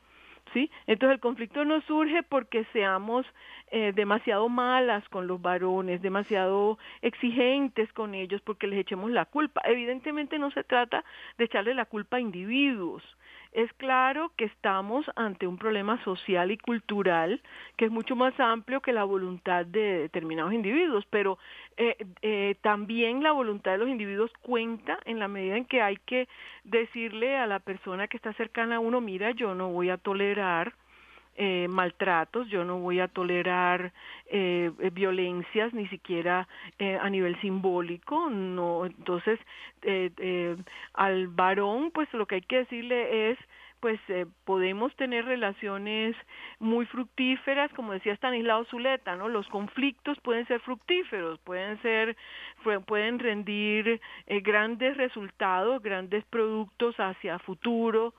¿Sí? 0.54 0.72
Entonces 0.88 1.16
el 1.16 1.20
conflicto 1.20 1.66
no 1.66 1.82
surge 1.82 2.24
porque 2.24 2.66
seamos 2.72 3.26
eh, 3.72 3.92
demasiado 3.94 4.48
malas 4.48 5.08
con 5.10 5.28
los 5.28 5.42
varones, 5.42 6.02
demasiado 6.02 6.78
exigentes 7.02 7.92
con 7.94 8.16
ellos, 8.16 8.42
porque 8.42 8.68
les 8.68 8.80
echemos 8.80 9.12
la 9.12 9.26
culpa. 9.26 9.62
Evidentemente 9.66 10.40
no 10.40 10.52
se 10.52 10.64
trata 10.64 11.04
de 11.38 11.46
echarle 11.46 11.74
la 11.74 11.86
culpa 11.86 12.18
a 12.18 12.22
individuos. 12.22 13.04
Es 13.56 13.72
claro 13.76 14.34
que 14.36 14.44
estamos 14.44 15.10
ante 15.16 15.48
un 15.48 15.58
problema 15.58 16.04
social 16.04 16.52
y 16.52 16.58
cultural 16.58 17.42
que 17.78 17.86
es 17.86 17.92
mucho 17.92 18.14
más 18.14 18.38
amplio 18.38 18.82
que 18.82 18.92
la 18.92 19.06
voluntad 19.06 19.66
de 19.66 20.00
determinados 20.00 20.52
individuos, 20.52 21.06
pero 21.10 21.38
eh, 21.78 21.96
eh, 22.22 22.56
también 22.62 23.24
la 23.24 23.32
voluntad 23.32 23.72
de 23.72 23.78
los 23.78 23.88
individuos 23.88 24.30
cuenta 24.42 25.00
en 25.06 25.20
la 25.20 25.30
medida 25.30 25.56
en 25.56 25.64
que 25.64 25.82
hay 25.82 25.96
que 26.06 26.28
decirle 26.66 27.38
a 27.38 27.48
la 27.48 27.60
persona 27.60 28.10
que 28.10 28.18
está 28.18 28.34
cercana 28.34 28.76
a 28.76 28.80
uno, 28.80 29.00
mira, 29.00 29.32
yo 29.32 29.56
no 29.56 29.70
voy 29.70 29.90
a 29.90 29.98
tolerar 30.00 30.74
eh, 31.36 31.68
maltratos, 31.70 32.48
yo 32.50 32.64
no 32.64 32.80
voy 32.80 33.00
a 33.00 33.08
tolerar 33.08 33.92
eh, 34.28 34.72
eh, 34.80 34.90
violencias 34.92 35.74
ni 35.74 35.88
siquiera 35.88 36.48
eh, 36.80 36.98
a 37.02 37.10
nivel 37.10 37.40
simbólico, 37.42 38.30
no, 38.30 38.86
entonces 38.86 39.40
eh, 39.82 40.12
eh, 40.18 40.56
al 40.94 41.28
varón 41.28 41.92
pues 41.92 42.12
lo 42.14 42.26
que 42.26 42.36
hay 42.36 42.42
que 42.42 42.60
decirle 42.60 43.32
es 43.32 43.38
pues 43.82 44.00
podemos 44.46 44.96
tener 44.96 45.26
relaciones 45.26 46.16
muy 46.60 46.88
fructíferas, 46.88 47.72
como 47.74 47.92
decía 47.94 48.14
Stanislao 48.14 48.66
Zuleta, 48.66 49.16
¿no? 49.16 49.28
Los 49.30 49.48
conflictos 49.50 50.18
pueden 50.22 50.48
ser 50.48 50.60
fructíferos, 50.62 51.38
pueden 51.42 51.80
ser, 51.84 52.16
pu- 52.64 52.84
pueden 52.86 53.20
rendir 53.20 54.02
grandes 54.42 54.98
resultados, 54.98 55.84
grandes 55.84 56.24
productos 56.32 56.96
hacia 57.00 57.38
futuro, 57.40 58.16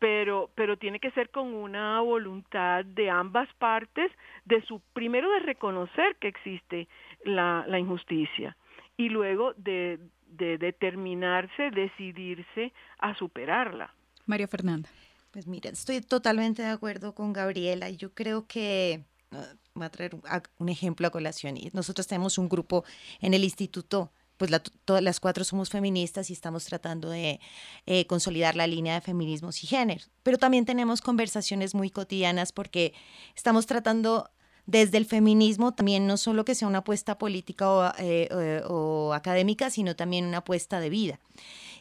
pero 0.00 0.50
pero 0.56 0.76
tiene 0.76 0.98
que 0.98 1.12
ser 1.12 1.30
con 1.30 1.54
una 1.54 2.00
voluntad 2.00 2.84
de 2.84 3.08
ambas 3.08 3.48
partes 3.58 4.10
de 4.46 4.60
su 4.62 4.80
primero 4.92 5.30
de 5.30 5.40
reconocer 5.40 6.16
que 6.16 6.28
existe 6.28 6.88
la, 7.24 7.64
la 7.68 7.78
injusticia 7.78 8.56
y 8.96 9.08
luego 9.08 9.54
de, 9.54 10.00
de 10.26 10.58
determinarse, 10.58 11.70
decidirse 11.70 12.72
a 12.98 13.14
superarla. 13.14 13.94
María 14.26 14.48
Fernanda. 14.48 14.88
Pues 15.30 15.46
mira, 15.46 15.70
estoy 15.70 16.00
totalmente 16.00 16.62
de 16.62 16.68
acuerdo 16.68 17.14
con 17.14 17.32
Gabriela. 17.32 17.88
Yo 17.90 18.12
creo 18.14 18.46
que 18.46 19.04
ah, 19.30 19.54
voy 19.74 19.86
a 19.86 19.90
traer 19.90 20.16
un, 20.58 20.68
ejemplo 20.68 21.06
a 21.06 21.10
colación. 21.10 21.56
Y 21.56 21.70
nosotros 21.72 22.06
tenemos 22.06 22.36
un 22.36 22.48
grupo 22.48 22.84
en 23.20 23.34
el 23.34 23.44
instituto, 23.44 24.12
pues 24.40 24.50
todas 24.86 25.02
las 25.02 25.20
cuatro 25.20 25.44
somos 25.44 25.68
feministas 25.68 26.30
y 26.30 26.32
estamos 26.32 26.64
tratando 26.64 27.10
de 27.10 27.40
eh, 27.84 28.06
consolidar 28.06 28.56
la 28.56 28.66
línea 28.66 28.94
de 28.94 29.02
feminismos 29.02 29.62
y 29.62 29.66
género. 29.66 30.02
Pero 30.22 30.38
también 30.38 30.64
tenemos 30.64 31.02
conversaciones 31.02 31.74
muy 31.74 31.90
cotidianas 31.90 32.50
porque 32.50 32.94
estamos 33.36 33.66
tratando 33.66 34.30
desde 34.64 34.96
el 34.96 35.04
feminismo 35.04 35.72
también 35.72 36.06
no 36.06 36.16
solo 36.16 36.46
que 36.46 36.54
sea 36.54 36.68
una 36.68 36.78
apuesta 36.78 37.18
política 37.18 37.70
o, 37.70 37.92
eh, 37.98 38.62
o 38.66 39.12
académica, 39.12 39.68
sino 39.68 39.94
también 39.94 40.24
una 40.24 40.38
apuesta 40.38 40.80
de 40.80 40.88
vida. 40.88 41.20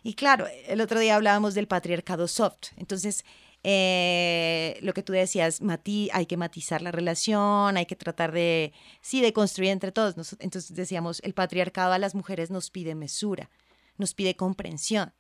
Y 0.04 0.16
claro, 0.16 0.46
el 0.68 0.82
otro 0.82 1.00
día 1.00 1.16
hablábamos 1.16 1.54
del 1.54 1.68
patriarcado 1.68 2.28
soft. 2.28 2.74
Entonces, 2.76 3.24
eh, 3.64 4.78
lo 4.82 4.94
que 4.94 5.04
tú 5.04 5.14
decías, 5.14 5.62
Mati, 5.62 6.10
hay 6.14 6.26
que 6.26 6.38
matizar 6.38 6.82
la 6.82 6.92
relación, 6.92 7.76
hay 7.78 7.86
que 7.86 7.96
tratar 7.96 8.32
de, 8.32 8.74
sí, 9.02 9.22
de 9.22 9.34
construir 9.34 9.72
entre 9.72 9.92
todos. 9.92 10.16
entonces 10.40 10.76
decíamos, 10.76 11.20
el 11.24 11.34
patriarcado 11.34 11.94
a 11.94 12.00
las 12.00 12.16
mujeres 12.16 12.52
nos 12.52 12.70
pide 12.70 12.96
mesura, 12.96 13.50
nos 13.98 14.14
pide 14.14 14.36
comprensión. 14.36 15.14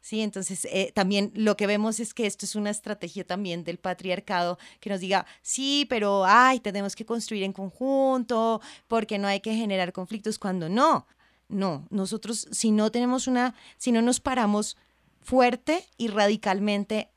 Sí, 0.00 0.20
entonces 0.20 0.66
eh, 0.70 0.92
también 0.94 1.32
lo 1.34 1.56
que 1.56 1.66
vemos 1.66 1.98
es 1.98 2.14
que 2.14 2.26
esto 2.26 2.46
es 2.46 2.54
una 2.54 2.70
estrategia 2.70 3.26
también 3.26 3.64
del 3.64 3.78
patriarcado 3.78 4.56
que 4.78 4.88
nos 4.88 5.00
diga, 5.00 5.26
sí, 5.42 5.84
pero 5.90 6.24
ay, 6.24 6.60
tenemos 6.60 6.94
que 6.94 7.04
construir 7.04 7.42
en 7.42 7.52
conjunto 7.52 8.60
porque 8.86 9.18
no 9.18 9.26
hay 9.26 9.40
que 9.40 9.54
generar 9.56 9.92
conflictos 9.92 10.38
cuando 10.38 10.68
no. 10.68 11.08
No, 11.48 11.88
nosotros 11.90 12.46
si 12.52 12.70
no 12.70 12.92
tenemos 12.92 13.26
una, 13.26 13.56
si 13.78 13.90
no 13.90 14.00
nos 14.00 14.20
paramos 14.20 14.76
fuerte 15.22 15.84
y 15.96 16.06
radicalmente, 16.06 17.10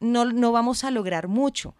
no, 0.00 0.24
no 0.24 0.52
vamos 0.52 0.84
a 0.84 0.90
lograr 0.90 1.28
mucho, 1.28 1.76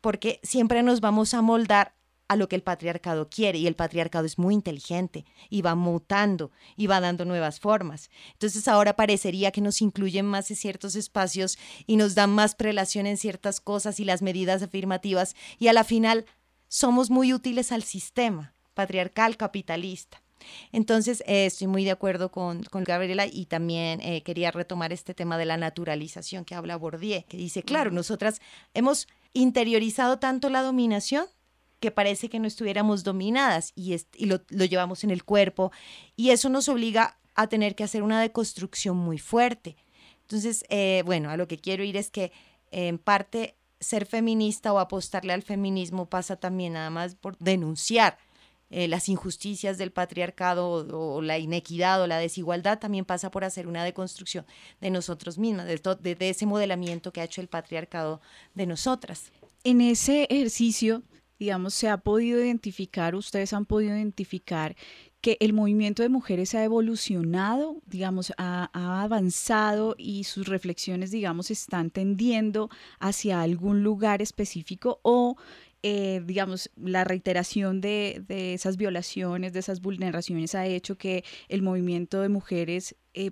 porque 0.00 0.40
siempre 0.42 0.82
nos 0.82 1.00
vamos 1.00 1.34
a 1.34 1.42
moldar 1.42 1.94
a 2.28 2.36
lo 2.36 2.48
que 2.48 2.56
el 2.56 2.62
patriarcado 2.62 3.28
quiere 3.30 3.58
y 3.58 3.66
el 3.66 3.74
patriarcado 3.74 4.26
es 4.26 4.38
muy 4.38 4.54
inteligente 4.54 5.24
y 5.48 5.62
va 5.62 5.74
mutando 5.74 6.52
y 6.76 6.86
va 6.86 7.00
dando 7.00 7.24
nuevas 7.24 7.58
formas. 7.58 8.10
Entonces 8.34 8.68
ahora 8.68 8.96
parecería 8.96 9.50
que 9.50 9.62
nos 9.62 9.80
incluyen 9.80 10.26
más 10.26 10.50
en 10.50 10.56
ciertos 10.56 10.94
espacios 10.94 11.58
y 11.86 11.96
nos 11.96 12.14
dan 12.14 12.30
más 12.30 12.54
prelación 12.54 13.06
en 13.06 13.16
ciertas 13.16 13.60
cosas 13.60 13.98
y 13.98 14.04
las 14.04 14.20
medidas 14.20 14.62
afirmativas 14.62 15.34
y 15.58 15.68
a 15.68 15.72
la 15.72 15.84
final 15.84 16.26
somos 16.68 17.08
muy 17.08 17.32
útiles 17.32 17.72
al 17.72 17.82
sistema 17.82 18.52
patriarcal 18.74 19.36
capitalista. 19.36 20.22
Entonces, 20.72 21.22
eh, 21.26 21.46
estoy 21.46 21.66
muy 21.66 21.84
de 21.84 21.90
acuerdo 21.90 22.30
con, 22.30 22.62
Gabriela 22.72 23.26
y 23.26 23.46
también 23.46 24.00
eh, 24.00 24.22
quería 24.22 24.50
retomar 24.50 24.92
este 24.92 25.14
tema 25.14 25.36
de 25.38 25.44
la 25.44 25.56
naturalización 25.56 26.44
que 26.44 26.54
habla 26.54 26.76
Bourdieu, 26.76 27.24
que 27.28 27.36
dice, 27.36 27.62
claro, 27.62 27.90
nosotras 27.90 28.40
hemos 28.74 29.08
interiorizado 29.32 30.18
tanto 30.18 30.48
la 30.48 30.62
dominación 30.62 31.26
que 31.80 31.90
parece 31.90 32.28
que 32.28 32.40
no 32.40 32.46
estuviéramos 32.46 33.04
dominadas 33.04 33.72
y, 33.74 33.96
lo, 34.26 34.38
llevamos 34.48 35.04
en 35.04 35.10
el 35.10 35.24
cuerpo 35.24 35.70
y 36.16 36.30
eso 36.30 36.48
nos 36.48 36.68
obliga 36.68 37.18
a 37.34 37.46
tener 37.46 37.74
que 37.74 37.84
hacer 37.84 38.02
una 38.02 38.20
deconstrucción 38.20 38.96
muy 38.96 39.18
fuerte. 39.18 39.76
Entonces, 40.22 40.64
eh, 40.68 41.02
bueno, 41.06 41.30
a 41.30 41.36
lo 41.36 41.46
que 41.46 41.58
quiero 41.58 41.84
ir 41.84 41.96
es 41.96 42.10
que 42.10 42.32
en 42.70 42.98
parte 42.98 43.56
ser 43.80 44.06
feminista 44.06 44.72
o 44.72 44.78
apostarle 44.78 45.32
al 45.32 45.42
feminismo 45.42 46.06
pasa 46.06 46.36
también 46.36 46.72
nada 46.72 46.90
más 46.90 47.14
por 47.14 47.38
denunciar 47.38 48.18
eh, 48.70 48.86
las 48.86 49.08
injusticias 49.08 49.78
del 49.78 49.92
patriarcado 49.92 50.68
o, 50.68 51.22
la 51.22 51.38
inequidad 51.38 52.02
o 52.02 52.06
la 52.06 52.18
desigualdad, 52.18 52.78
también 52.78 53.06
pasa 53.06 53.30
por 53.30 53.44
hacer 53.44 53.66
una 53.66 53.82
deconstrucción 53.82 54.44
de 54.80 54.90
nosotros 54.90 55.38
mismas, 55.38 55.66
de, 55.66 56.16
ese 56.20 56.44
modelamiento 56.44 57.10
que 57.10 57.22
ha 57.22 57.24
hecho 57.24 57.40
el 57.40 57.48
patriarcado 57.48 58.20
de 58.54 58.66
nosotras. 58.66 59.32
En 59.64 59.80
ese 59.80 60.26
ejercicio, 60.28 61.02
digamos, 61.38 61.72
se 61.72 61.88
ha 61.88 61.96
podido 61.96 62.44
identificar, 62.44 63.14
ustedes 63.14 63.54
han 63.54 63.64
podido 63.64 63.96
identificar 63.96 64.76
que 65.22 65.38
el 65.40 65.52
movimiento 65.52 66.02
de 66.02 66.10
mujeres 66.10 66.54
ha 66.54 66.62
evolucionado, 66.62 67.78
digamos, 67.86 68.32
ha, 68.36 68.70
ha, 68.72 69.02
avanzado 69.02 69.96
y 69.98 70.24
sus 70.24 70.46
reflexiones, 70.46 71.10
digamos, 71.10 71.50
están 71.50 71.90
tendiendo 71.90 72.68
hacia 73.00 73.40
algún 73.40 73.82
lugar 73.82 74.22
específico 74.22 75.00
o 75.02 75.36
eh, 75.82 76.22
digamos, 76.24 76.70
la 76.76 77.04
reiteración 77.04 77.80
de, 77.80 78.24
esas 78.28 78.76
violaciones, 78.76 79.52
de 79.52 79.60
esas 79.60 79.80
vulneraciones 79.80 80.54
ha 80.54 80.66
hecho 80.66 80.98
que 80.98 81.24
el 81.48 81.62
movimiento 81.62 82.20
de 82.20 82.28
mujeres 82.28 82.96
eh, 83.14 83.30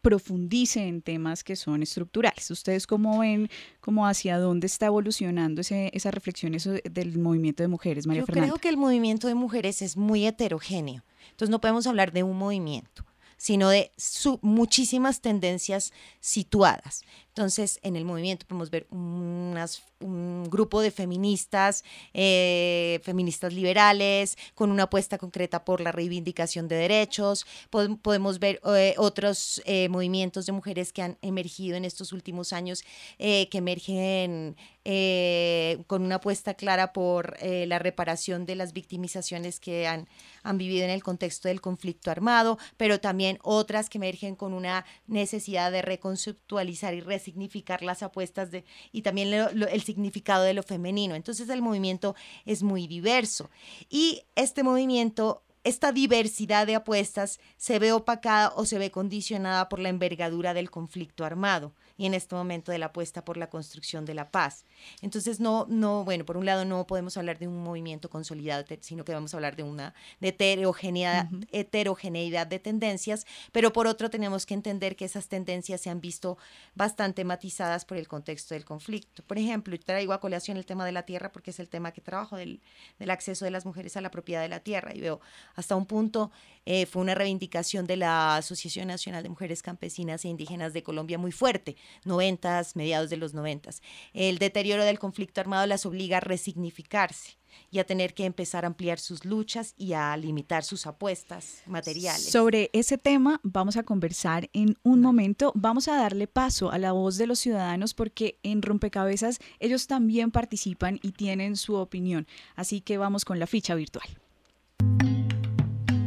profundice 0.00 0.86
en 0.86 1.02
temas 1.02 1.42
que 1.42 1.56
son 1.56 1.82
estructurales. 1.82 2.50
¿Ustedes 2.50 2.86
cómo 2.86 3.18
ven, 3.18 3.48
cómo 3.80 4.06
hacia 4.06 4.38
dónde 4.38 4.66
está 4.66 4.86
evolucionando 4.86 5.62
ese, 5.62 5.90
esa 5.94 6.10
reflexión 6.10 6.52
del 6.52 7.18
movimiento 7.18 7.62
de 7.62 7.68
mujeres, 7.68 8.06
María 8.06 8.22
Yo 8.22 8.26
Fernanda? 8.26 8.52
creo 8.52 8.60
que 8.60 8.68
el 8.68 8.76
movimiento 8.76 9.26
de 9.26 9.34
mujeres 9.34 9.82
es 9.82 9.96
muy 9.96 10.26
heterogéneo. 10.26 11.02
Entonces 11.30 11.50
no 11.50 11.60
podemos 11.60 11.86
hablar 11.86 12.12
de 12.12 12.22
un 12.22 12.36
movimiento 12.36 13.04
sino 13.36 13.68
de 13.68 13.92
muchísimas 14.40 15.20
tendencias 15.20 15.92
situadas. 16.20 17.02
Entonces, 17.36 17.80
en 17.82 17.96
el 17.96 18.04
movimiento 18.04 18.46
podemos 18.46 18.70
ver 18.70 18.86
un 18.92 20.44
grupo 20.48 20.80
de 20.80 20.92
feministas, 20.92 21.82
eh, 22.12 23.00
feministas 23.02 23.52
liberales, 23.52 24.38
con 24.54 24.70
una 24.70 24.84
apuesta 24.84 25.18
concreta 25.18 25.64
por 25.64 25.80
la 25.80 25.90
reivindicación 25.90 26.68
de 26.68 26.76
derechos. 26.76 27.44
podemos 27.70 28.38
ver 28.38 28.60
eh, 28.76 28.94
otros 28.98 29.60
eh, 29.64 29.88
movimientos 29.88 30.46
de 30.46 30.52
mujeres 30.52 30.92
que 30.92 31.02
han 31.02 31.18
emergido 31.22 31.76
en 31.76 31.84
estos 31.84 32.12
últimos 32.12 32.52
años, 32.52 32.84
que 33.18 33.48
emergen 33.52 34.56
con 35.86 36.02
una 36.02 36.16
apuesta 36.16 36.54
clara 36.54 36.92
por 36.92 37.36
la 37.42 37.78
reparación 37.78 38.44
de 38.44 38.54
las 38.54 38.74
victimizaciones 38.74 39.58
que 39.58 39.86
han, 39.86 40.08
han 40.42 40.58
vivido 40.58 40.84
en 40.84 40.90
el 40.90 41.02
contexto 41.02 41.48
del 41.48 41.62
conflicto 41.62 42.10
armado, 42.10 42.58
pero 42.76 43.00
también 43.00 43.38
otras 43.42 43.88
que 43.88 43.98
emergen 43.98 44.36
con 44.36 44.52
una 44.52 44.84
necesidad 45.06 45.72
de 45.72 45.80
reconceptualizar 45.82 46.92
y 46.94 47.00
significar 47.24 47.82
las 47.82 48.02
apuestas 48.02 48.50
de, 48.50 48.64
y 48.92 49.02
también 49.02 49.32
el 49.32 49.82
significado 49.82 50.44
de 50.44 50.54
lo 50.54 50.62
femenino. 50.62 51.14
Entonces 51.14 51.48
el 51.48 51.62
movimiento 51.62 52.14
es 52.44 52.62
muy 52.62 52.86
diverso. 52.86 53.50
Y 53.90 54.22
este 54.36 54.62
movimiento 54.62 55.42
esta 55.64 55.92
diversidad 55.92 56.66
de 56.66 56.74
apuestas 56.74 57.40
se 57.56 57.78
ve 57.78 57.92
opacada 57.92 58.52
o 58.54 58.66
se 58.66 58.78
ve 58.78 58.90
condicionada 58.90 59.70
por 59.70 59.80
la 59.80 59.88
envergadura 59.88 60.52
del 60.52 60.70
conflicto 60.70 61.24
armado 61.24 61.72
y 61.96 62.06
en 62.06 62.14
este 62.14 62.34
momento 62.34 62.72
de 62.72 62.78
la 62.78 62.86
apuesta 62.86 63.24
por 63.24 63.36
la 63.36 63.48
construcción 63.48 64.04
de 64.04 64.14
la 64.14 64.30
paz. 64.30 64.64
Entonces, 65.02 65.40
no, 65.40 65.66
no, 65.68 66.04
bueno, 66.04 66.24
por 66.24 66.36
un 66.36 66.46
lado 66.46 66.64
no 66.64 66.86
podemos 66.86 67.16
hablar 67.16 67.38
de 67.38 67.46
un 67.46 67.62
movimiento 67.62 68.10
consolidado, 68.10 68.64
sino 68.80 69.04
que 69.04 69.12
vamos 69.12 69.34
a 69.34 69.36
hablar 69.36 69.56
de 69.56 69.62
una 69.62 69.94
de 70.20 70.28
heterogeneidad, 70.28 71.28
heterogeneidad 71.52 72.46
de 72.46 72.58
tendencias, 72.58 73.26
pero 73.52 73.72
por 73.72 73.86
otro 73.86 74.10
tenemos 74.10 74.46
que 74.46 74.54
entender 74.54 74.96
que 74.96 75.04
esas 75.04 75.28
tendencias 75.28 75.80
se 75.80 75.90
han 75.90 76.00
visto 76.00 76.38
bastante 76.74 77.24
matizadas 77.24 77.84
por 77.84 77.96
el 77.96 78.08
contexto 78.08 78.54
del 78.54 78.64
conflicto. 78.64 79.22
Por 79.22 79.38
ejemplo, 79.38 79.78
traigo 79.78 80.12
a 80.12 80.20
colación 80.20 80.56
el 80.56 80.66
tema 80.66 80.84
de 80.84 80.92
la 80.92 81.04
tierra 81.04 81.32
porque 81.32 81.50
es 81.50 81.60
el 81.60 81.68
tema 81.68 81.92
que 81.92 82.00
trabajo 82.00 82.36
del, 82.36 82.60
del 82.98 83.10
acceso 83.10 83.44
de 83.44 83.50
las 83.50 83.66
mujeres 83.66 83.96
a 83.96 84.00
la 84.00 84.10
propiedad 84.10 84.42
de 84.42 84.48
la 84.48 84.60
tierra 84.60 84.94
y 84.94 85.00
veo 85.00 85.20
hasta 85.54 85.76
un 85.76 85.86
punto 85.86 86.30
eh, 86.66 86.86
fue 86.86 87.02
una 87.02 87.14
reivindicación 87.14 87.86
de 87.86 87.96
la 87.96 88.36
Asociación 88.36 88.88
Nacional 88.88 89.22
de 89.22 89.28
Mujeres 89.28 89.62
Campesinas 89.62 90.24
e 90.24 90.28
Indígenas 90.28 90.72
de 90.72 90.82
Colombia 90.82 91.18
muy 91.18 91.30
fuerte, 91.30 91.76
noventas, 92.04 92.76
mediados 92.76 93.10
de 93.10 93.16
los 93.16 93.34
noventas. 93.34 93.82
El 94.12 94.38
deterioro 94.38 94.84
del 94.84 94.98
conflicto 94.98 95.40
armado 95.40 95.66
las 95.66 95.86
obliga 95.86 96.18
a 96.18 96.20
resignificarse 96.20 97.36
y 97.70 97.78
a 97.78 97.84
tener 97.84 98.14
que 98.14 98.24
empezar 98.24 98.64
a 98.64 98.68
ampliar 98.68 98.98
sus 98.98 99.24
luchas 99.24 99.74
y 99.76 99.92
a 99.92 100.16
limitar 100.16 100.64
sus 100.64 100.86
apuestas 100.86 101.62
materiales. 101.66 102.30
Sobre 102.30 102.70
ese 102.72 102.98
tema 102.98 103.40
vamos 103.42 103.76
a 103.76 103.82
conversar 103.82 104.48
en 104.52 104.76
un 104.82 105.00
momento. 105.00 105.52
Vamos 105.54 105.88
a 105.88 105.96
darle 105.96 106.26
paso 106.26 106.70
a 106.70 106.78
la 106.78 106.92
voz 106.92 107.16
de 107.16 107.26
los 107.26 107.38
ciudadanos 107.38 107.94
porque 107.94 108.38
en 108.42 108.62
Rompecabezas 108.62 109.38
ellos 109.60 109.86
también 109.86 110.30
participan 110.30 110.98
y 111.02 111.12
tienen 111.12 111.56
su 111.56 111.74
opinión. 111.74 112.26
Así 112.56 112.80
que 112.80 112.98
vamos 112.98 113.24
con 113.24 113.38
la 113.38 113.46
ficha 113.46 113.74
virtual. 113.74 114.08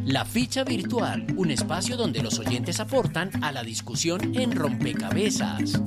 La 0.08 0.24
ficha 0.24 0.64
virtual, 0.64 1.28
un 1.36 1.52
espacio 1.52 1.98
donde 1.98 2.24
los 2.24 2.40
oyentes 2.40 2.80
aportan 2.80 3.30
a 3.44 3.52
la 3.52 3.62
discusión 3.62 4.38
en 4.38 4.54
rompecabezas. 4.56 5.82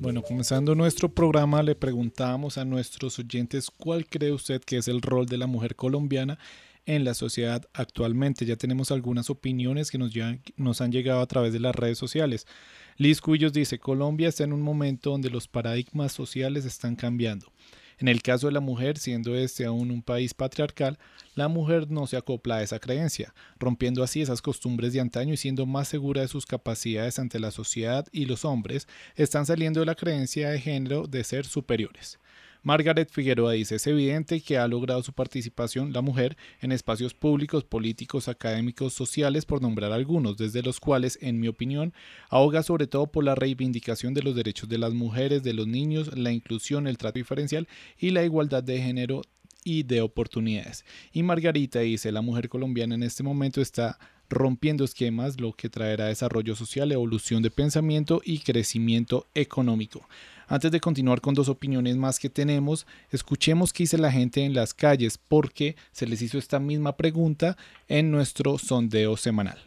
Bueno, 0.00 0.20
comenzando 0.20 0.74
nuestro 0.74 1.08
programa, 1.08 1.62
le 1.62 1.74
preguntamos 1.74 2.58
a 2.58 2.66
nuestros 2.66 3.18
oyentes 3.18 3.70
cuál 3.70 4.04
cree 4.04 4.32
usted 4.32 4.60
que 4.60 4.76
es 4.76 4.88
el 4.88 5.00
rol 5.00 5.24
de 5.24 5.38
la 5.38 5.46
mujer 5.46 5.76
colombiana 5.76 6.38
en 6.84 7.04
la 7.04 7.14
sociedad 7.14 7.66
actualmente. 7.72 8.44
Ya 8.44 8.56
tenemos 8.56 8.90
algunas 8.90 9.30
opiniones 9.30 9.90
que 9.90 9.96
nos, 9.96 10.12
nos 10.56 10.80
han 10.82 10.92
llegado 10.92 11.22
a 11.22 11.26
través 11.26 11.54
de 11.54 11.60
las 11.60 11.74
redes 11.74 11.96
sociales. 11.96 12.46
Liz 12.98 13.20
Cuillos 13.20 13.52
dice, 13.52 13.78
Colombia 13.78 14.28
está 14.28 14.44
en 14.44 14.52
un 14.52 14.62
momento 14.62 15.10
donde 15.10 15.30
los 15.30 15.48
paradigmas 15.48 16.12
sociales 16.12 16.64
están 16.64 16.94
cambiando. 16.94 17.50
En 17.98 18.08
el 18.08 18.20
caso 18.20 18.48
de 18.48 18.52
la 18.52 18.60
mujer, 18.60 18.98
siendo 18.98 19.36
este 19.36 19.64
aún 19.64 19.90
un 19.90 20.02
país 20.02 20.34
patriarcal, 20.34 20.98
la 21.34 21.48
mujer 21.48 21.90
no 21.90 22.06
se 22.06 22.16
acopla 22.16 22.56
a 22.56 22.62
esa 22.62 22.80
creencia, 22.80 23.32
rompiendo 23.58 24.02
así 24.02 24.20
esas 24.20 24.42
costumbres 24.42 24.92
de 24.92 25.00
antaño 25.00 25.32
y 25.32 25.36
siendo 25.36 25.66
más 25.66 25.88
segura 25.88 26.20
de 26.20 26.28
sus 26.28 26.44
capacidades 26.44 27.18
ante 27.18 27.38
la 27.38 27.50
sociedad 27.50 28.06
y 28.12 28.26
los 28.26 28.44
hombres 28.44 28.88
están 29.14 29.46
saliendo 29.46 29.80
de 29.80 29.86
la 29.86 29.94
creencia 29.94 30.50
de 30.50 30.60
género 30.60 31.06
de 31.06 31.22
ser 31.24 31.46
superiores. 31.46 32.18
Margaret 32.64 33.10
Figueroa 33.10 33.52
dice, 33.52 33.74
es 33.74 33.86
evidente 33.88 34.40
que 34.40 34.56
ha 34.56 34.68
logrado 34.68 35.02
su 35.02 35.12
participación 35.12 35.92
la 35.92 36.00
mujer 36.00 36.36
en 36.60 36.70
espacios 36.70 37.12
públicos, 37.12 37.64
políticos, 37.64 38.28
académicos, 38.28 38.92
sociales, 38.92 39.46
por 39.46 39.60
nombrar 39.60 39.90
algunos, 39.90 40.36
desde 40.36 40.62
los 40.62 40.78
cuales, 40.78 41.18
en 41.22 41.40
mi 41.40 41.48
opinión, 41.48 41.92
ahoga 42.30 42.62
sobre 42.62 42.86
todo 42.86 43.08
por 43.08 43.24
la 43.24 43.34
reivindicación 43.34 44.14
de 44.14 44.22
los 44.22 44.36
derechos 44.36 44.68
de 44.68 44.78
las 44.78 44.94
mujeres, 44.94 45.42
de 45.42 45.54
los 45.54 45.66
niños, 45.66 46.16
la 46.16 46.30
inclusión, 46.30 46.86
el 46.86 46.98
trato 46.98 47.18
diferencial 47.18 47.66
y 47.98 48.10
la 48.10 48.24
igualdad 48.24 48.62
de 48.62 48.80
género 48.80 49.22
y 49.64 49.82
de 49.82 50.00
oportunidades. 50.00 50.84
Y 51.12 51.24
Margarita 51.24 51.80
dice, 51.80 52.12
la 52.12 52.22
mujer 52.22 52.48
colombiana 52.48 52.94
en 52.94 53.02
este 53.02 53.24
momento 53.24 53.60
está 53.60 53.98
rompiendo 54.28 54.84
esquemas, 54.84 55.40
lo 55.40 55.52
que 55.52 55.68
traerá 55.68 56.06
desarrollo 56.06 56.56
social, 56.56 56.90
evolución 56.90 57.42
de 57.42 57.50
pensamiento 57.50 58.22
y 58.24 58.38
crecimiento 58.38 59.26
económico. 59.34 60.08
Antes 60.48 60.70
de 60.70 60.80
continuar 60.80 61.20
con 61.20 61.34
dos 61.34 61.48
opiniones 61.48 61.96
más 61.96 62.18
que 62.18 62.28
tenemos, 62.28 62.86
escuchemos 63.10 63.72
qué 63.72 63.84
dice 63.84 63.98
la 63.98 64.12
gente 64.12 64.44
en 64.44 64.54
las 64.54 64.74
calles 64.74 65.18
porque 65.18 65.76
se 65.92 66.06
les 66.06 66.22
hizo 66.22 66.38
esta 66.38 66.58
misma 66.58 66.96
pregunta 66.96 67.56
en 67.88 68.10
nuestro 68.10 68.58
sondeo 68.58 69.16
semanal. 69.16 69.58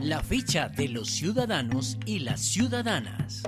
La 0.00 0.22
ficha 0.22 0.68
de 0.68 0.88
los 0.88 1.10
ciudadanos 1.10 1.98
y 2.06 2.20
las 2.20 2.40
ciudadanas. 2.40 3.42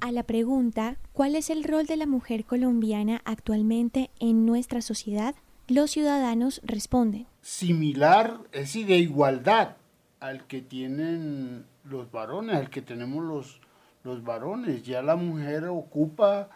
A 0.00 0.10
la 0.10 0.24
pregunta, 0.24 0.96
¿cuál 1.12 1.36
es 1.36 1.48
el 1.48 1.62
rol 1.62 1.86
de 1.86 1.96
la 1.96 2.06
mujer 2.06 2.44
colombiana 2.44 3.22
actualmente 3.24 4.10
en 4.18 4.46
nuestra 4.46 4.82
sociedad? 4.82 5.34
Los 5.68 5.92
ciudadanos 5.92 6.60
responden. 6.64 7.26
Similar, 7.40 8.40
es 8.52 8.62
decir, 8.62 8.86
de 8.86 8.98
igualdad 8.98 9.76
al 10.18 10.46
que 10.46 10.60
tienen 10.60 11.66
los 11.84 12.10
varones, 12.10 12.56
al 12.56 12.70
que 12.70 12.82
tenemos 12.82 13.24
los, 13.24 13.60
los 14.04 14.22
varones. 14.22 14.82
Ya 14.82 15.02
la 15.02 15.16
mujer 15.16 15.64
ocupa 15.66 16.48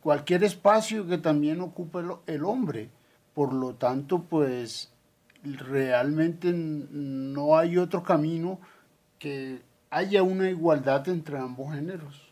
cualquier 0.00 0.44
espacio 0.44 1.06
que 1.06 1.18
también 1.18 1.60
ocupa 1.60 2.02
el, 2.26 2.44
hombre. 2.44 2.90
Por 3.32 3.52
lo 3.52 3.74
tanto, 3.74 4.22
pues 4.22 4.92
realmente 5.42 6.52
no 6.52 7.56
hay 7.56 7.78
otro 7.78 8.02
camino 8.02 8.60
que 9.18 9.62
haya 9.90 10.22
una 10.22 10.48
igualdad 10.50 11.08
entre 11.08 11.38
ambos 11.38 11.74
géneros 11.74 12.24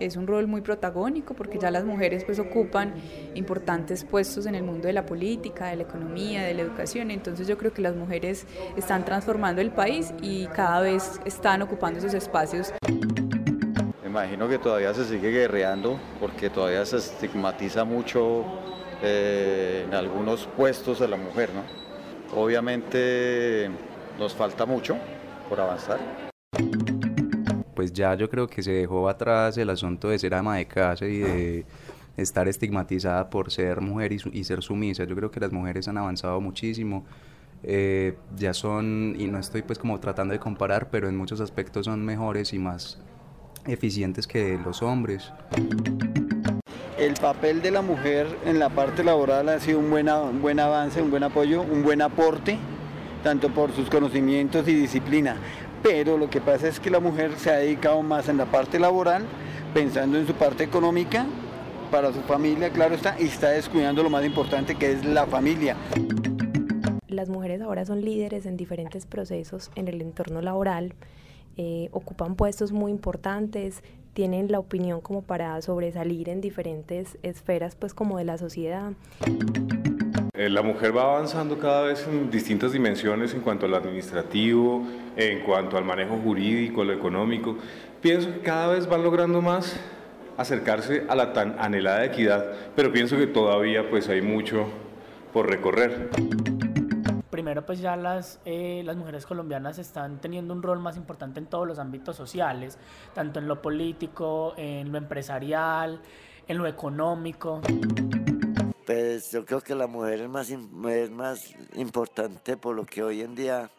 es 0.00 0.16
un 0.16 0.26
rol 0.26 0.46
muy 0.46 0.62
protagónico 0.62 1.34
porque 1.34 1.58
ya 1.58 1.70
las 1.70 1.84
mujeres 1.84 2.24
pues 2.24 2.38
ocupan 2.38 2.94
importantes 3.34 4.04
puestos 4.04 4.46
en 4.46 4.54
el 4.54 4.62
mundo 4.62 4.88
de 4.88 4.94
la 4.94 5.06
política, 5.06 5.66
de 5.66 5.76
la 5.76 5.82
economía, 5.84 6.42
de 6.42 6.54
la 6.54 6.62
educación. 6.62 7.10
Entonces 7.10 7.46
yo 7.46 7.56
creo 7.56 7.72
que 7.72 7.82
las 7.82 7.94
mujeres 7.94 8.46
están 8.76 9.04
transformando 9.04 9.60
el 9.60 9.70
país 9.70 10.12
y 10.22 10.46
cada 10.46 10.80
vez 10.80 11.20
están 11.24 11.62
ocupando 11.62 11.98
esos 11.98 12.14
espacios. 12.14 12.72
Me 14.02 14.08
imagino 14.08 14.48
que 14.48 14.58
todavía 14.58 14.92
se 14.94 15.04
sigue 15.04 15.30
guerreando 15.30 15.98
porque 16.18 16.50
todavía 16.50 16.84
se 16.84 16.96
estigmatiza 16.96 17.84
mucho 17.84 18.44
eh, 19.02 19.84
en 19.86 19.94
algunos 19.94 20.46
puestos 20.56 21.00
a 21.00 21.06
la 21.06 21.16
mujer, 21.16 21.50
¿no? 21.54 22.40
Obviamente 22.40 23.70
nos 24.18 24.34
falta 24.34 24.66
mucho 24.66 24.96
por 25.48 25.60
avanzar 25.60 25.98
pues 27.80 27.94
ya 27.94 28.14
yo 28.14 28.28
creo 28.28 28.46
que 28.46 28.62
se 28.62 28.72
dejó 28.72 29.08
atrás 29.08 29.56
el 29.56 29.70
asunto 29.70 30.10
de 30.10 30.18
ser 30.18 30.34
ama 30.34 30.58
de 30.58 30.66
casa 30.66 31.06
y 31.06 31.16
de 31.16 31.64
estar 32.18 32.46
estigmatizada 32.46 33.30
por 33.30 33.50
ser 33.50 33.80
mujer 33.80 34.12
y, 34.12 34.44
ser 34.44 34.60
sumisa. 34.60 35.04
Yo 35.04 35.16
creo 35.16 35.30
que 35.30 35.40
las 35.40 35.50
mujeres 35.50 35.88
han 35.88 35.96
avanzado 35.96 36.42
muchísimo. 36.42 37.06
Eh, 37.62 38.18
ya 38.36 38.52
son, 38.52 39.16
y 39.18 39.28
no 39.28 39.38
estoy 39.38 39.62
pues 39.62 39.78
como 39.78 39.98
tratando 39.98 40.32
de 40.32 40.38
comparar, 40.38 40.90
pero 40.90 41.08
en 41.08 41.16
muchos 41.16 41.40
aspectos 41.40 41.86
son 41.86 42.04
mejores 42.04 42.52
y 42.52 42.58
más 42.58 43.00
eficientes 43.66 44.26
que 44.26 44.58
los 44.62 44.82
hombres. 44.82 45.32
El 46.98 47.14
papel 47.14 47.62
de 47.62 47.70
la 47.70 47.80
mujer 47.80 48.26
en 48.44 48.58
la 48.58 48.68
parte 48.68 49.02
laboral 49.02 49.48
ha 49.48 49.58
sido 49.58 49.78
un, 49.78 49.88
buena, 49.88 50.20
un 50.20 50.42
buen 50.42 50.60
avance, 50.60 51.00
un 51.00 51.10
buen 51.10 51.22
apoyo, 51.22 51.62
un 51.62 51.82
buen 51.82 52.02
aporte, 52.02 52.58
tanto 53.24 53.48
por 53.48 53.72
sus 53.72 53.88
conocimientos 53.88 54.68
y 54.68 54.74
disciplina 54.74 55.38
pero 55.82 56.18
lo 56.18 56.28
que 56.28 56.40
pasa 56.40 56.68
es 56.68 56.78
que 56.80 56.90
la 56.90 57.00
mujer 57.00 57.32
se 57.36 57.50
ha 57.50 57.56
dedicado 57.56 58.02
más 58.02 58.28
en 58.28 58.36
la 58.36 58.46
parte 58.46 58.78
laboral, 58.78 59.24
pensando 59.72 60.18
en 60.18 60.26
su 60.26 60.34
parte 60.34 60.64
económica, 60.64 61.26
para 61.90 62.12
su 62.12 62.20
familia, 62.22 62.70
claro 62.70 62.94
está, 62.94 63.16
y 63.18 63.24
está 63.24 63.50
descuidando 63.50 64.02
lo 64.02 64.10
más 64.10 64.24
importante 64.24 64.74
que 64.74 64.92
es 64.92 65.04
la 65.04 65.26
familia. 65.26 65.76
Las 67.08 67.28
mujeres 67.28 67.60
ahora 67.60 67.84
son 67.84 68.02
líderes 68.02 68.46
en 68.46 68.56
diferentes 68.56 69.06
procesos 69.06 69.70
en 69.74 69.88
el 69.88 70.00
entorno 70.00 70.40
laboral, 70.40 70.94
eh, 71.56 71.88
ocupan 71.92 72.36
puestos 72.36 72.72
muy 72.72 72.92
importantes, 72.92 73.82
tienen 74.12 74.50
la 74.50 74.58
opinión 74.58 75.00
como 75.00 75.22
para 75.22 75.60
sobresalir 75.62 76.28
en 76.28 76.40
diferentes 76.40 77.18
esferas 77.22 77.74
pues 77.74 77.94
como 77.94 78.18
de 78.18 78.24
la 78.24 78.38
sociedad. 78.38 78.92
Eh, 80.40 80.48
la 80.48 80.62
mujer 80.62 80.96
va 80.96 81.02
avanzando 81.02 81.58
cada 81.58 81.82
vez 81.82 82.08
en 82.08 82.30
distintas 82.30 82.72
dimensiones 82.72 83.34
en 83.34 83.42
cuanto 83.42 83.66
al 83.66 83.74
administrativo, 83.74 84.82
en 85.14 85.40
cuanto 85.40 85.76
al 85.76 85.84
manejo 85.84 86.16
jurídico, 86.16 86.82
lo 86.82 86.94
económico. 86.94 87.58
Pienso 88.00 88.32
que 88.32 88.40
cada 88.40 88.68
vez 88.68 88.88
van 88.88 89.02
logrando 89.02 89.42
más 89.42 89.78
acercarse 90.38 91.04
a 91.10 91.14
la 91.14 91.34
tan 91.34 91.56
anhelada 91.58 92.06
equidad, 92.06 92.52
pero 92.74 92.90
pienso 92.90 93.18
que 93.18 93.26
todavía 93.26 93.90
pues 93.90 94.08
hay 94.08 94.22
mucho 94.22 94.64
por 95.34 95.46
recorrer. 95.46 96.08
Primero 97.28 97.66
pues 97.66 97.80
ya 97.80 97.96
las, 97.96 98.40
eh, 98.46 98.80
las 98.86 98.96
mujeres 98.96 99.26
colombianas 99.26 99.78
están 99.78 100.22
teniendo 100.22 100.54
un 100.54 100.62
rol 100.62 100.78
más 100.78 100.96
importante 100.96 101.38
en 101.38 101.48
todos 101.48 101.68
los 101.68 101.78
ámbitos 101.78 102.16
sociales, 102.16 102.78
tanto 103.12 103.40
en 103.40 103.46
lo 103.46 103.60
político, 103.60 104.54
en 104.56 104.90
lo 104.90 104.96
empresarial, 104.96 106.00
en 106.48 106.56
lo 106.56 106.66
económico. 106.66 107.60
Pues 108.90 109.30
yo 109.30 109.46
creo 109.46 109.60
que 109.60 109.76
la 109.76 109.86
mujer 109.86 110.22
es 110.22 110.28
más, 110.28 110.50
es 110.50 111.10
más 111.12 111.54
importante 111.76 112.56
por 112.56 112.74
lo 112.74 112.84
que 112.84 113.04
hoy 113.04 113.20
en 113.20 113.36
día 113.36 113.70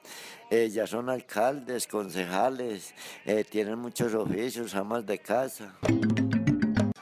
ellas 0.49 0.89
son 0.89 1.09
alcaldes, 1.09 1.85
concejales, 1.85 2.93
eh, 3.25 3.43
tienen 3.43 3.77
muchos 3.77 4.13
oficios, 4.13 4.73
amas 4.73 5.05
de 5.05 5.19
casa. 5.19 5.75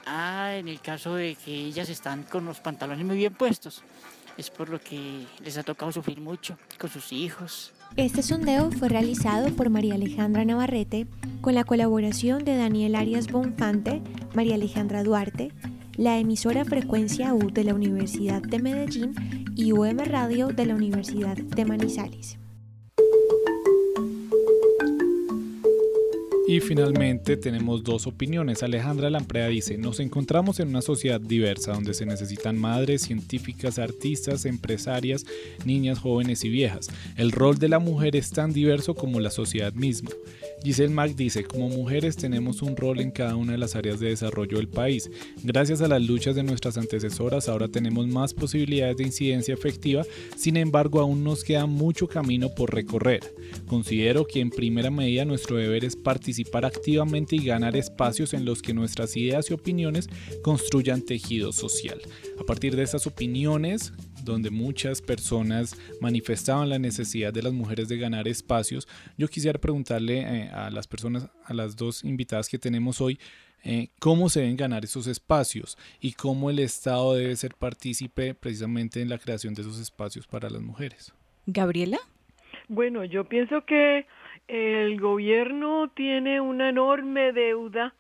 Ah, 0.08 0.56
en 0.56 0.70
el 0.70 0.82
caso 0.82 1.14
de 1.14 1.36
que 1.36 1.54
ellas 1.54 1.88
están 1.88 2.24
con 2.24 2.46
los 2.46 2.60
pantalones 2.60 3.06
muy 3.06 3.16
bien 3.16 3.36
puestos, 3.36 3.84
es 4.38 4.50
por 4.50 4.70
lo 4.70 4.82
que 4.82 5.28
les 5.44 5.60
ha 5.60 5.64
tocado 5.64 5.92
sufrir 5.92 6.20
mucho 6.20 6.58
con 6.80 6.90
sus 6.90 7.14
hijos. 7.14 7.74
Este 7.96 8.24
sondeo 8.24 8.72
fue 8.72 8.90
realizado 8.90 9.56
por 9.56 9.70
María 9.70 9.94
Alejandra 9.94 10.44
Navarrete 10.46 11.06
con 11.42 11.54
la 11.54 11.64
colaboración 11.64 12.44
de 12.44 12.58
Daniel 12.58 12.96
Arias 12.96 13.32
Bonfante, 13.32 14.02
María 14.34 14.56
Alejandra 14.56 15.04
Duarte, 15.04 15.52
la 16.00 16.18
emisora 16.18 16.64
Frecuencia 16.64 17.34
U 17.34 17.52
de 17.52 17.66
la 17.66 17.74
Universidad 17.74 18.42
de 18.42 18.60
Medellín 18.60 19.14
y 19.58 19.74
UM 19.74 19.98
Radio 20.06 20.48
de 20.48 20.66
la 20.66 20.74
Universidad 20.74 21.36
de 21.36 21.66
Manizales. 21.66 22.38
Y 26.48 26.62
finalmente 26.62 27.36
tenemos 27.36 27.84
dos 27.84 28.08
opiniones. 28.08 28.64
Alejandra 28.64 29.10
Lamprea 29.10 29.50
dice, 29.50 29.78
nos 29.78 30.00
encontramos 30.00 30.62
en 30.62 30.70
una 30.70 30.82
sociedad 30.82 31.20
diversa 31.20 31.74
donde 31.74 31.94
se 31.94 32.06
necesitan 32.06 32.58
madres, 32.58 33.02
científicas, 33.02 33.78
artistas, 33.78 34.46
empresarias, 34.46 35.26
niñas, 35.66 36.00
jóvenes 36.00 36.46
y 36.46 36.50
viejas. 36.50 36.88
El 37.18 37.34
rol 37.34 37.60
de 37.60 37.68
la 37.68 37.80
mujer 37.80 38.16
es 38.16 38.32
tan 38.32 38.54
diverso 38.54 38.96
como 38.96 39.20
la 39.20 39.32
sociedad 39.32 39.74
misma. 39.74 40.12
Giselle 40.64 40.94
Mack 40.94 41.16
dice, 41.16 41.44
como 41.44 41.70
mujeres 41.70 42.16
tenemos 42.16 42.62
un 42.62 42.76
rol 42.76 43.00
en 43.00 43.12
cada 43.12 43.36
una 43.36 43.54
de 43.54 43.58
las 43.58 43.76
áreas 43.76 44.00
de 44.00 44.10
desarrollo 44.10 44.58
del 44.58 44.68
país. 44.68 45.10
Gracias 45.44 45.82
a 45.82 45.88
las 45.88 46.02
luchas 46.02 46.36
de 46.36 46.44
nuestras 46.44 46.78
antecesoras 46.78 47.48
ahora 47.48 47.68
tenemos 47.68 48.08
más 48.08 48.34
posibilidades 48.34 48.98
de 48.98 49.06
incidencia 49.06 49.54
efectiva, 49.54 50.04
sin 50.36 50.58
embargo 50.58 51.00
aún 51.00 51.24
nos 51.24 51.44
queda 51.44 51.66
mucho 51.66 52.08
camino 52.08 52.50
por 52.50 52.74
recorrer. 52.74 53.22
Considero 53.68 54.26
que 54.26 54.42
en 54.42 54.50
primera 54.50 54.92
medida 54.92 55.26
nuestro 55.26 55.56
deber 55.56 55.86
es 55.86 55.96
participar 55.96 56.66
activamente 56.66 57.36
y 57.36 57.46
ganar 57.46 57.76
espacios 57.76 58.34
en 58.34 58.46
los 58.46 58.62
que 58.62 58.74
nuestras 58.74 59.16
ideas 59.16 59.50
y 59.50 59.54
opiniones 59.54 60.10
construyan 60.44 61.02
tejido 61.02 61.54
social. 61.54 62.02
A 62.40 62.44
partir 62.44 62.76
de 62.76 62.84
esas 62.84 63.08
opiniones, 63.08 63.94
donde 64.24 64.50
muchas 64.50 65.02
personas 65.02 65.80
manifestaban 66.02 66.70
la 66.70 66.80
necesidad 66.80 67.34
de 67.34 67.44
las 67.44 67.54
mujeres 67.54 67.88
de 67.90 67.98
ganar 67.98 68.28
espacios, 68.28 68.88
yo 69.18 69.28
quisiera 69.28 69.60
preguntarle 69.60 70.20
eh, 70.20 70.50
a 70.50 70.70
las 70.70 70.88
personas, 70.88 71.30
a 71.46 71.54
las 71.54 71.76
dos 71.76 72.04
invitadas 72.04 72.50
que 72.50 72.58
tenemos 72.58 73.02
hoy, 73.02 73.20
eh, 73.64 73.90
cómo 74.00 74.30
se 74.30 74.42
deben 74.42 74.56
ganar 74.56 74.86
esos 74.86 75.08
espacios 75.08 75.78
y 76.00 76.14
cómo 76.14 76.50
el 76.50 76.60
Estado 76.60 77.16
debe 77.16 77.36
ser 77.36 77.56
partícipe 77.56 78.34
precisamente 78.34 79.02
en 79.02 79.10
la 79.10 79.18
creación 79.18 79.54
de 79.54 79.64
esos 79.64 79.80
espacios 79.80 80.28
para 80.28 80.50
las 80.50 80.62
mujeres. 80.62 81.14
Gabriela. 81.46 81.98
Bueno, 82.70 83.04
yo 83.04 83.26
pienso 83.26 83.66
que 83.66 84.06
el 84.48 85.00
gobierno 85.00 85.92
tiene 85.94 86.40
una 86.40 86.70
enorme 86.70 87.34
deuda, 87.34 87.94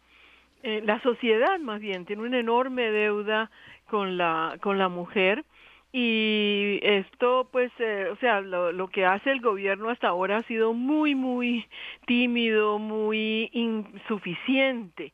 eh, 0.63 0.82
la 0.84 1.01
sociedad 1.01 1.59
más 1.59 1.82
bien 1.82 2.05
tiene 2.05 2.22
una 2.22 2.39
enorme 2.39 2.91
deuda 2.91 3.49
con 3.89 4.17
la 4.17 4.57
con 4.61 4.78
la 4.78 4.89
mujer 4.89 5.45
y 5.92 6.80
esto 6.84 7.50
pues 7.52 7.72
eh, 7.80 8.10
o 8.12 8.16
sea 8.18 8.42
lo, 8.42 8.72
lo, 8.72 8.90
que 8.90 9.06
hace 9.06 9.32
el 9.32 9.42
gobierno 9.42 9.90
hasta 9.90 10.10
ahora 10.10 10.38
ha 10.38 10.44
sido 10.44 10.74
muy 10.74 11.16
muy 11.16 11.66
tímido 12.06 12.78
muy 12.78 13.50
insuficiente. 13.54 15.14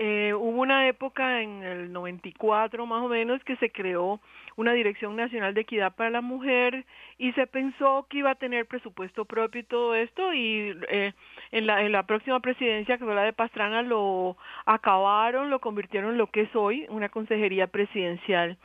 Eh, 0.00 0.32
hubo 0.32 0.60
una 0.60 0.86
época 0.86 1.42
en 1.42 1.64
el 1.64 1.92
94 1.92 2.86
más 2.86 3.02
o 3.02 3.08
menos 3.08 3.42
que 3.42 3.56
se 3.56 3.70
creó 3.72 4.20
una 4.54 4.72
Dirección 4.72 5.16
Nacional 5.16 5.54
de 5.54 5.62
Equidad 5.62 5.94
para 5.94 6.10
la 6.10 6.20
Mujer 6.20 6.84
y 7.16 7.32
se 7.32 7.48
pensó 7.48 8.06
que 8.08 8.18
iba 8.18 8.30
a 8.30 8.36
tener 8.36 8.66
presupuesto 8.66 9.24
propio 9.24 9.60
y 9.60 9.64
todo 9.64 9.96
esto 9.96 10.32
y 10.34 10.72
eh, 10.88 11.14
en, 11.50 11.66
la, 11.66 11.82
en 11.82 11.90
la 11.90 12.04
próxima 12.04 12.38
presidencia 12.38 12.96
que 12.96 13.04
fue 13.04 13.14
la 13.14 13.24
de 13.24 13.32
Pastrana 13.32 13.82
lo 13.82 14.36
acabaron, 14.66 15.50
lo 15.50 15.58
convirtieron 15.58 16.12
en 16.12 16.18
lo 16.18 16.28
que 16.28 16.42
es 16.42 16.54
hoy, 16.54 16.86
una 16.90 17.08
consejería 17.08 17.66
presidencial 17.66 18.56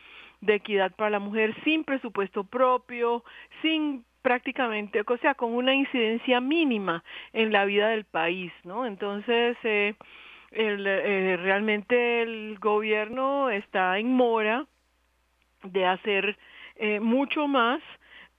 de 0.46 0.56
equidad 0.56 0.92
para 0.96 1.10
la 1.10 1.20
mujer 1.20 1.56
sin 1.64 1.84
presupuesto 1.84 2.44
propio, 2.44 3.24
sin 3.62 4.06
prácticamente, 4.22 5.04
o 5.06 5.18
sea, 5.18 5.36
con 5.36 5.54
una 5.54 5.76
incidencia 5.76 6.40
mínima 6.40 7.04
en 7.34 7.52
la 7.52 7.66
vida 7.66 7.90
del 7.90 8.06
país, 8.06 8.52
¿no? 8.64 8.86
Entonces, 8.86 9.58
eh, 9.64 9.96
el, 10.52 10.86
eh, 10.88 11.38
realmente 11.38 12.22
el 12.22 12.58
gobierno 12.60 13.50
está 13.50 13.98
en 14.00 14.14
mora 14.14 14.66
de 15.64 15.86
hacer 15.86 16.38
eh, 16.76 17.00
mucho 17.00 17.48
más 17.48 17.82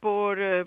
por, 0.01 0.39
eh, 0.41 0.65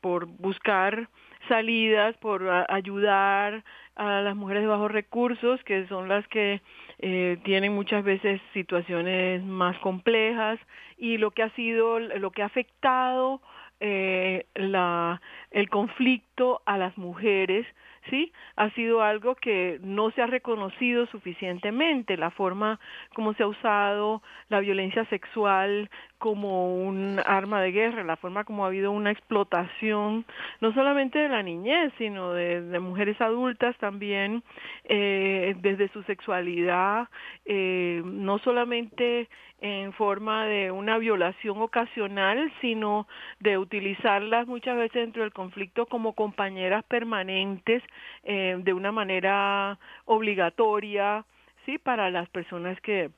por 0.00 0.26
buscar 0.26 1.08
salidas, 1.48 2.16
por 2.18 2.48
ayudar 2.68 3.64
a 3.96 4.20
las 4.22 4.34
mujeres 4.34 4.62
de 4.62 4.68
bajos 4.68 4.90
recursos, 4.90 5.62
que 5.64 5.86
son 5.88 6.08
las 6.08 6.26
que 6.28 6.60
eh, 6.98 7.38
tienen 7.44 7.72
muchas 7.74 8.04
veces 8.04 8.40
situaciones 8.52 9.42
más 9.42 9.78
complejas 9.78 10.58
y 10.96 11.18
lo 11.18 11.30
que 11.32 11.42
ha 11.42 11.50
sido, 11.50 11.98
lo 11.98 12.30
que 12.30 12.42
ha 12.42 12.46
afectado 12.46 13.40
eh, 13.80 14.46
la, 14.54 15.20
el 15.50 15.68
conflicto 15.68 16.62
a 16.64 16.78
las 16.78 16.96
mujeres 16.96 17.66
¿sí? 18.10 18.32
Ha 18.56 18.70
sido 18.70 19.02
algo 19.02 19.34
que 19.34 19.78
no 19.82 20.10
se 20.12 20.22
ha 20.22 20.26
reconocido 20.26 21.06
suficientemente, 21.06 22.16
la 22.16 22.30
forma 22.30 22.78
como 23.14 23.34
se 23.34 23.42
ha 23.42 23.46
usado 23.46 24.22
la 24.48 24.60
violencia 24.60 25.04
sexual 25.06 25.90
como 26.18 26.74
un 26.74 27.20
arma 27.26 27.60
de 27.60 27.72
guerra, 27.72 28.02
la 28.02 28.16
forma 28.16 28.44
como 28.44 28.64
ha 28.64 28.68
habido 28.68 28.92
una 28.92 29.10
explotación, 29.10 30.24
no 30.60 30.72
solamente 30.72 31.18
de 31.18 31.28
la 31.28 31.42
niñez, 31.42 31.92
sino 31.98 32.32
de, 32.32 32.80
mujeres 32.80 33.20
adultas 33.20 33.76
también, 33.78 34.42
eh, 34.84 35.54
desde 35.58 35.88
su 35.88 36.02
sexualidad, 36.04 37.08
eh, 37.44 38.02
no 38.04 38.38
solamente 38.38 39.28
en 39.64 39.94
forma 39.94 40.44
de 40.44 40.70
una 40.70 40.98
violación 40.98 41.62
ocasional, 41.62 42.52
sino 42.60 43.08
de 43.40 43.56
utilizarlas 43.56 44.46
muchas 44.46 44.76
veces 44.76 45.00
dentro 45.00 45.22
del 45.22 45.32
conflicto 45.32 45.86
como 45.86 46.12
compañeras 46.12 46.84
permanentes 46.84 47.82
eh, 48.24 48.56
de 48.58 48.72
una 48.74 48.92
manera 48.92 49.78
obligatoria, 50.04 51.24
sí, 51.64 51.78
para 51.78 52.10
las 52.10 52.28
personas 52.28 52.78
que 52.82 53.10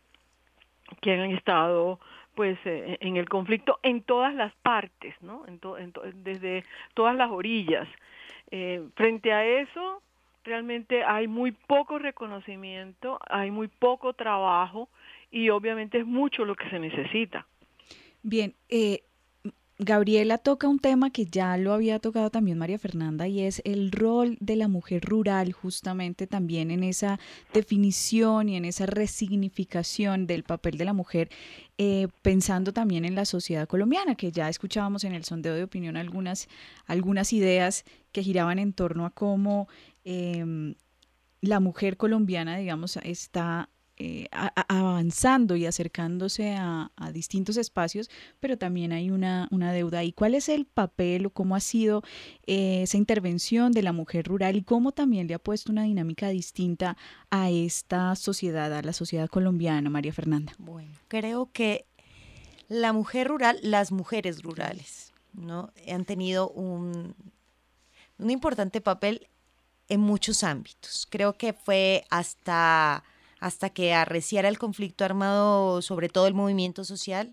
que 1.01 1.15
han 1.15 1.33
estado 1.33 1.99
pues 2.37 2.57
eh, 2.65 2.97
en 3.01 3.17
el 3.17 3.29
conflicto 3.29 3.81
en 3.83 4.03
todas 4.03 4.33
las 4.33 4.55
partes, 4.63 5.17
¿no? 5.23 5.45
En 5.49 5.59
desde 6.23 6.63
todas 6.95 7.17
las 7.17 7.29
orillas. 7.33 7.89
Eh, 8.53 8.87
frente 8.95 9.33
a 9.33 9.45
eso, 9.45 10.01
realmente 10.45 11.03
hay 11.03 11.27
muy 11.27 11.51
poco 11.51 11.99
reconocimiento, 11.99 13.19
hay 13.29 13.51
muy 13.51 13.67
poco 13.67 14.13
trabajo 14.13 14.89
y 15.31 15.51
obviamente 15.51 15.99
es 15.99 16.07
mucho 16.07 16.45
lo 16.45 16.55
que 16.55 16.69
se 16.71 16.79
necesita. 16.79 17.47
Bien, 18.23 18.55
eh, 18.69 19.03
Gabriela 19.79 20.39
toca 20.39 20.69
un 20.69 20.79
tema 20.79 21.11
que 21.11 21.27
ya 21.27 21.59
lo 21.59 21.75
había 21.75 21.99
tocado 21.99 22.31
también 22.31 22.57
María 22.57 22.79
Fernanda 22.79 23.29
y 23.29 23.43
es 23.43 23.61
el 23.67 23.93
rol 23.93 24.39
de 24.41 24.57
la 24.57 24.69
mujer 24.69 25.05
rural 25.05 25.53
justamente 25.53 26.27
también 26.27 26.71
en 26.71 26.83
esa 26.83 27.21
definición 27.53 28.49
y 28.49 28.57
en 28.57 28.65
esa 28.65 28.87
resignificación 28.87 30.27
del 30.27 30.45
papel 30.45 30.79
de 30.79 30.87
la 30.87 30.95
mujer, 30.95 31.29
eh, 31.77 32.09
pensando 32.23 32.73
también 32.73 33.05
en 33.05 33.15
la 33.15 33.27
sociedad 33.27 33.69
colombiana, 33.69 34.15
que 34.15 34.33
ya 34.33 34.49
escuchábamos 34.49 35.05
en 35.05 35.13
el 35.13 35.25
sondeo 35.25 35.55
de 35.55 35.65
opinión 35.65 35.99
algunas, 35.99 36.49
algunas 36.87 37.35
ideas 37.35 37.85
que 38.13 38.23
giraban 38.23 38.59
en 38.59 38.73
torno 38.73 39.05
a 39.05 39.11
cómo 39.11 39.69
em, 40.05 40.75
la 41.43 41.61
mujer 41.61 41.99
colombiana, 41.99 42.57
digamos, 42.57 42.97
está 42.97 43.69
eh, 43.99 44.29
avanzando 44.69 45.57
y 45.57 45.65
acercándose 45.65 46.55
a, 46.55 46.91
distintos 47.15 47.57
espacios, 47.57 48.11
pero 48.41 48.59
también 48.59 48.93
hay 48.93 49.11
una, 49.11 49.49
deuda. 49.73 50.05
¿Y 50.05 50.13
cuál 50.13 50.35
es 50.35 50.51
el 50.51 50.67
papel 50.67 51.27
o 51.27 51.31
cómo 51.31 51.57
ha 51.57 51.61
sido 51.61 52.03
eh, 52.47 52.83
esa 52.83 52.99
intervención 52.99 53.73
de 53.73 53.83
la 53.83 53.93
mujer 53.93 54.27
rural 54.27 54.57
y 54.57 54.63
cómo 54.63 54.93
también 54.93 55.29
le 55.29 55.35
ha 55.35 55.39
puesto 55.39 55.73
una 55.73 55.85
dinámica 55.85 56.29
distinta 56.29 56.99
a 57.31 57.49
esta 57.51 58.15
sociedad, 58.17 58.71
a 58.75 58.83
la 58.83 58.93
sociedad 58.93 59.29
colombiana, 59.29 59.89
María 59.89 60.13
Fernanda? 60.13 60.53
Bueno, 60.59 60.93
creo 61.09 61.51
que 61.53 61.87
la 62.69 62.93
mujer 62.93 63.29
rural, 63.29 63.59
las 63.63 63.93
mujeres 63.93 64.43
rurales, 64.43 65.15
¿no? 65.33 65.71
Han 65.89 66.05
tenido 66.05 66.51
un, 66.51 67.15
un 68.19 68.31
importante 68.31 68.83
papel 68.83 69.29
en 69.89 70.01
muchos 70.01 70.45
ámbitos. 70.45 71.07
Creo 71.09 71.39
que 71.39 71.53
fue 71.55 72.05
hasta 72.11 73.05
hasta 73.47 73.71
que 73.71 73.95
arreciara 73.95 74.49
el 74.49 74.59
conflicto 74.59 75.05
armado 75.05 75.81
sobre 75.81 76.09
todo 76.09 76.27
el 76.27 76.35
movimiento 76.35 76.83
social 76.83 77.33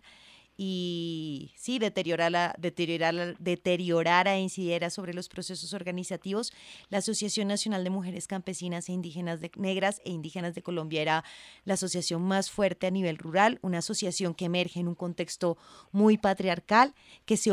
y 0.55 1.51
sí, 1.57 1.80
deteriorara, 1.80 2.53
deteriorara, 2.59 3.34
deteriorara 3.39 4.36
e 4.36 4.41
incidiera 4.41 4.91
sobre 4.91 5.16
los 5.16 5.28
procesos 5.28 5.74
organizativos. 5.74 6.53
La 6.89 6.99
Asociación 6.99 7.47
Nacional 7.47 7.84
de 7.84 7.89
Mujeres 7.89 8.28
Campesinas 8.28 8.89
e 8.89 8.91
Indígenas 8.91 9.41
de, 9.41 9.49
Negras 9.55 10.03
e 10.05 10.11
Indígenas 10.11 10.53
de 10.53 10.61
Colombia 10.61 11.01
era 11.01 11.24
la 11.66 11.74
asociación 11.74 12.22
más 12.22 12.51
fuerte 12.51 12.86
a 12.86 12.91
nivel 12.91 13.18
rural, 13.18 13.57
una 13.64 13.80
asociación 13.80 14.36
que 14.36 14.45
emerge 14.45 14.80
en 14.82 14.88
un 14.88 14.95
contexto 14.95 15.57
muy 15.91 16.20
patriarcal, 16.20 16.93
que 17.26 17.38
se, 17.38 17.49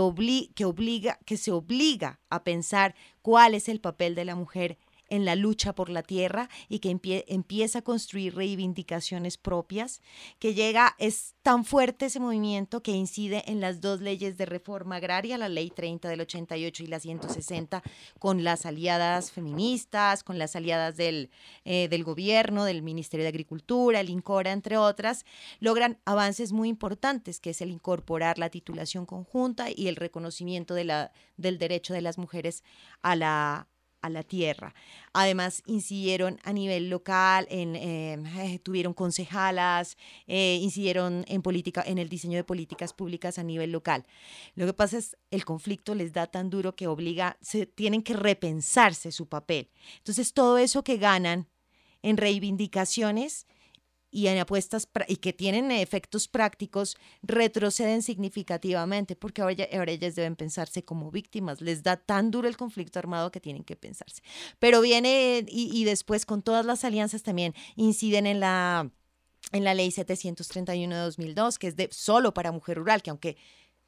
que 0.54 0.66
obliga, 0.66 1.18
que 1.24 1.38
se 1.38 1.50
obliga 1.50 2.20
a 2.28 2.44
pensar 2.44 2.94
cuál 3.22 3.54
es 3.54 3.70
el 3.70 3.80
papel 3.80 4.14
de 4.14 4.26
la 4.26 4.34
mujer 4.34 4.76
en 5.11 5.24
la 5.24 5.34
lucha 5.34 5.74
por 5.74 5.90
la 5.90 6.02
tierra 6.02 6.48
y 6.68 6.78
que 6.78 6.90
empieza 7.28 7.80
a 7.80 7.82
construir 7.82 8.34
reivindicaciones 8.34 9.36
propias, 9.36 10.00
que 10.38 10.54
llega, 10.54 10.94
es 10.98 11.34
tan 11.42 11.64
fuerte 11.64 12.06
ese 12.06 12.20
movimiento 12.20 12.82
que 12.82 12.92
incide 12.92 13.42
en 13.46 13.61
las 13.61 13.80
dos 13.80 14.00
leyes 14.00 14.38
de 14.38 14.46
reforma 14.46 14.96
agraria, 14.96 15.36
la 15.36 15.48
ley 15.48 15.70
30 15.70 16.08
del 16.08 16.22
88 16.22 16.84
y 16.84 16.86
la 16.86 17.00
160, 17.00 17.82
con 18.18 18.44
las 18.44 18.64
aliadas 18.66 19.32
feministas, 19.32 20.22
con 20.22 20.38
las 20.38 20.56
aliadas 20.56 20.96
del, 20.96 21.30
eh, 21.64 21.88
del 21.88 22.04
gobierno, 22.04 22.64
del 22.64 22.82
Ministerio 22.82 23.24
de 23.24 23.28
Agricultura, 23.28 24.00
el 24.00 24.11
INCORA, 24.11 24.52
entre 24.52 24.76
otras, 24.76 25.24
logran 25.58 25.98
avances 26.04 26.52
muy 26.52 26.68
importantes, 26.68 27.40
que 27.40 27.50
es 27.50 27.61
el 27.61 27.70
incorporar 27.70 28.38
la 28.38 28.50
titulación 28.50 29.06
conjunta 29.06 29.66
y 29.74 29.88
el 29.88 29.96
reconocimiento 29.96 30.74
del 30.74 31.58
derecho 31.58 31.94
de 31.94 32.00
las 32.00 32.18
mujeres 32.18 32.62
a 33.02 33.16
la, 33.16 33.66
a 34.03 34.09
la 34.09 34.22
tierra. 34.22 34.74
Además, 35.12 35.62
incidieron 35.66 36.38
a 36.44 36.53
nivel 36.53 36.90
local, 36.90 37.46
en, 37.51 37.76
em, 37.76 38.26
eh, 38.26 38.59
tuvieron 38.59 38.94
concejalas, 38.94 39.96
eh, 40.26 40.59
incidieron 40.61 41.24
en, 41.28 41.42
política, 41.42 41.82
en 41.86 41.98
el 41.98 42.09
diseño 42.09 42.36
de 42.36 42.44
políticas 42.44 42.92
públicas 42.92 43.38
a 43.38 43.42
nivel 43.42 43.72
local. 43.72 44.07
Lo 44.55 44.66
que 44.66 44.74
pasa 44.74 44.98
es 44.98 45.16
el 45.30 45.44
conflicto 45.44 45.94
les 45.94 46.12
da 46.12 46.26
tan 46.26 46.51
duro 46.51 46.74
que 46.74 46.86
obliga, 46.86 47.36
se 47.40 47.66
tienen 47.66 48.03
que 48.03 48.14
repensarse 48.14 49.12
su 49.12 49.28
papel. 49.28 49.70
Entonces, 49.98 50.32
todo 50.32 50.59
eso 50.59 50.82
que 50.84 50.96
ganan 50.96 51.48
en 52.03 52.16
reivindicaciones 52.16 53.46
y 54.11 54.26
en 54.26 54.38
apuestas 54.38 54.88
y 55.08 55.16
que 55.16 55.32
tienen 55.32 55.70
efectos 55.70 56.28
prácticos 56.28 56.96
retroceden 57.22 58.02
significativamente 58.02 59.16
porque 59.16 59.42
ahora, 59.42 59.66
ahora, 59.72 59.92
ellas 59.92 60.14
deben 60.14 60.36
pensarse 60.36 60.84
como 60.84 61.11
víctimas. 61.11 61.61
Les 61.61 61.82
da 61.82 61.96
tan 61.96 62.30
duro 62.30 62.48
el 62.48 62.56
conflicto 62.56 62.98
armado 62.98 63.30
que 63.30 63.40
tienen 63.40 63.64
que 63.64 63.76
pensarse. 63.76 64.22
Pero 64.58 64.80
viene 64.80 65.44
y, 65.48 65.70
y 65.72 65.84
después 65.84 66.26
con 66.26 66.42
todas 66.42 66.66
las 66.66 66.84
alianzas 66.84 67.22
también 67.22 67.54
inciden 67.76 68.26
en 68.26 68.40
la, 68.40 68.90
en 69.52 69.64
la 69.64 69.74
ley 69.74 69.90
731 69.90 70.94
de 70.94 71.02
2002, 71.02 71.58
que 71.58 71.68
es 71.68 71.76
de 71.76 71.88
solo 71.92 72.34
para 72.34 72.52
mujer 72.52 72.78
rural, 72.78 73.02
que 73.02 73.11
aunque 73.11 73.36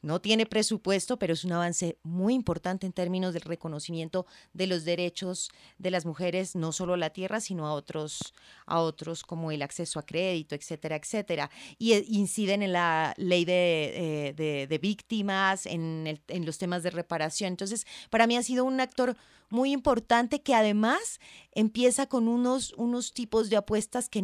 no 0.03 0.21
tiene 0.21 0.47
presupuesto, 0.47 1.19
pero 1.19 1.33
es 1.33 1.45
un 1.45 1.53
avance 1.53 1.97
muy 2.03 2.35
importante 2.35 2.87
en 2.87 2.93
términos 2.93 3.33
del 3.33 3.43
reconocimiento 3.43 4.27
de 4.53 4.67
los 4.67 4.85
derechos 4.85 5.51
de 5.79 5.91
las 5.91 6.05
mujeres, 6.05 6.57
no 6.57 6.73
solo 6.73 6.95
a 6.95 6.97
la 6.97 7.11
tierra, 7.11 7.41
sino 7.41 7.67
a 7.67 7.73
otros, 7.73 8.35
a 8.67 8.81
otros 8.81 9.23
como 9.23 9.53
el 9.53 9.63
acceso 9.63 9.99
a 9.99 10.07
crédito, 10.07 10.55
etcétera, 10.55 10.97
etcétera. 10.97 11.51
Y 11.79 11.93
eh, 11.93 12.05
inciden 12.09 12.63
en 12.63 12.73
la 12.73 13.15
ley 13.17 13.45
de, 13.45 14.35
eh, 14.37 14.67
de, 14.67 14.79
víctimas, 14.79 15.67
en, 15.67 16.21
en 16.27 16.47
los 16.47 16.59
temas 16.59 16.83
de 16.83 16.91
reparación. 16.91 17.49
Entonces, 17.49 17.87
para 18.11 18.27
mí 18.27 18.37
ha 18.37 18.43
sido 18.43 18.65
un 18.65 18.81
actor 18.81 19.17
muy 19.53 19.71
importante 19.71 20.41
que 20.41 20.55
además 20.55 21.21
empieza 21.53 22.07
con 22.07 22.27
unos, 22.27 22.73
unos 22.79 23.13
tipos 23.13 23.51
de 23.51 23.57
apuestas 23.57 24.09
que 24.09 24.21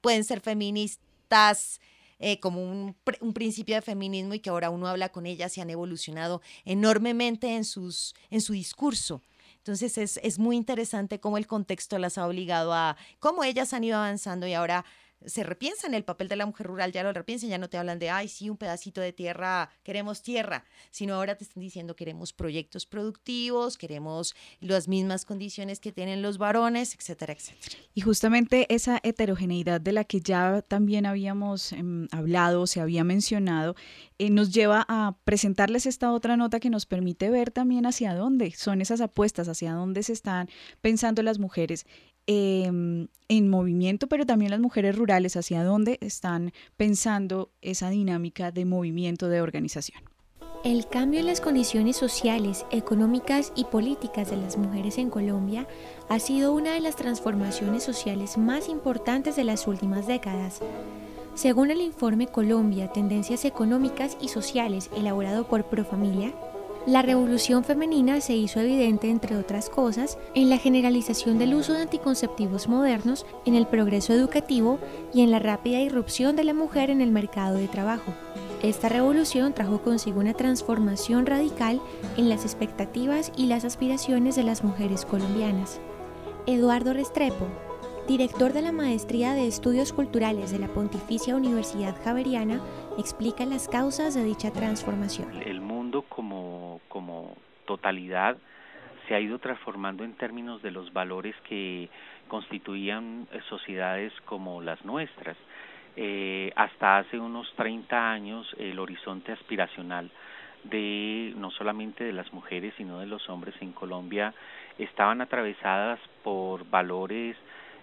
pueden 0.00 0.24
ser 0.24 0.40
feministas, 0.40 1.80
eh, 2.24 2.38
como 2.38 2.62
un, 2.62 2.96
un, 3.20 3.32
principio 3.34 3.74
de 3.74 3.82
feminismo 3.82 4.32
y 4.32 4.38
que 4.38 4.48
ahora 4.48 4.70
uno 4.70 4.86
habla 4.86 5.08
con 5.08 5.26
ellas 5.26 5.58
y 5.58 5.60
han 5.60 5.70
evolucionado 5.70 6.40
enormemente 6.64 7.56
en, 7.56 7.64
sus, 7.64 8.14
en 8.30 8.40
su 8.40 8.52
discurso. 8.52 9.22
Entonces 9.56 9.98
es, 9.98 10.20
es 10.22 10.38
muy 10.38 10.56
interesante 10.56 11.18
cómo 11.18 11.36
el 11.36 11.48
contexto 11.48 11.98
las 11.98 12.18
ha 12.18 12.26
obligado 12.26 12.72
a, 12.72 12.96
cómo 13.18 13.42
ellas 13.42 13.72
han 13.72 13.82
ido 13.82 13.96
avanzando 13.96 14.46
y 14.46 14.54
ahora 14.54 14.84
se 15.26 15.44
repiensan 15.44 15.94
el 15.94 16.04
papel 16.04 16.28
de 16.28 16.36
la 16.36 16.46
mujer 16.46 16.66
rural, 16.66 16.92
ya 16.92 17.02
lo 17.02 17.12
repiensan, 17.12 17.50
ya 17.50 17.58
no 17.58 17.68
te 17.68 17.78
hablan 17.78 17.98
de, 17.98 18.10
ay, 18.10 18.28
sí, 18.28 18.50
un 18.50 18.56
pedacito 18.56 19.00
de 19.00 19.12
tierra, 19.12 19.70
queremos 19.82 20.22
tierra, 20.22 20.64
sino 20.90 21.14
ahora 21.14 21.36
te 21.36 21.44
están 21.44 21.60
diciendo 21.60 21.96
queremos 21.96 22.32
proyectos 22.32 22.86
productivos, 22.86 23.76
queremos 23.76 24.34
las 24.60 24.88
mismas 24.88 25.24
condiciones 25.24 25.80
que 25.80 25.92
tienen 25.92 26.22
los 26.22 26.38
varones, 26.38 26.94
etcétera, 26.94 27.32
etcétera. 27.32 27.76
Y 27.94 28.00
justamente 28.00 28.72
esa 28.74 29.00
heterogeneidad 29.02 29.80
de 29.80 29.92
la 29.92 30.04
que 30.04 30.20
ya 30.20 30.62
también 30.62 31.06
habíamos 31.06 31.72
em, 31.72 32.08
hablado, 32.10 32.66
se 32.66 32.80
había 32.80 33.04
mencionado, 33.04 33.76
eh, 34.18 34.30
nos 34.30 34.52
lleva 34.52 34.84
a 34.88 35.16
presentarles 35.24 35.86
esta 35.86 36.12
otra 36.12 36.36
nota 36.36 36.60
que 36.60 36.70
nos 36.70 36.86
permite 36.86 37.30
ver 37.30 37.50
también 37.50 37.86
hacia 37.86 38.14
dónde 38.14 38.52
son 38.52 38.80
esas 38.80 39.00
apuestas, 39.00 39.48
hacia 39.48 39.72
dónde 39.72 40.02
se 40.02 40.12
están 40.12 40.48
pensando 40.80 41.22
las 41.22 41.38
mujeres 41.38 41.86
Em, 42.26 43.08
en 43.28 43.48
movimiento, 43.48 44.06
pero 44.06 44.26
también 44.26 44.50
las 44.50 44.60
mujeres 44.60 44.96
rurales, 44.96 45.36
hacia 45.36 45.64
dónde 45.64 45.98
están 46.00 46.52
pensando 46.76 47.50
esa 47.62 47.90
dinámica 47.90 48.52
de 48.52 48.64
movimiento 48.64 49.28
de 49.28 49.40
organización. 49.40 50.02
El 50.64 50.86
cambio 50.86 51.18
en 51.18 51.26
las 51.26 51.40
condiciones 51.40 51.96
sociales, 51.96 52.64
económicas 52.70 53.52
y 53.56 53.64
políticas 53.64 54.30
de 54.30 54.36
las 54.36 54.56
mujeres 54.56 54.98
en 54.98 55.10
Colombia 55.10 55.66
ha 56.08 56.20
sido 56.20 56.52
una 56.52 56.74
de 56.74 56.80
las 56.80 56.94
transformaciones 56.94 57.82
sociales 57.82 58.38
más 58.38 58.68
importantes 58.68 59.34
de 59.34 59.42
las 59.42 59.66
últimas 59.66 60.06
décadas. 60.06 60.60
Según 61.34 61.72
el 61.72 61.80
informe 61.80 62.28
Colombia, 62.28 62.92
Tendencias 62.92 63.44
Económicas 63.44 64.16
y 64.20 64.28
Sociales 64.28 64.90
elaborado 64.94 65.48
por 65.48 65.64
Profamilia, 65.64 66.32
la 66.86 67.02
revolución 67.02 67.62
femenina 67.62 68.20
se 68.20 68.34
hizo 68.34 68.58
evidente, 68.58 69.08
entre 69.08 69.36
otras 69.36 69.70
cosas, 69.70 70.18
en 70.34 70.50
la 70.50 70.58
generalización 70.58 71.38
del 71.38 71.54
uso 71.54 71.74
de 71.74 71.82
anticonceptivos 71.82 72.66
modernos, 72.66 73.24
en 73.44 73.54
el 73.54 73.68
progreso 73.68 74.12
educativo 74.12 74.80
y 75.14 75.22
en 75.22 75.30
la 75.30 75.38
rápida 75.38 75.80
irrupción 75.80 76.34
de 76.34 76.42
la 76.42 76.54
mujer 76.54 76.90
en 76.90 77.00
el 77.00 77.12
mercado 77.12 77.54
de 77.54 77.68
trabajo. 77.68 78.12
Esta 78.62 78.88
revolución 78.88 79.52
trajo 79.52 79.80
consigo 79.82 80.20
una 80.20 80.34
transformación 80.34 81.26
radical 81.26 81.80
en 82.16 82.28
las 82.28 82.44
expectativas 82.44 83.32
y 83.36 83.46
las 83.46 83.64
aspiraciones 83.64 84.34
de 84.34 84.42
las 84.42 84.64
mujeres 84.64 85.04
colombianas. 85.04 85.80
Eduardo 86.46 86.92
Restrepo, 86.92 87.46
director 88.08 88.52
de 88.52 88.62
la 88.62 88.72
Maestría 88.72 89.34
de 89.34 89.46
Estudios 89.46 89.92
Culturales 89.92 90.50
de 90.50 90.58
la 90.58 90.68
Pontificia 90.68 91.36
Universidad 91.36 91.94
Javeriana, 92.02 92.60
explica 92.98 93.44
las 93.44 93.68
causas 93.68 94.14
de 94.14 94.24
dicha 94.24 94.52
transformación. 94.52 95.30
El 95.44 95.60
mundo 95.60 96.02
como, 96.02 96.80
como 96.88 97.36
totalidad 97.64 98.36
se 99.08 99.14
ha 99.14 99.20
ido 99.20 99.38
transformando 99.38 100.04
en 100.04 100.14
términos 100.14 100.62
de 100.62 100.70
los 100.70 100.92
valores 100.92 101.34
que 101.48 101.88
constituían 102.28 103.26
eh, 103.32 103.40
sociedades 103.48 104.12
como 104.24 104.60
las 104.60 104.84
nuestras. 104.84 105.36
Eh, 105.96 106.52
hasta 106.56 106.98
hace 106.98 107.18
unos 107.18 107.52
30 107.56 108.10
años 108.10 108.54
el 108.58 108.78
horizonte 108.78 109.32
aspiracional 109.32 110.10
de 110.64 111.34
no 111.36 111.50
solamente 111.50 112.04
de 112.04 112.12
las 112.12 112.32
mujeres 112.32 112.72
sino 112.78 113.00
de 113.00 113.06
los 113.06 113.28
hombres 113.28 113.54
en 113.60 113.72
Colombia 113.72 114.32
estaban 114.78 115.20
atravesadas 115.20 115.98
por 116.22 116.64
valores 116.70 117.36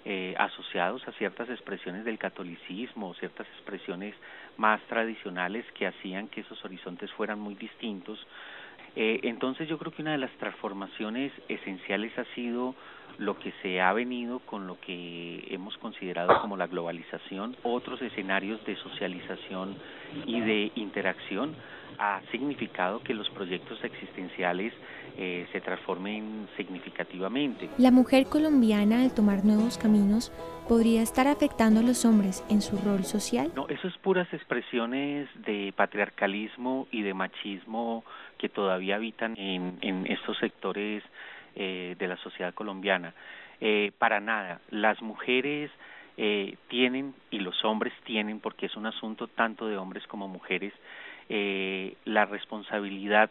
eh, 0.06 0.34
asociados 0.40 1.06
a 1.08 1.12
ciertas 1.12 1.50
expresiones 1.50 2.06
del 2.06 2.18
catolicismo, 2.18 3.14
ciertas 3.16 3.46
expresiones 3.48 4.16
más 4.60 4.82
tradicionales 4.84 5.66
que 5.74 5.88
hacían 5.88 6.28
que 6.28 6.42
esos 6.42 6.64
horizontes 6.66 7.10
fueran 7.14 7.40
muy 7.40 7.56
distintos. 7.56 8.20
Eh, 8.96 9.22
entonces 9.24 9.68
yo 9.70 9.78
creo 9.78 9.94
que 9.94 10.02
una 10.02 10.12
de 10.12 10.18
las 10.18 10.32
transformaciones 10.34 11.32
esenciales 11.48 12.18
ha 12.20 12.26
sido 12.36 12.76
lo 13.18 13.40
que 13.40 13.54
se 13.62 13.82
ha 13.82 13.94
venido 13.94 14.40
con 14.40 14.68
lo 14.68 14.80
que 14.80 15.48
hemos 15.50 15.78
considerado 15.78 16.42
como 16.42 16.58
la 16.58 16.68
globalización, 16.68 17.56
otros 17.64 18.02
escenarios 18.02 18.64
de 18.66 18.76
socialización 18.78 19.76
y 20.26 20.42
de 20.42 20.72
interacción 20.76 21.56
ha 21.98 22.22
significado 22.32 23.02
que 23.02 23.14
los 23.14 23.30
proyectos 23.32 23.84
existenciales 23.84 24.74
eh, 25.22 25.46
se 25.52 25.60
transformen 25.60 26.48
significativamente. 26.56 27.70
La 27.78 27.92
mujer 27.92 28.28
colombiana 28.28 29.02
al 29.02 29.14
tomar 29.14 29.44
nuevos 29.44 29.78
caminos 29.78 30.32
podría 30.70 31.02
estar 31.02 31.28
afectando 31.28 31.82
a 31.82 31.84
los 31.84 32.06
hombres 32.06 32.42
en 32.50 32.62
su 32.62 32.78
rol 32.78 33.04
social? 33.04 33.52
No, 33.54 33.68
eso 33.68 33.90
es 33.90 33.98
puras 33.98 34.32
expresiones 34.34 35.28
de 35.46 35.74
patriarcalismo 35.76 36.88
y 36.90 37.02
de 37.02 37.14
machismo 37.14 38.06
que 38.38 38.48
todavía 38.48 38.96
habitan 38.96 39.36
en, 39.38 39.78
en 39.82 40.08
estos 40.08 40.38
sectores 40.38 41.04
eh, 41.56 41.98
de 42.00 42.08
la 42.08 42.16
sociedad 42.18 42.54
colombiana. 42.54 43.14
Eh, 43.60 43.92
para 43.98 44.22
nada, 44.22 44.62
las 44.70 45.02
mujeres 45.02 45.70
eh, 46.16 46.56
tienen 46.70 47.14
y 47.30 47.40
los 47.40 47.66
hombres 47.66 47.94
tienen, 48.06 48.40
porque 48.40 48.68
es 48.68 48.76
un 48.78 48.86
asunto 48.86 49.28
tanto 49.28 49.68
de 49.68 49.76
hombres 49.76 50.08
como 50.08 50.30
mujeres, 50.30 50.72
eh, 51.28 51.96
la 52.06 52.26
responsabilidad 52.26 53.30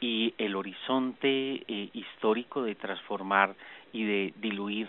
y 0.00 0.34
el 0.38 0.56
horizonte 0.56 1.64
eh, 1.66 1.90
histórico 1.92 2.62
de 2.62 2.74
transformar 2.74 3.54
y 3.92 4.04
de 4.04 4.34
diluir 4.40 4.88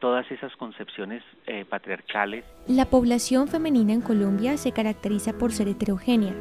todas 0.00 0.30
esas 0.30 0.54
concepciones 0.56 1.22
eh, 1.46 1.64
patriarcales. 1.68 2.44
La 2.66 2.86
población 2.86 3.48
femenina 3.48 3.92
en 3.92 4.00
Colombia 4.00 4.56
se 4.56 4.72
caracteriza 4.72 5.36
por 5.36 5.52
ser 5.52 5.68
heterogénea. 5.68 6.34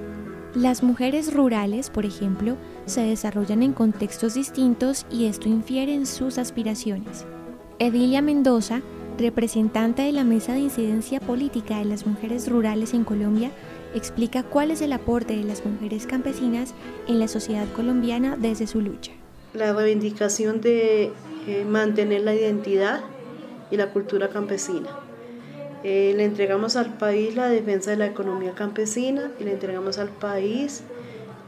Las 0.56 0.82
mujeres 0.82 1.34
rurales, 1.34 1.92
por 1.92 2.06
ejemplo, 2.06 2.58
se 2.86 3.02
desarrollan 3.02 3.62
en 3.62 3.74
contextos 3.74 4.34
distintos 4.34 5.06
y 5.12 5.26
esto 5.26 5.48
infiere 5.48 5.94
en 5.94 6.08
sus 6.08 6.40
aspiraciones. 6.40 7.28
Edilia 7.78 8.22
Mendoza, 8.22 8.82
representante 9.20 10.02
de 10.02 10.12
la 10.12 10.24
Mesa 10.24 10.54
de 10.54 10.62
Incidencia 10.62 11.20
Política 11.20 11.78
de 11.78 11.86
las 11.86 12.08
Mujeres 12.08 12.50
Rurales 12.50 12.94
en 12.94 13.04
Colombia, 13.04 13.52
explica 13.94 14.44
cuál 14.44 14.72
es 14.72 14.82
el 14.82 14.94
aporte 14.94 15.36
de 15.36 15.44
las 15.44 15.66
mujeres 15.66 16.06
campesinas 16.06 16.74
en 17.08 17.20
la 17.20 17.28
sociedad 17.28 17.66
colombiana 17.76 18.38
desde 18.38 18.68
su 18.68 18.82
lucha. 18.82 19.12
La 19.54 19.74
reivindicación 19.74 20.62
de 20.62 21.12
eh, 21.48 21.66
mantener 21.66 22.22
la 22.22 22.36
identidad 22.36 23.02
y 23.72 23.78
la 23.78 23.92
cultura 23.92 24.30
campesina. 24.30 24.90
Eh, 25.84 26.14
le 26.16 26.26
entregamos 26.26 26.76
al 26.76 26.98
país 26.98 27.36
la 27.36 27.48
defensa 27.48 27.92
de 27.92 27.98
la 27.98 28.06
economía 28.06 28.54
campesina 28.54 29.32
y 29.40 29.46
le 29.46 29.54
entregamos 29.54 29.98
al 29.98 30.10
país 30.10 30.84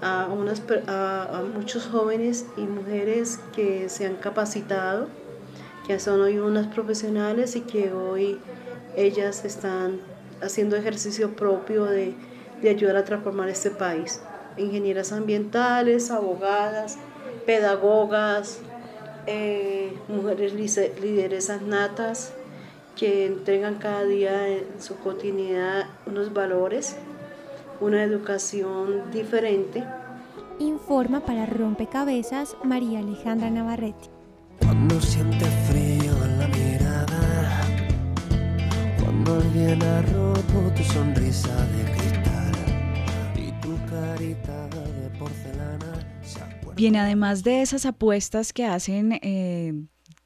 a, 0.02 0.28
unas, 0.28 0.64
a, 0.88 1.44
muchos 1.54 1.88
jóvenes 1.88 2.46
y 2.56 2.62
mujeres 2.62 3.40
que 3.54 3.90
se 3.90 4.06
han 4.06 4.16
capacitado, 4.16 5.08
que 5.86 6.00
son 6.00 6.22
hoy 6.22 6.40
unas 6.40 6.68
profesionales 6.68 7.56
y 7.56 7.62
que 7.62 7.92
hoy 7.92 8.40
ellas 8.96 9.44
están 9.44 10.00
haciendo 10.42 10.76
ejercicio 10.76 11.36
propio 11.36 11.86
de 11.86 12.16
de 12.62 12.70
ayudar 12.70 12.98
a 12.98 13.06
transformar 13.06 13.50
este 13.50 13.72
país. 13.72 14.22
Ingenieras 14.58 15.12
ambientales, 15.12 16.12
abogadas, 16.12 16.98
pedagogas, 17.46 18.60
eh, 19.28 19.94
mujeres 20.08 20.54
lideresas 20.54 21.62
natas 21.62 22.34
que 22.96 23.26
entregan 23.26 23.76
cada 23.76 24.04
día 24.04 24.48
en 24.48 24.82
su 24.82 24.98
cotidianidad 24.98 25.88
unos 26.06 26.34
valores, 26.34 26.96
una 27.80 28.04
educación 28.04 29.12
diferente. 29.12 29.84
Informa 30.60 31.22
para 31.22 31.46
Rompecabezas 31.46 32.56
María 32.64 33.00
Alejandra 33.00 33.50
Navarrete. 33.50 34.10
Cuando 34.60 35.02
siente 35.02 35.46
frío 35.70 36.14
en 36.24 36.40
la 36.40 36.48
mirada, 36.48 37.62
cuando 39.00 39.34
alguien 39.36 39.82
ha 39.82 40.02
roto 40.04 40.76
tu 40.76 40.84
sonrisa 40.84 41.56
de 41.68 41.81
Bien, 46.82 46.96
además 46.96 47.44
de 47.44 47.62
esas 47.62 47.86
apuestas 47.86 48.54
que 48.54 48.66
hacen 48.66 49.20
eh, 49.22 49.72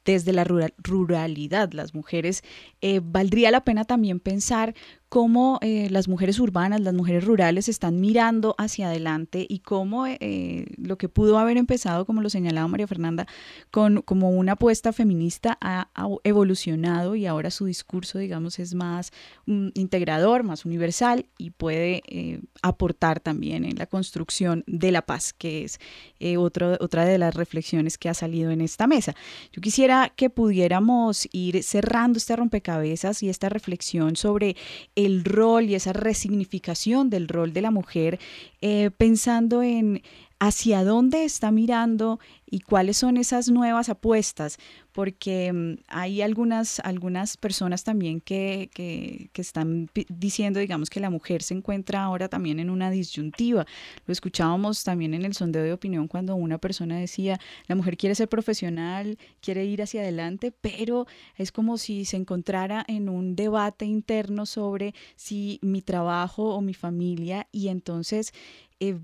desde 0.06 0.32
la 0.32 0.42
ruralidad 0.78 1.70
las 1.72 1.94
mujeres, 1.94 2.42
eh, 2.80 3.02
valdría 3.04 3.50
la 3.50 3.62
pena 3.62 3.84
también 3.84 4.20
pensar 4.20 4.74
cómo 5.08 5.58
eh, 5.62 5.88
las 5.90 6.08
mujeres 6.08 6.40
urbanas, 6.40 6.80
las 6.80 6.94
mujeres 6.94 7.24
rurales 7.24 7.68
están 7.68 8.00
mirando 8.00 8.54
hacia 8.58 8.88
adelante 8.88 9.46
y 9.48 9.60
cómo 9.60 10.06
eh, 10.06 10.66
lo 10.76 10.98
que 10.98 11.08
pudo 11.08 11.38
haber 11.38 11.56
empezado, 11.56 12.04
como 12.04 12.22
lo 12.22 12.30
señalaba 12.30 12.66
María 12.66 12.86
Fernanda, 12.86 13.26
con 13.70 14.02
como 14.02 14.30
una 14.30 14.52
apuesta 14.52 14.92
feminista 14.92 15.58
ha, 15.60 15.88
evolucionado 16.24 17.14
y 17.14 17.26
ahora 17.26 17.50
su 17.50 17.66
discurso, 17.66 18.18
digamos, 18.18 18.58
es 18.58 18.74
más 18.74 19.12
mm, 19.46 19.68
integrador, 19.74 20.42
más 20.42 20.64
universal 20.64 21.26
y 21.38 21.50
puede 21.50 22.02
eh, 22.08 22.40
aportar 22.62 23.20
también 23.20 23.64
en 23.64 23.76
la 23.76 23.86
construcción 23.86 24.64
de 24.66 24.90
la 24.90 25.02
paz, 25.02 25.32
que 25.32 25.64
es 25.64 25.78
otro, 26.38 26.76
otra 26.80 27.04
de 27.04 27.18
las 27.18 27.34
reflexiones 27.34 27.98
que 27.98 28.08
ha 28.08 28.14
salido 28.14 28.50
en 28.50 28.60
esta 28.60 28.86
mesa. 28.86 29.14
Yo 29.52 29.62
quisiera 29.62 30.12
que 30.16 30.30
pudiéramos 30.30 31.28
ir 31.32 31.62
cerrando 31.62 32.18
este 32.18 32.34
rompecabezas 32.34 33.22
y 33.22 33.28
esta 33.28 33.48
reflexión 33.48 34.16
sobre 34.16 34.56
el 34.96 35.24
rol 35.24 35.64
y 35.66 35.76
esa 35.76 35.92
resignificación 35.92 37.10
del 37.10 37.28
rol 37.28 37.52
de 37.52 37.62
la 37.62 37.70
mujer, 37.70 38.18
eh, 38.60 38.90
pensando 38.96 39.62
en 39.62 40.02
hacia 40.38 40.84
dónde 40.84 41.24
está 41.24 41.50
mirando 41.50 42.18
y 42.44 42.60
cuáles 42.60 42.98
son 42.98 43.16
esas 43.16 43.48
nuevas 43.48 43.88
apuestas, 43.88 44.58
porque 44.96 45.52
mm, 45.52 45.74
hay 45.88 46.22
algunas, 46.22 46.80
algunas 46.80 47.36
personas 47.36 47.84
también 47.84 48.22
que, 48.22 48.70
que, 48.72 49.28
están 49.42 49.90
diciendo, 50.08 50.58
digamos, 50.58 50.88
que 50.88 51.00
la 51.00 51.10
mujer 51.10 51.42
se 51.42 51.52
encuentra 51.52 52.02
ahora 52.02 52.30
también 52.30 52.60
en 52.60 52.70
una 52.70 52.90
disyuntiva. 52.90 53.66
Lo 54.06 54.12
escuchábamos 54.12 54.84
también 54.84 55.12
en 55.12 55.26
el 55.26 55.34
sondeo 55.34 55.64
de 55.64 55.74
opinión 55.74 56.08
cuando 56.08 56.34
una 56.34 56.56
persona 56.56 56.98
decía, 56.98 57.38
la 57.66 57.74
mujer 57.74 57.98
quiere 57.98 58.14
ser 58.14 58.30
profesional, 58.30 59.18
quiere 59.42 59.66
ir 59.66 59.82
hacia 59.82 60.00
adelante, 60.00 60.50
pero 60.50 61.06
es 61.36 61.52
como 61.52 61.76
si 61.76 62.06
se 62.06 62.16
encontrara 62.16 62.82
en 62.88 63.10
un 63.10 63.36
debate 63.36 63.84
interno 63.84 64.46
sobre 64.46 64.94
si 65.14 65.58
mi 65.60 65.82
trabajo 65.82 66.54
o 66.54 66.62
mi 66.62 66.72
familia 66.72 67.48
y 67.52 67.68
entonces... 67.68 68.32
Eh, 68.80 68.98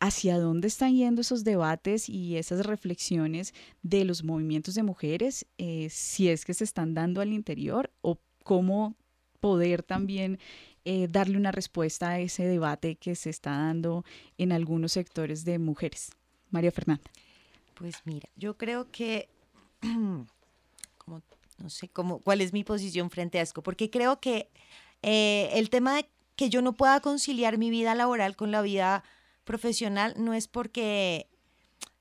hacia 0.00 0.38
dónde 0.38 0.68
están 0.68 0.94
yendo 0.94 1.20
esos 1.20 1.44
debates 1.44 2.08
y 2.08 2.36
esas 2.36 2.64
reflexiones 2.66 3.54
de 3.82 4.04
los 4.04 4.22
movimientos 4.22 4.74
de 4.74 4.82
mujeres, 4.82 5.46
eh, 5.58 5.88
si 5.90 6.28
es 6.28 6.44
que 6.44 6.54
se 6.54 6.64
están 6.64 6.94
dando 6.94 7.20
al 7.20 7.32
interior 7.32 7.90
o 8.00 8.18
cómo 8.44 8.94
poder 9.40 9.82
también 9.82 10.38
eh, 10.84 11.08
darle 11.08 11.36
una 11.36 11.52
respuesta 11.52 12.10
a 12.10 12.20
ese 12.20 12.44
debate 12.44 12.96
que 12.96 13.14
se 13.14 13.30
está 13.30 13.50
dando 13.50 14.04
en 14.36 14.52
algunos 14.52 14.92
sectores 14.92 15.44
de 15.44 15.58
mujeres. 15.58 16.10
María 16.50 16.72
Fernanda. 16.72 17.10
Pues 17.74 18.02
mira, 18.04 18.28
yo 18.36 18.56
creo 18.56 18.90
que, 18.90 19.28
como, 20.98 21.22
no 21.58 21.70
sé 21.70 21.88
cuál 21.88 22.40
es 22.40 22.52
mi 22.52 22.64
posición 22.64 23.10
frente 23.10 23.38
a 23.38 23.42
esto, 23.42 23.62
porque 23.62 23.90
creo 23.90 24.20
que 24.20 24.48
eh, 25.02 25.50
el 25.52 25.70
tema 25.70 25.96
de 25.96 26.08
que 26.36 26.50
yo 26.50 26.62
no 26.62 26.72
pueda 26.72 27.00
conciliar 27.00 27.58
mi 27.58 27.70
vida 27.70 27.94
laboral 27.94 28.36
con 28.36 28.50
la 28.50 28.62
vida 28.62 29.04
profesional 29.48 30.12
no 30.18 30.34
es 30.34 30.46
porque, 30.46 31.26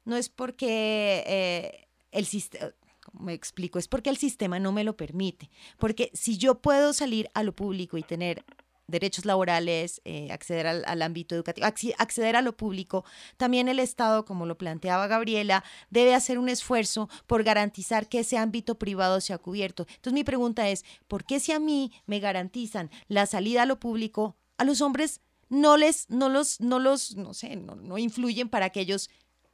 no 0.03 0.17
es 0.17 0.27
porque 0.27 1.23
eh, 1.25 1.87
el 2.11 2.25
sistema, 2.25 2.73
me 3.13 3.33
explico, 3.33 3.79
es 3.79 3.87
porque 3.87 4.09
el 4.09 4.17
sistema 4.17 4.59
no 4.59 4.73
me 4.73 4.83
lo 4.83 4.97
permite. 4.97 5.49
Porque 5.79 6.11
si 6.13 6.37
yo 6.37 6.61
puedo 6.61 6.91
salir 6.91 7.29
a 7.33 7.43
lo 7.43 7.55
público 7.55 7.97
y 7.97 8.03
tener 8.03 8.43
derechos 8.87 9.23
laborales, 9.23 10.01
eh, 10.03 10.29
acceder 10.31 10.67
al, 10.67 11.01
ámbito 11.01 11.35
educativo, 11.35 11.67
acceder 11.67 12.35
a 12.35 12.41
lo 12.41 12.57
público, 12.57 13.05
también 13.37 13.69
el 13.69 13.79
Estado, 13.79 14.25
como 14.25 14.45
lo 14.45 14.57
planteaba 14.57 15.07
Gabriela, 15.07 15.63
debe 15.89 16.15
hacer 16.15 16.39
un 16.39 16.49
esfuerzo 16.49 17.09
por 17.27 17.43
garantizar 17.43 18.09
que 18.09 18.19
ese 18.19 18.37
ámbito 18.37 18.77
privado 18.77 19.21
sea 19.21 19.37
cubierto. 19.37 19.87
Entonces 19.87 20.13
mi 20.13 20.25
pregunta 20.25 20.67
es, 20.67 20.83
¿por 21.07 21.23
qué 21.23 21.39
si 21.39 21.53
a 21.53 21.59
mí 21.59 21.93
me 22.07 22.19
garantizan 22.19 22.91
la 23.07 23.25
salida 23.25 23.63
a 23.63 23.65
lo 23.65 23.79
público, 23.79 24.35
a 24.57 24.65
los 24.65 24.81
hombres 24.81 25.21
no 25.49 25.77
les, 25.77 26.09
no 26.09 26.29
los, 26.29 26.59
no 26.59 26.79
los, 26.79 27.15
no 27.15 27.33
sé, 27.33 27.55
no, 27.55 27.97
influyen 27.97 28.49
para 28.49 28.69
que 28.69 28.81
ellos 28.81 29.09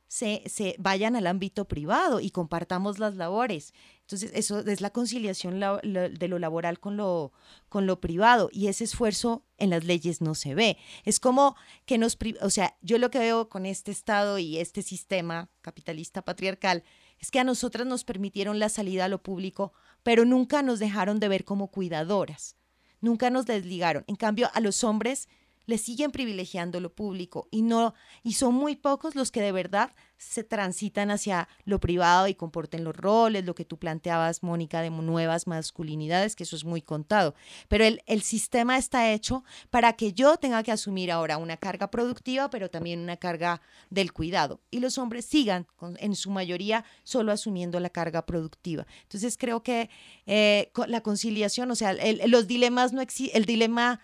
se, 0.08 0.44
se, 0.46 0.76
vayan 0.78 1.16
al 1.16 1.26
ámbito 1.26 1.66
privado 1.66 2.20
y 2.20 2.30
compartamos 2.30 3.00
las 3.00 3.16
labores. 3.16 3.74
Entonces, 4.02 4.32
eso 4.36 4.60
es 4.60 4.82
la 4.82 4.92
conciliación 4.92 5.60
de 5.60 6.28
lo 6.28 6.40
laboral 6.40 6.80
con 6.80 6.98
lo, 6.98 7.32
con 7.70 7.88
lo 7.88 8.00
privado 8.00 8.50
y 8.52 8.68
ese 8.68 8.84
esfuerzo 8.84 9.44
en 9.58 9.72
las 9.72 9.86
leyes 9.86 10.22
no 10.22 10.36
se 10.36 10.54
ve. 10.54 10.78
Es 11.04 11.20
como 11.20 11.56
que 11.86 11.98
nos, 11.98 12.18
o 12.42 12.50
sea, 12.50 12.78
yo 12.82 12.98
lo 13.00 13.10
que 13.10 13.20
veo 13.20 13.50
con 13.50 13.66
este 13.66 13.92
Estado 13.92 14.38
y 14.38 14.60
este 14.60 14.84
sistema 14.84 15.50
capitalista 15.62 16.22
patriarcal 16.22 16.84
es 17.24 17.32
que 17.32 17.40
a 17.40 17.46
nosotras 17.46 17.88
nos 17.88 18.04
permitieron 18.04 18.60
la 18.60 18.70
salida 18.70 19.06
a 19.06 19.08
lo 19.10 19.24
público, 19.24 19.72
pero 20.04 20.26
nunca 20.26 20.62
nos 20.62 20.80
dejaron 20.80 21.22
de 21.22 21.30
ver 21.30 21.46
como 21.46 21.72
cuidadoras, 21.72 22.58
nunca 23.00 23.30
nos 23.30 23.46
desligaron. 23.46 24.04
En 24.08 24.18
cambio, 24.18 24.50
a 24.54 24.60
los 24.60 24.84
hombres 24.84 25.30
le 25.66 25.78
siguen 25.78 26.12
privilegiando 26.12 26.80
lo 26.80 26.94
público 26.94 27.48
y 27.52 27.62
no 27.62 27.94
y 28.24 28.34
son 28.34 28.54
muy 28.54 28.76
pocos 28.76 29.16
los 29.16 29.32
que 29.32 29.42
de 29.42 29.52
verdad 29.52 29.94
se 30.18 30.44
transitan 30.44 31.12
hacia 31.12 31.48
lo 31.66 31.80
privado 31.80 32.28
y 32.28 32.36
comporten 32.36 32.84
los 32.84 32.96
roles, 32.96 33.46
lo 33.46 33.56
que 33.56 33.66
tú 33.66 33.78
planteabas, 33.78 34.42
Mónica, 34.42 34.82
de 34.82 34.90
nuevas 34.90 35.48
masculinidades, 35.48 36.36
que 36.36 36.44
eso 36.44 36.56
es 36.56 36.64
muy 36.64 36.82
contado. 36.82 37.36
Pero 37.68 37.84
el, 37.84 38.02
el 38.06 38.22
sistema 38.22 38.78
está 38.78 39.12
hecho 39.12 39.44
para 39.70 39.94
que 39.94 40.14
yo 40.14 40.38
tenga 40.38 40.64
que 40.64 40.72
asumir 40.72 41.12
ahora 41.12 41.38
una 41.38 41.58
carga 41.58 41.92
productiva, 41.92 42.50
pero 42.50 42.70
también 42.70 43.00
una 43.02 43.18
carga 43.18 43.62
del 43.90 44.14
cuidado. 44.14 44.62
Y 44.72 44.80
los 44.80 44.98
hombres 44.98 45.26
sigan, 45.26 45.68
en 45.98 46.16
su 46.16 46.32
mayoría, 46.32 46.86
solo 47.04 47.32
asumiendo 47.32 47.80
la 47.80 47.90
carga 47.90 48.26
productiva. 48.26 48.86
Entonces 49.04 49.38
creo 49.38 49.62
que 49.62 49.90
eh, 50.26 50.72
la 50.88 51.02
conciliación, 51.02 51.70
o 51.72 51.76
sea, 51.76 51.96
los 52.28 52.48
dilemas 52.48 52.94
no 52.94 53.02
el 53.34 53.46
dilema 53.46 54.00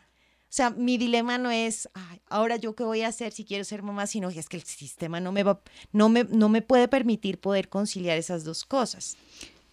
o 0.50 0.52
sea, 0.52 0.72
mi 0.72 0.97
dilema 0.97 1.38
no 1.38 1.52
es, 1.52 1.88
ahora 2.28 2.56
yo 2.56 2.76
qué 2.76 2.84
voy 2.84 3.04
a 3.04 3.10
hacer 3.10 3.32
si 3.32 3.45
quiero 3.45 3.64
ser 3.64 3.84
mamá, 3.84 4.08
sino 4.08 4.32
que 4.32 4.39
es 4.39 4.50
que 4.50 4.58
el 4.58 4.64
sistema 4.64 5.20
no 5.20 5.32
me, 5.32 5.43
va, 5.43 5.62
no 5.91 6.10
me, 6.10 6.24
no 6.24 6.50
me 6.50 6.64
puede 6.64 6.88
permitir 6.88 7.39
poder 7.39 7.70
conciliar 7.70 8.18
esas 8.18 8.43
dos 8.43 8.66
cosas. 8.66 9.16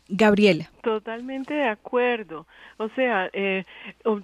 Gabriela. 0.08 0.70
Totalmente 0.82 1.54
de 1.54 1.68
acuerdo. 1.68 2.46
O 2.76 2.88
sea, 2.90 3.28
eh, 3.32 3.64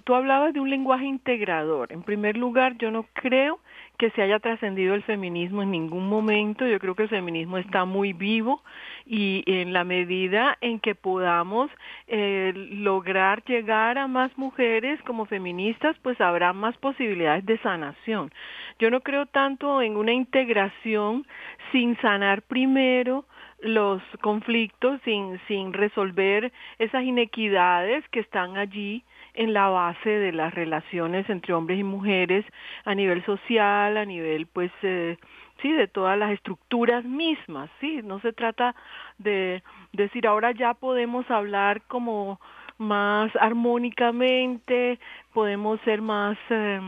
tú 0.03 0.15
hablabas 0.15 0.53
de 0.53 0.59
un 0.59 0.69
lenguaje 0.69 1.05
integrador. 1.05 1.91
En 1.91 2.03
primer 2.03 2.37
lugar, 2.37 2.77
yo 2.77 2.89
no 2.89 3.05
creo 3.13 3.59
que 3.97 4.09
se 4.11 4.21
haya 4.21 4.39
trascendido 4.39 4.95
el 4.95 5.03
feminismo 5.03 5.61
en 5.61 5.71
ningún 5.71 6.07
momento. 6.07 6.65
Yo 6.65 6.79
creo 6.79 6.95
que 6.95 7.03
el 7.03 7.09
feminismo 7.09 7.57
está 7.57 7.85
muy 7.85 8.13
vivo 8.13 8.63
y 9.05 9.43
en 9.45 9.73
la 9.73 9.83
medida 9.83 10.57
en 10.61 10.79
que 10.79 10.95
podamos 10.95 11.69
eh, 12.07 12.53
lograr 12.55 13.43
llegar 13.43 13.97
a 13.97 14.07
más 14.07 14.35
mujeres 14.37 15.01
como 15.03 15.25
feministas, 15.25 15.95
pues 16.01 16.19
habrá 16.21 16.53
más 16.53 16.77
posibilidades 16.77 17.45
de 17.45 17.57
sanación. 17.59 18.31
Yo 18.79 18.89
no 18.89 19.01
creo 19.01 19.25
tanto 19.25 19.81
en 19.81 19.97
una 19.97 20.13
integración 20.13 21.27
sin 21.71 21.97
sanar 22.01 22.41
primero 22.41 23.25
los 23.63 24.01
conflictos, 24.21 24.99
sin, 25.03 25.39
sin 25.47 25.73
resolver 25.73 26.51
esas 26.79 27.03
inequidades 27.03 28.07
que 28.09 28.19
están 28.19 28.57
allí 28.57 29.03
en 29.33 29.53
la 29.53 29.69
base 29.69 30.09
de 30.09 30.31
las 30.31 30.53
relaciones 30.53 31.29
entre 31.29 31.53
hombres 31.53 31.79
y 31.79 31.83
mujeres 31.83 32.45
a 32.85 32.93
nivel 32.93 33.25
social, 33.25 33.97
a 33.97 34.05
nivel 34.05 34.45
pues 34.47 34.71
eh, 34.83 35.17
sí 35.61 35.71
de 35.71 35.87
todas 35.87 36.17
las 36.17 36.31
estructuras 36.31 37.03
mismas, 37.03 37.69
sí, 37.79 38.01
no 38.03 38.19
se 38.19 38.33
trata 38.33 38.75
de 39.17 39.63
decir 39.93 40.27
ahora 40.27 40.51
ya 40.51 40.73
podemos 40.73 41.29
hablar 41.31 41.81
como 41.87 42.39
más 42.77 43.31
armónicamente, 43.37 44.99
podemos 45.33 45.79
ser 45.81 46.01
más 46.01 46.37
eh, 46.49 46.81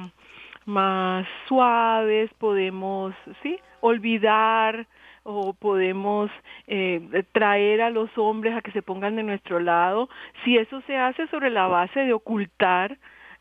más 0.66 1.28
suaves, 1.48 2.30
podemos 2.40 3.14
sí 3.44 3.58
olvidar 3.82 4.88
o 5.26 5.54
podemos 5.54 6.30
eh, 6.68 7.24
traer 7.32 7.82
a 7.82 7.90
los 7.90 8.16
hombres 8.16 8.56
a 8.56 8.62
que 8.62 8.72
se 8.72 8.84
pongan 8.84 9.16
de 9.16 9.24
nuestro 9.24 9.60
lado, 9.60 10.08
si 10.44 10.56
eso 10.56 10.82
se 10.82 10.96
hace 10.96 11.28
sobre 11.28 11.50
la 11.50 11.68
base 11.68 12.02
de 12.02 12.14
ocultar 12.14 12.98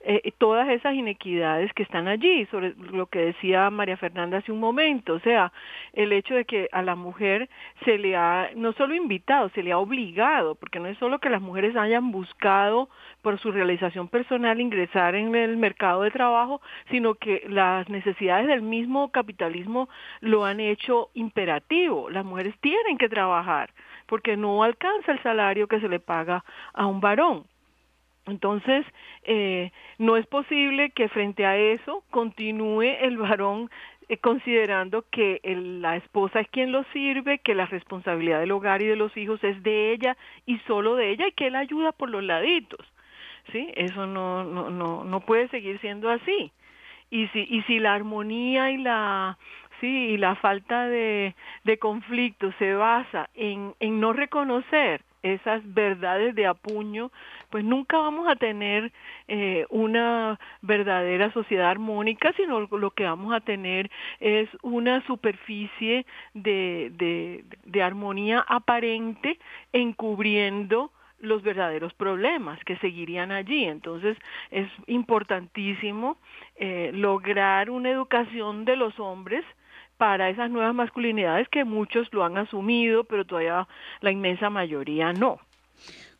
eh, 0.07 0.33
todas 0.39 0.69
esas 0.69 0.95
inequidades 0.95 1.73
que 1.73 1.83
están 1.83 2.09
allí, 2.09 2.47
sobre 2.47 2.75
lo 2.93 3.07
que 3.07 3.21
decía 3.21 3.71
María 3.71 3.97
Fernanda 3.97 4.39
hace 4.39 4.53
un 4.53 4.61
momento, 4.61 5.15
o 5.15 5.21
sea, 5.21 5.53
el 5.93 6.13
hecho 6.13 6.35
de 6.35 6.45
que 6.45 6.69
a 6.73 6.83
la 6.83 6.95
mujer 6.95 7.49
se 7.85 7.99
le 7.99 8.17
ha 8.17 8.51
no 8.55 8.73
solo 8.75 8.95
invitado, 8.95 9.49
se 9.51 9.63
le 9.63 9.73
ha 9.73 9.79
obligado, 9.79 10.55
porque 10.57 10.79
no 10.79 10.89
es 10.89 10.99
solo 10.99 11.19
que 11.19 11.31
las 11.31 11.41
mujeres 11.41 11.75
hayan 11.77 12.11
buscado 12.11 12.89
por 13.23 13.39
su 13.39 13.51
realización 13.51 14.09
personal 14.09 14.61
ingresar 14.61 15.15
en 15.15 15.35
el 15.35 15.57
mercado 15.57 16.03
de 16.03 16.11
trabajo, 16.11 16.61
sino 16.91 17.15
que 17.15 17.45
las 17.49 17.89
necesidades 17.89 18.47
del 18.47 18.63
mismo 18.63 19.11
capitalismo 19.11 19.89
lo 20.21 20.45
han 20.45 20.61
hecho 20.61 21.09
imperativo. 21.15 22.11
Las 22.11 22.25
mujeres 22.25 22.55
tienen 22.61 22.99
que 22.99 23.09
trabajar 23.09 23.71
porque 24.07 24.37
no 24.37 24.63
alcanza 24.63 25.13
el 25.13 25.23
salario 25.23 25.67
que 25.69 25.81
se 25.81 25.89
le 25.89 26.01
paga 26.01 26.45
a 26.73 26.87
un 26.87 27.01
varón. 27.01 27.47
Entonces, 28.27 28.87
eh, 29.25 29.71
no 29.99 30.17
es 30.17 30.27
posible 30.27 30.91
que 30.91 31.09
frente 31.09 31.45
a 31.45 31.57
eso 31.57 32.03
continúe 32.11 32.83
el 32.83 33.19
varón 33.19 33.71
eh, 34.09 34.17
considerando 34.19 35.05
que 35.11 35.41
la 35.45 35.97
esposa 35.97 36.41
es 36.41 36.49
quien 36.49 36.73
lo 36.73 36.85
sirve, 36.93 37.39
que 37.39 37.55
la 37.55 37.67
responsabilidad 37.67 38.41
del 38.41 38.53
hogar 38.53 38.83
y 38.83 38.87
de 38.87 38.97
los 38.97 39.17
hijos 39.17 39.43
es 39.45 39.63
de 39.63 39.93
ella 39.93 40.17
y 40.47 40.59
solo 40.67 40.97
de 40.97 41.11
ella 41.11 41.29
y 41.29 41.33
que 41.33 41.49
él 41.49 41.57
ayuda 41.57 41.93
por 41.93 42.11
los 42.11 42.23
laditos. 42.23 42.87
¿sí? 43.53 43.71
Eso 43.75 44.07
no, 44.07 44.45
no, 44.45 44.71
no, 44.71 45.05
no 45.05 45.21
puede 45.21 45.49
seguir 45.49 45.81
siendo 45.81 46.11
así. 46.11 46.53
Y 47.11 47.29
si, 47.29 47.47
y 47.49 47.63
si 47.63 47.79
la 47.79 47.95
armonía 47.95 48.71
y 48.71 48.79
la, 48.79 49.39
sí, 49.81 49.87
y 49.87 50.17
la 50.17 50.35
falta 50.37 50.87
de, 50.87 51.35
de 51.65 51.79
conflicto 51.79 52.53
se 52.59 52.75
basa 52.75 53.31
en, 53.35 53.75
en 53.81 54.01
no 54.01 54.13
reconocer 54.13 55.03
esas 55.25 55.63
verdades 55.73 56.35
de 56.35 56.47
apuño, 56.47 57.11
pues 57.51 57.65
nunca 57.65 57.99
vamos 57.99 58.29
a 58.29 58.37
tener 58.37 58.93
eh, 59.27 59.67
una 59.71 60.39
verdadera 60.61 61.33
sociedad 61.33 61.71
armónica, 61.71 62.33
sino 62.37 62.61
lo 62.61 62.91
que 62.91 63.05
vamos 63.05 63.35
a 63.35 63.41
tener 63.41 63.91
es 64.21 64.49
una 64.63 65.05
superficie 65.07 66.05
de, 66.35 66.93
de, 66.95 67.45
de 67.65 67.83
armonía 67.83 68.45
aparente 68.47 69.39
encubriendo 69.73 70.93
los 71.21 71.43
verdaderos 71.43 71.95
problemas 71.95 72.63
que 72.65 72.77
seguirían 72.77 73.33
allí. 73.33 73.65
Entonces 73.65 74.19
es 74.51 74.69
importantísimo 74.87 76.19
eh, 76.57 76.91
lograr 76.93 77.71
una 77.71 77.91
educación 77.91 78.67
de 78.67 78.77
los 78.77 79.01
hombres 79.01 79.43
para 80.05 80.29
esas 80.29 80.51
nuevas 80.51 80.75
masculinidades 80.75 81.49
que 81.49 81.65
muchos 81.65 82.07
lo 82.13 82.25
han 82.25 82.37
asumido, 82.37 83.05
pero 83.05 83.25
todavía 83.25 83.67
la 84.03 84.11
inmensa 84.11 84.51
mayoría 84.51 85.15
no. 85.15 85.39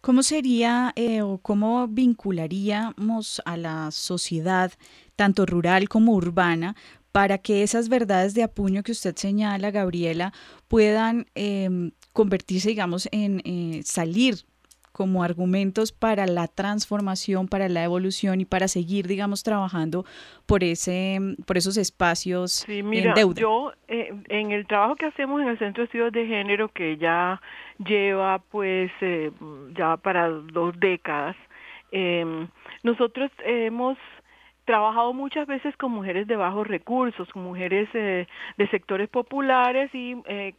¿Cómo 0.01 0.23
sería 0.23 0.95
eh, 0.97 1.21
o 1.21 1.37
cómo 1.37 1.87
vincularíamos 1.87 3.43
a 3.45 3.59
la 3.59 3.91
sociedad, 3.91 4.73
tanto 5.17 5.45
rural 5.45 5.91
como 5.91 6.15
urbana, 6.15 6.77
para 7.13 7.37
que 7.37 7.63
esas 7.63 7.91
verdades 7.91 8.33
de 8.33 8.45
apuño 8.45 8.83
que 8.83 8.93
usted 8.93 9.17
señala, 9.17 9.71
Gabriela, 9.71 10.33
puedan 10.67 11.27
em, 11.35 11.91
convertirse, 12.15 12.71
digamos, 12.71 13.07
en 13.13 13.43
eh, 13.45 13.83
salir 13.85 14.47
como 14.95 15.25
argumentos 15.25 15.91
para 15.91 16.25
la 16.27 16.47
transformación, 16.47 17.49
para 17.49 17.69
la 17.69 17.83
evolución 17.83 18.41
y 18.41 18.45
para 18.45 18.69
seguir, 18.69 19.09
digamos, 19.09 19.43
trabajando 19.43 20.05
por 20.47 20.63
ese, 20.63 21.19
por 21.47 21.59
esos 21.59 21.77
espacios 21.77 22.53
sí, 22.53 22.85
mira, 22.85 23.09
en 23.09 23.15
deuda. 23.15 23.41
Yo, 23.41 23.73
eh, 23.89 24.15
en 24.29 24.53
el 24.53 24.69
trabajo 24.69 24.95
que 24.95 25.07
hacemos 25.07 25.43
en 25.43 25.49
el 25.49 25.59
Centro 25.59 25.83
de 25.83 25.87
Estudios 25.87 26.13
de 26.13 26.29
Género, 26.29 26.69
que 26.69 26.97
ya 26.97 27.43
lleva, 27.85 28.39
pues, 28.39 28.93
eh, 29.01 29.33
ya 29.77 29.97
para 29.97 30.29
dos 30.29 30.79
décadas, 30.79 31.35
eh, 31.91 32.47
nosotros 32.85 33.33
hemos 33.45 33.99
trabajado 34.65 35.13
muchas 35.13 35.47
veces 35.47 35.77
con 35.77 35.93
mujeres 35.93 36.27
de 36.27 36.37
bajos 36.37 36.67
recursos, 36.67 37.29
con 37.31 37.43
mujeres 37.45 37.89
eh, 37.95 38.27
de 38.57 38.69
sectores 38.69 39.09
populares 39.09 39.95
y 39.95 40.17
eh, 40.27 40.55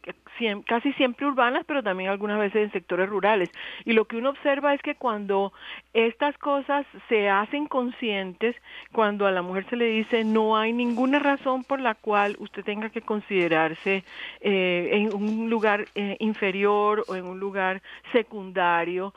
casi 0.66 0.92
siempre 0.94 1.26
urbanas, 1.26 1.64
pero 1.66 1.82
también 1.82 2.10
algunas 2.10 2.38
veces 2.38 2.64
en 2.64 2.72
sectores 2.72 3.08
rurales. 3.08 3.50
Y 3.84 3.92
lo 3.92 4.04
que 4.06 4.16
uno 4.16 4.30
observa 4.30 4.74
es 4.74 4.82
que 4.82 4.94
cuando 4.94 5.52
estas 5.92 6.36
cosas 6.38 6.86
se 7.08 7.28
hacen 7.28 7.66
conscientes, 7.66 8.56
cuando 8.92 9.26
a 9.26 9.30
la 9.30 9.42
mujer 9.42 9.66
se 9.68 9.76
le 9.76 9.86
dice 9.86 10.24
no 10.24 10.56
hay 10.56 10.72
ninguna 10.72 11.18
razón 11.18 11.64
por 11.64 11.80
la 11.80 11.94
cual 11.94 12.36
usted 12.38 12.64
tenga 12.64 12.90
que 12.90 13.02
considerarse 13.02 14.04
eh, 14.40 14.90
en 14.92 15.14
un 15.14 15.50
lugar 15.50 15.86
inferior 16.18 17.04
o 17.08 17.16
en 17.16 17.26
un 17.26 17.40
lugar 17.40 17.82
secundario, 18.12 19.14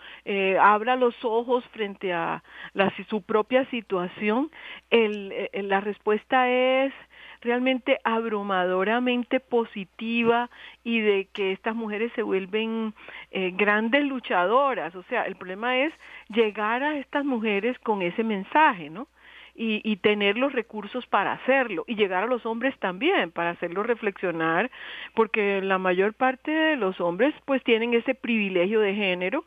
abra 0.62 0.96
los 0.96 1.16
ojos 1.24 1.64
frente 1.72 2.14
a 2.14 2.44
la, 2.74 2.92
su 3.10 3.22
propia 3.22 3.66
situación, 3.66 4.50
el, 4.90 5.32
eh, 5.32 5.64
la 5.64 5.82
respuesta 5.82 6.50
es 6.50 6.94
realmente 7.42 8.00
abrumadoramente 8.04 9.40
positiva 9.40 10.50
y 10.84 11.00
de 11.00 11.28
que 11.32 11.52
estas 11.52 11.76
mujeres 11.76 12.12
se 12.16 12.24
vuelven 12.24 12.94
eh, 13.32 13.52
grandes 13.56 14.04
luchadoras. 14.04 14.94
O 14.96 15.04
sea, 15.04 15.24
el 15.24 15.36
problema 15.36 15.78
es 15.78 15.94
llegar 16.30 16.84
a 16.84 16.98
estas 16.98 17.24
mujeres 17.24 17.78
con 17.80 18.02
ese 18.02 18.24
mensaje, 18.24 18.90
¿no? 18.90 19.08
y, 19.60 19.82
y 19.84 19.98
tener 19.98 20.38
los 20.38 20.54
recursos 20.54 21.06
para 21.08 21.34
hacerlo 21.34 21.84
y 21.86 21.96
llegar 21.96 22.24
a 22.24 22.28
los 22.28 22.46
hombres 22.46 22.80
también 22.80 23.30
para 23.32 23.50
hacerlos 23.50 23.86
reflexionar 23.86 24.72
porque 25.16 25.62
la 25.62 25.78
mayor 25.78 26.14
parte 26.14 26.50
de 26.50 26.76
los 26.78 27.02
hombres 27.02 27.36
pues 27.44 27.62
tienen 27.66 27.94
ese 27.94 28.16
privilegio 28.16 28.80
de 28.80 28.96
género 28.96 29.44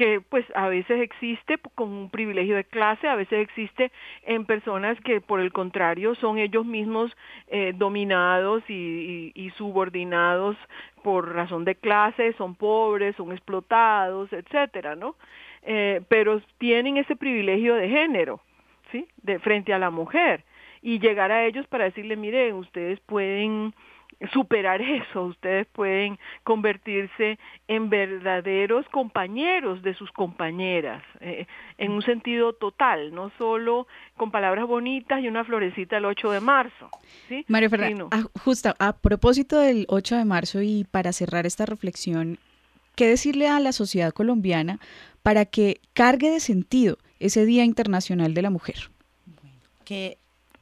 que 0.00 0.22
pues 0.22 0.46
a 0.54 0.68
veces 0.68 0.98
existe 1.02 1.58
con 1.74 1.90
un 1.90 2.08
privilegio 2.08 2.56
de 2.56 2.64
clase, 2.64 3.06
a 3.06 3.16
veces 3.16 3.40
existe 3.40 3.92
en 4.22 4.46
personas 4.46 4.98
que 5.02 5.20
por 5.20 5.40
el 5.40 5.52
contrario 5.52 6.14
son 6.14 6.38
ellos 6.38 6.64
mismos 6.64 7.14
eh, 7.48 7.74
dominados 7.76 8.62
y, 8.70 9.52
subordinados 9.58 10.56
por 11.02 11.34
razón 11.34 11.66
de 11.66 11.74
clase, 11.74 12.32
son 12.38 12.54
pobres, 12.54 13.14
son 13.16 13.32
explotados, 13.32 14.32
etcétera, 14.32 14.96
¿no? 14.96 15.16
Eh, 15.64 16.00
pero 16.08 16.40
tienen 16.56 16.96
ese 16.96 17.14
privilegio 17.14 17.74
de 17.74 17.90
género 17.90 18.40
¿sí? 18.92 19.06
De 19.22 19.38
frente 19.38 19.74
a 19.74 19.78
la 19.78 19.90
mujer 19.90 20.44
y 20.80 20.98
llegar 20.98 21.30
a 21.30 21.44
ellos 21.44 21.66
para 21.66 21.84
decirle, 21.84 22.16
miren, 22.16 22.54
ustedes 22.54 22.98
pueden 23.00 23.74
superar 24.32 24.80
eso, 24.82 25.24
ustedes 25.24 25.66
pueden 25.68 26.18
convertirse 26.44 27.38
en 27.68 27.90
verdaderos 27.90 28.86
compañeros 28.88 29.82
de 29.82 29.94
sus 29.94 30.10
compañeras, 30.12 31.02
eh, 31.20 31.46
en 31.78 31.92
un 31.92 32.02
sentido 32.02 32.52
total, 32.52 33.14
no 33.14 33.30
solo 33.38 33.86
con 34.16 34.30
palabras 34.30 34.66
bonitas 34.66 35.22
y 35.22 35.28
una 35.28 35.44
florecita 35.44 35.96
el 35.96 36.04
8 36.04 36.30
de 36.30 36.40
marzo. 36.40 36.90
¿sí? 37.28 37.44
María 37.48 37.70
Fernanda, 37.70 38.08
justo 38.44 38.74
a 38.78 38.96
propósito 38.96 39.58
del 39.58 39.86
8 39.88 40.16
de 40.16 40.24
marzo 40.24 40.62
y 40.62 40.84
para 40.90 41.12
cerrar 41.12 41.46
esta 41.46 41.66
reflexión, 41.66 42.38
¿qué 42.94 43.08
decirle 43.08 43.48
a 43.48 43.60
la 43.60 43.72
sociedad 43.72 44.12
colombiana 44.12 44.78
para 45.22 45.44
que 45.44 45.80
cargue 45.92 46.30
de 46.30 46.40
sentido 46.40 46.98
ese 47.18 47.44
Día 47.44 47.64
Internacional 47.64 48.34
de 48.34 48.42
la 48.42 48.50
Mujer? 48.50 48.90
Que 49.84 50.18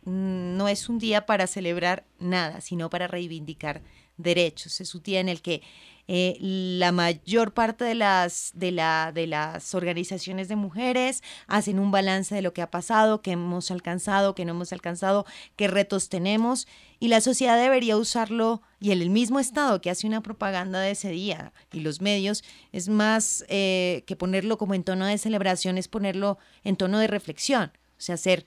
no 0.08 0.68
es 0.68 0.88
un 0.88 0.98
día 0.98 1.26
para 1.26 1.46
celebrar 1.46 2.04
nada, 2.18 2.60
sino 2.60 2.90
para 2.90 3.06
reivindicar 3.06 3.82
derechos. 4.16 4.80
Es 4.80 4.94
un 4.94 5.02
día 5.02 5.20
en 5.20 5.28
el 5.28 5.40
que 5.40 5.62
eh, 6.10 6.38
la 6.40 6.90
mayor 6.90 7.52
parte 7.52 7.84
de 7.84 7.94
las, 7.94 8.52
de, 8.54 8.72
la, 8.72 9.12
de 9.14 9.26
las 9.26 9.74
organizaciones 9.74 10.48
de 10.48 10.56
mujeres 10.56 11.22
hacen 11.46 11.78
un 11.78 11.90
balance 11.90 12.34
de 12.34 12.40
lo 12.40 12.54
que 12.54 12.62
ha 12.62 12.70
pasado, 12.70 13.20
que 13.20 13.32
hemos 13.32 13.70
alcanzado, 13.70 14.34
que 14.34 14.46
no 14.46 14.52
hemos 14.52 14.72
alcanzado, 14.72 15.26
qué 15.56 15.68
retos 15.68 16.08
tenemos. 16.08 16.66
Y 16.98 17.08
la 17.08 17.20
sociedad 17.20 17.60
debería 17.60 17.96
usarlo, 17.96 18.62
y 18.80 18.90
el 18.90 19.10
mismo 19.10 19.38
Estado 19.38 19.80
que 19.80 19.90
hace 19.90 20.06
una 20.06 20.22
propaganda 20.22 20.80
de 20.80 20.92
ese 20.92 21.10
día 21.10 21.52
y 21.72 21.80
los 21.80 22.00
medios, 22.00 22.42
es 22.72 22.88
más 22.88 23.44
eh, 23.48 24.02
que 24.06 24.16
ponerlo 24.16 24.56
como 24.56 24.74
en 24.74 24.84
tono 24.84 25.06
de 25.06 25.18
celebración, 25.18 25.76
es 25.76 25.88
ponerlo 25.88 26.38
en 26.64 26.76
tono 26.76 26.98
de 26.98 27.06
reflexión. 27.06 27.70
O 27.98 28.00
sea, 28.00 28.14
hacer 28.14 28.46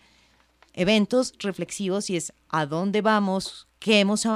eventos 0.73 1.33
reflexivos 1.39 2.09
y 2.09 2.17
es 2.17 2.33
a 2.49 2.65
dónde 2.65 3.01
vamos, 3.01 3.67
qué 3.81 3.99
hemos, 3.99 4.27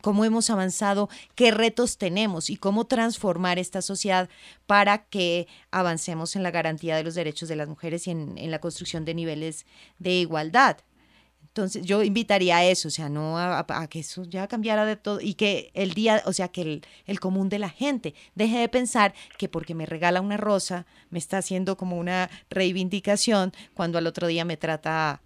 cómo 0.00 0.24
hemos 0.24 0.48
avanzado, 0.48 1.10
qué 1.34 1.50
retos 1.50 1.98
tenemos 1.98 2.48
y 2.48 2.56
cómo 2.56 2.86
transformar 2.86 3.58
esta 3.58 3.82
sociedad 3.82 4.28
para 4.66 5.04
que 5.04 5.46
avancemos 5.70 6.36
en 6.36 6.42
la 6.42 6.50
garantía 6.50 6.96
de 6.96 7.04
los 7.04 7.14
derechos 7.14 7.48
de 7.48 7.56
las 7.56 7.68
mujeres 7.68 8.06
y 8.06 8.12
en, 8.12 8.50
la 8.50 8.60
construcción 8.60 9.04
de 9.04 9.14
niveles 9.14 9.66
de 9.98 10.12
igualdad. 10.12 10.78
Entonces 11.42 11.84
yo 11.84 12.02
invitaría 12.02 12.56
a 12.56 12.64
eso, 12.64 12.88
o 12.88 12.90
sea, 12.90 13.08
no 13.08 13.38
a, 13.38 13.86
que 13.88 14.00
eso 14.00 14.24
ya 14.24 14.48
cambiara 14.48 14.86
de 14.86 14.96
todo 14.96 15.20
y 15.20 15.34
que 15.34 15.70
el 15.74 15.92
día, 15.92 16.22
o 16.24 16.32
sea, 16.32 16.48
que 16.48 16.62
el, 16.62 16.86
el, 17.06 17.20
común 17.20 17.48
de 17.48 17.60
la 17.60 17.68
gente 17.68 18.14
deje 18.34 18.58
de 18.58 18.68
pensar 18.68 19.14
que 19.38 19.48
porque 19.48 19.74
me 19.74 19.86
regala 19.86 20.20
una 20.20 20.36
rosa 20.36 20.86
me 21.10 21.18
está 21.18 21.38
haciendo 21.38 21.76
como 21.76 21.96
una 21.96 22.28
reivindicación 22.50 23.52
cuando 23.74 23.98
al 23.98 24.06
otro 24.08 24.26
día 24.26 24.44
me 24.44 24.56
trata 24.56 25.20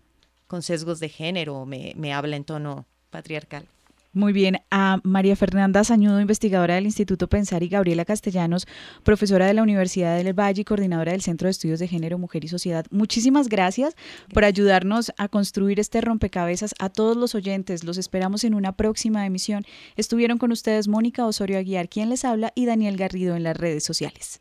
con 0.49 0.62
sesgos 0.62 0.99
de 0.99 1.09
género, 1.09 1.64
me, 1.64 1.92
me 1.96 2.12
habla 2.12 2.34
en 2.34 2.44
tono 2.44 2.86
patriarcal. 3.11 3.68
Muy 4.14 4.32
bien, 4.32 4.59
a 4.70 4.99
María 5.05 5.36
Fernanda 5.36 5.84
Sañudo, 5.84 6.20
investigadora 6.20 6.74
del 6.74 6.86
Instituto 6.86 7.28
Pensar, 7.28 7.62
y 7.62 7.68
Gabriela 7.68 8.07
Castellanos, 8.07 8.66
profesora 9.05 9.46
de 9.46 9.53
la 9.55 9.62
Universidad 9.62 10.16
del 10.16 10.32
Valle 10.32 10.62
y 10.62 10.64
coordinadora 10.64 11.12
del 11.12 11.20
Centro 11.20 11.46
de 11.46 11.51
Estudios 11.51 11.78
de 11.78 11.88
Género, 11.88 12.18
Mujer 12.18 12.42
y 12.42 12.49
Sociedad. 12.49 12.86
Muchísimas 12.90 13.49
gracias, 13.49 13.94
por 14.32 14.44
ayudarnos 14.44 15.12
a 15.18 15.28
construir 15.28 15.78
este 15.78 16.01
rompecabezas. 16.01 16.74
A 16.78 16.88
todos 16.88 17.16
los 17.16 17.34
oyentes, 17.34 17.84
los 17.84 17.99
esperamos 17.99 18.44
en 18.44 18.55
una 18.55 18.72
próxima 18.72 19.26
emisión. 19.26 19.64
Estuvieron 19.96 20.38
con 20.38 20.53
ustedes 20.53 20.88
Mónica 20.88 21.26
Osorio 21.26 21.59
Aguiar, 21.59 21.88
quien 21.88 22.09
les 22.09 22.24
habla, 22.24 22.53
y 22.55 22.64
Daniel 22.64 22.96
Garrido 22.96 23.36
en 23.36 23.42
las 23.44 23.57
redes 23.57 23.84
sociales. 23.84 24.40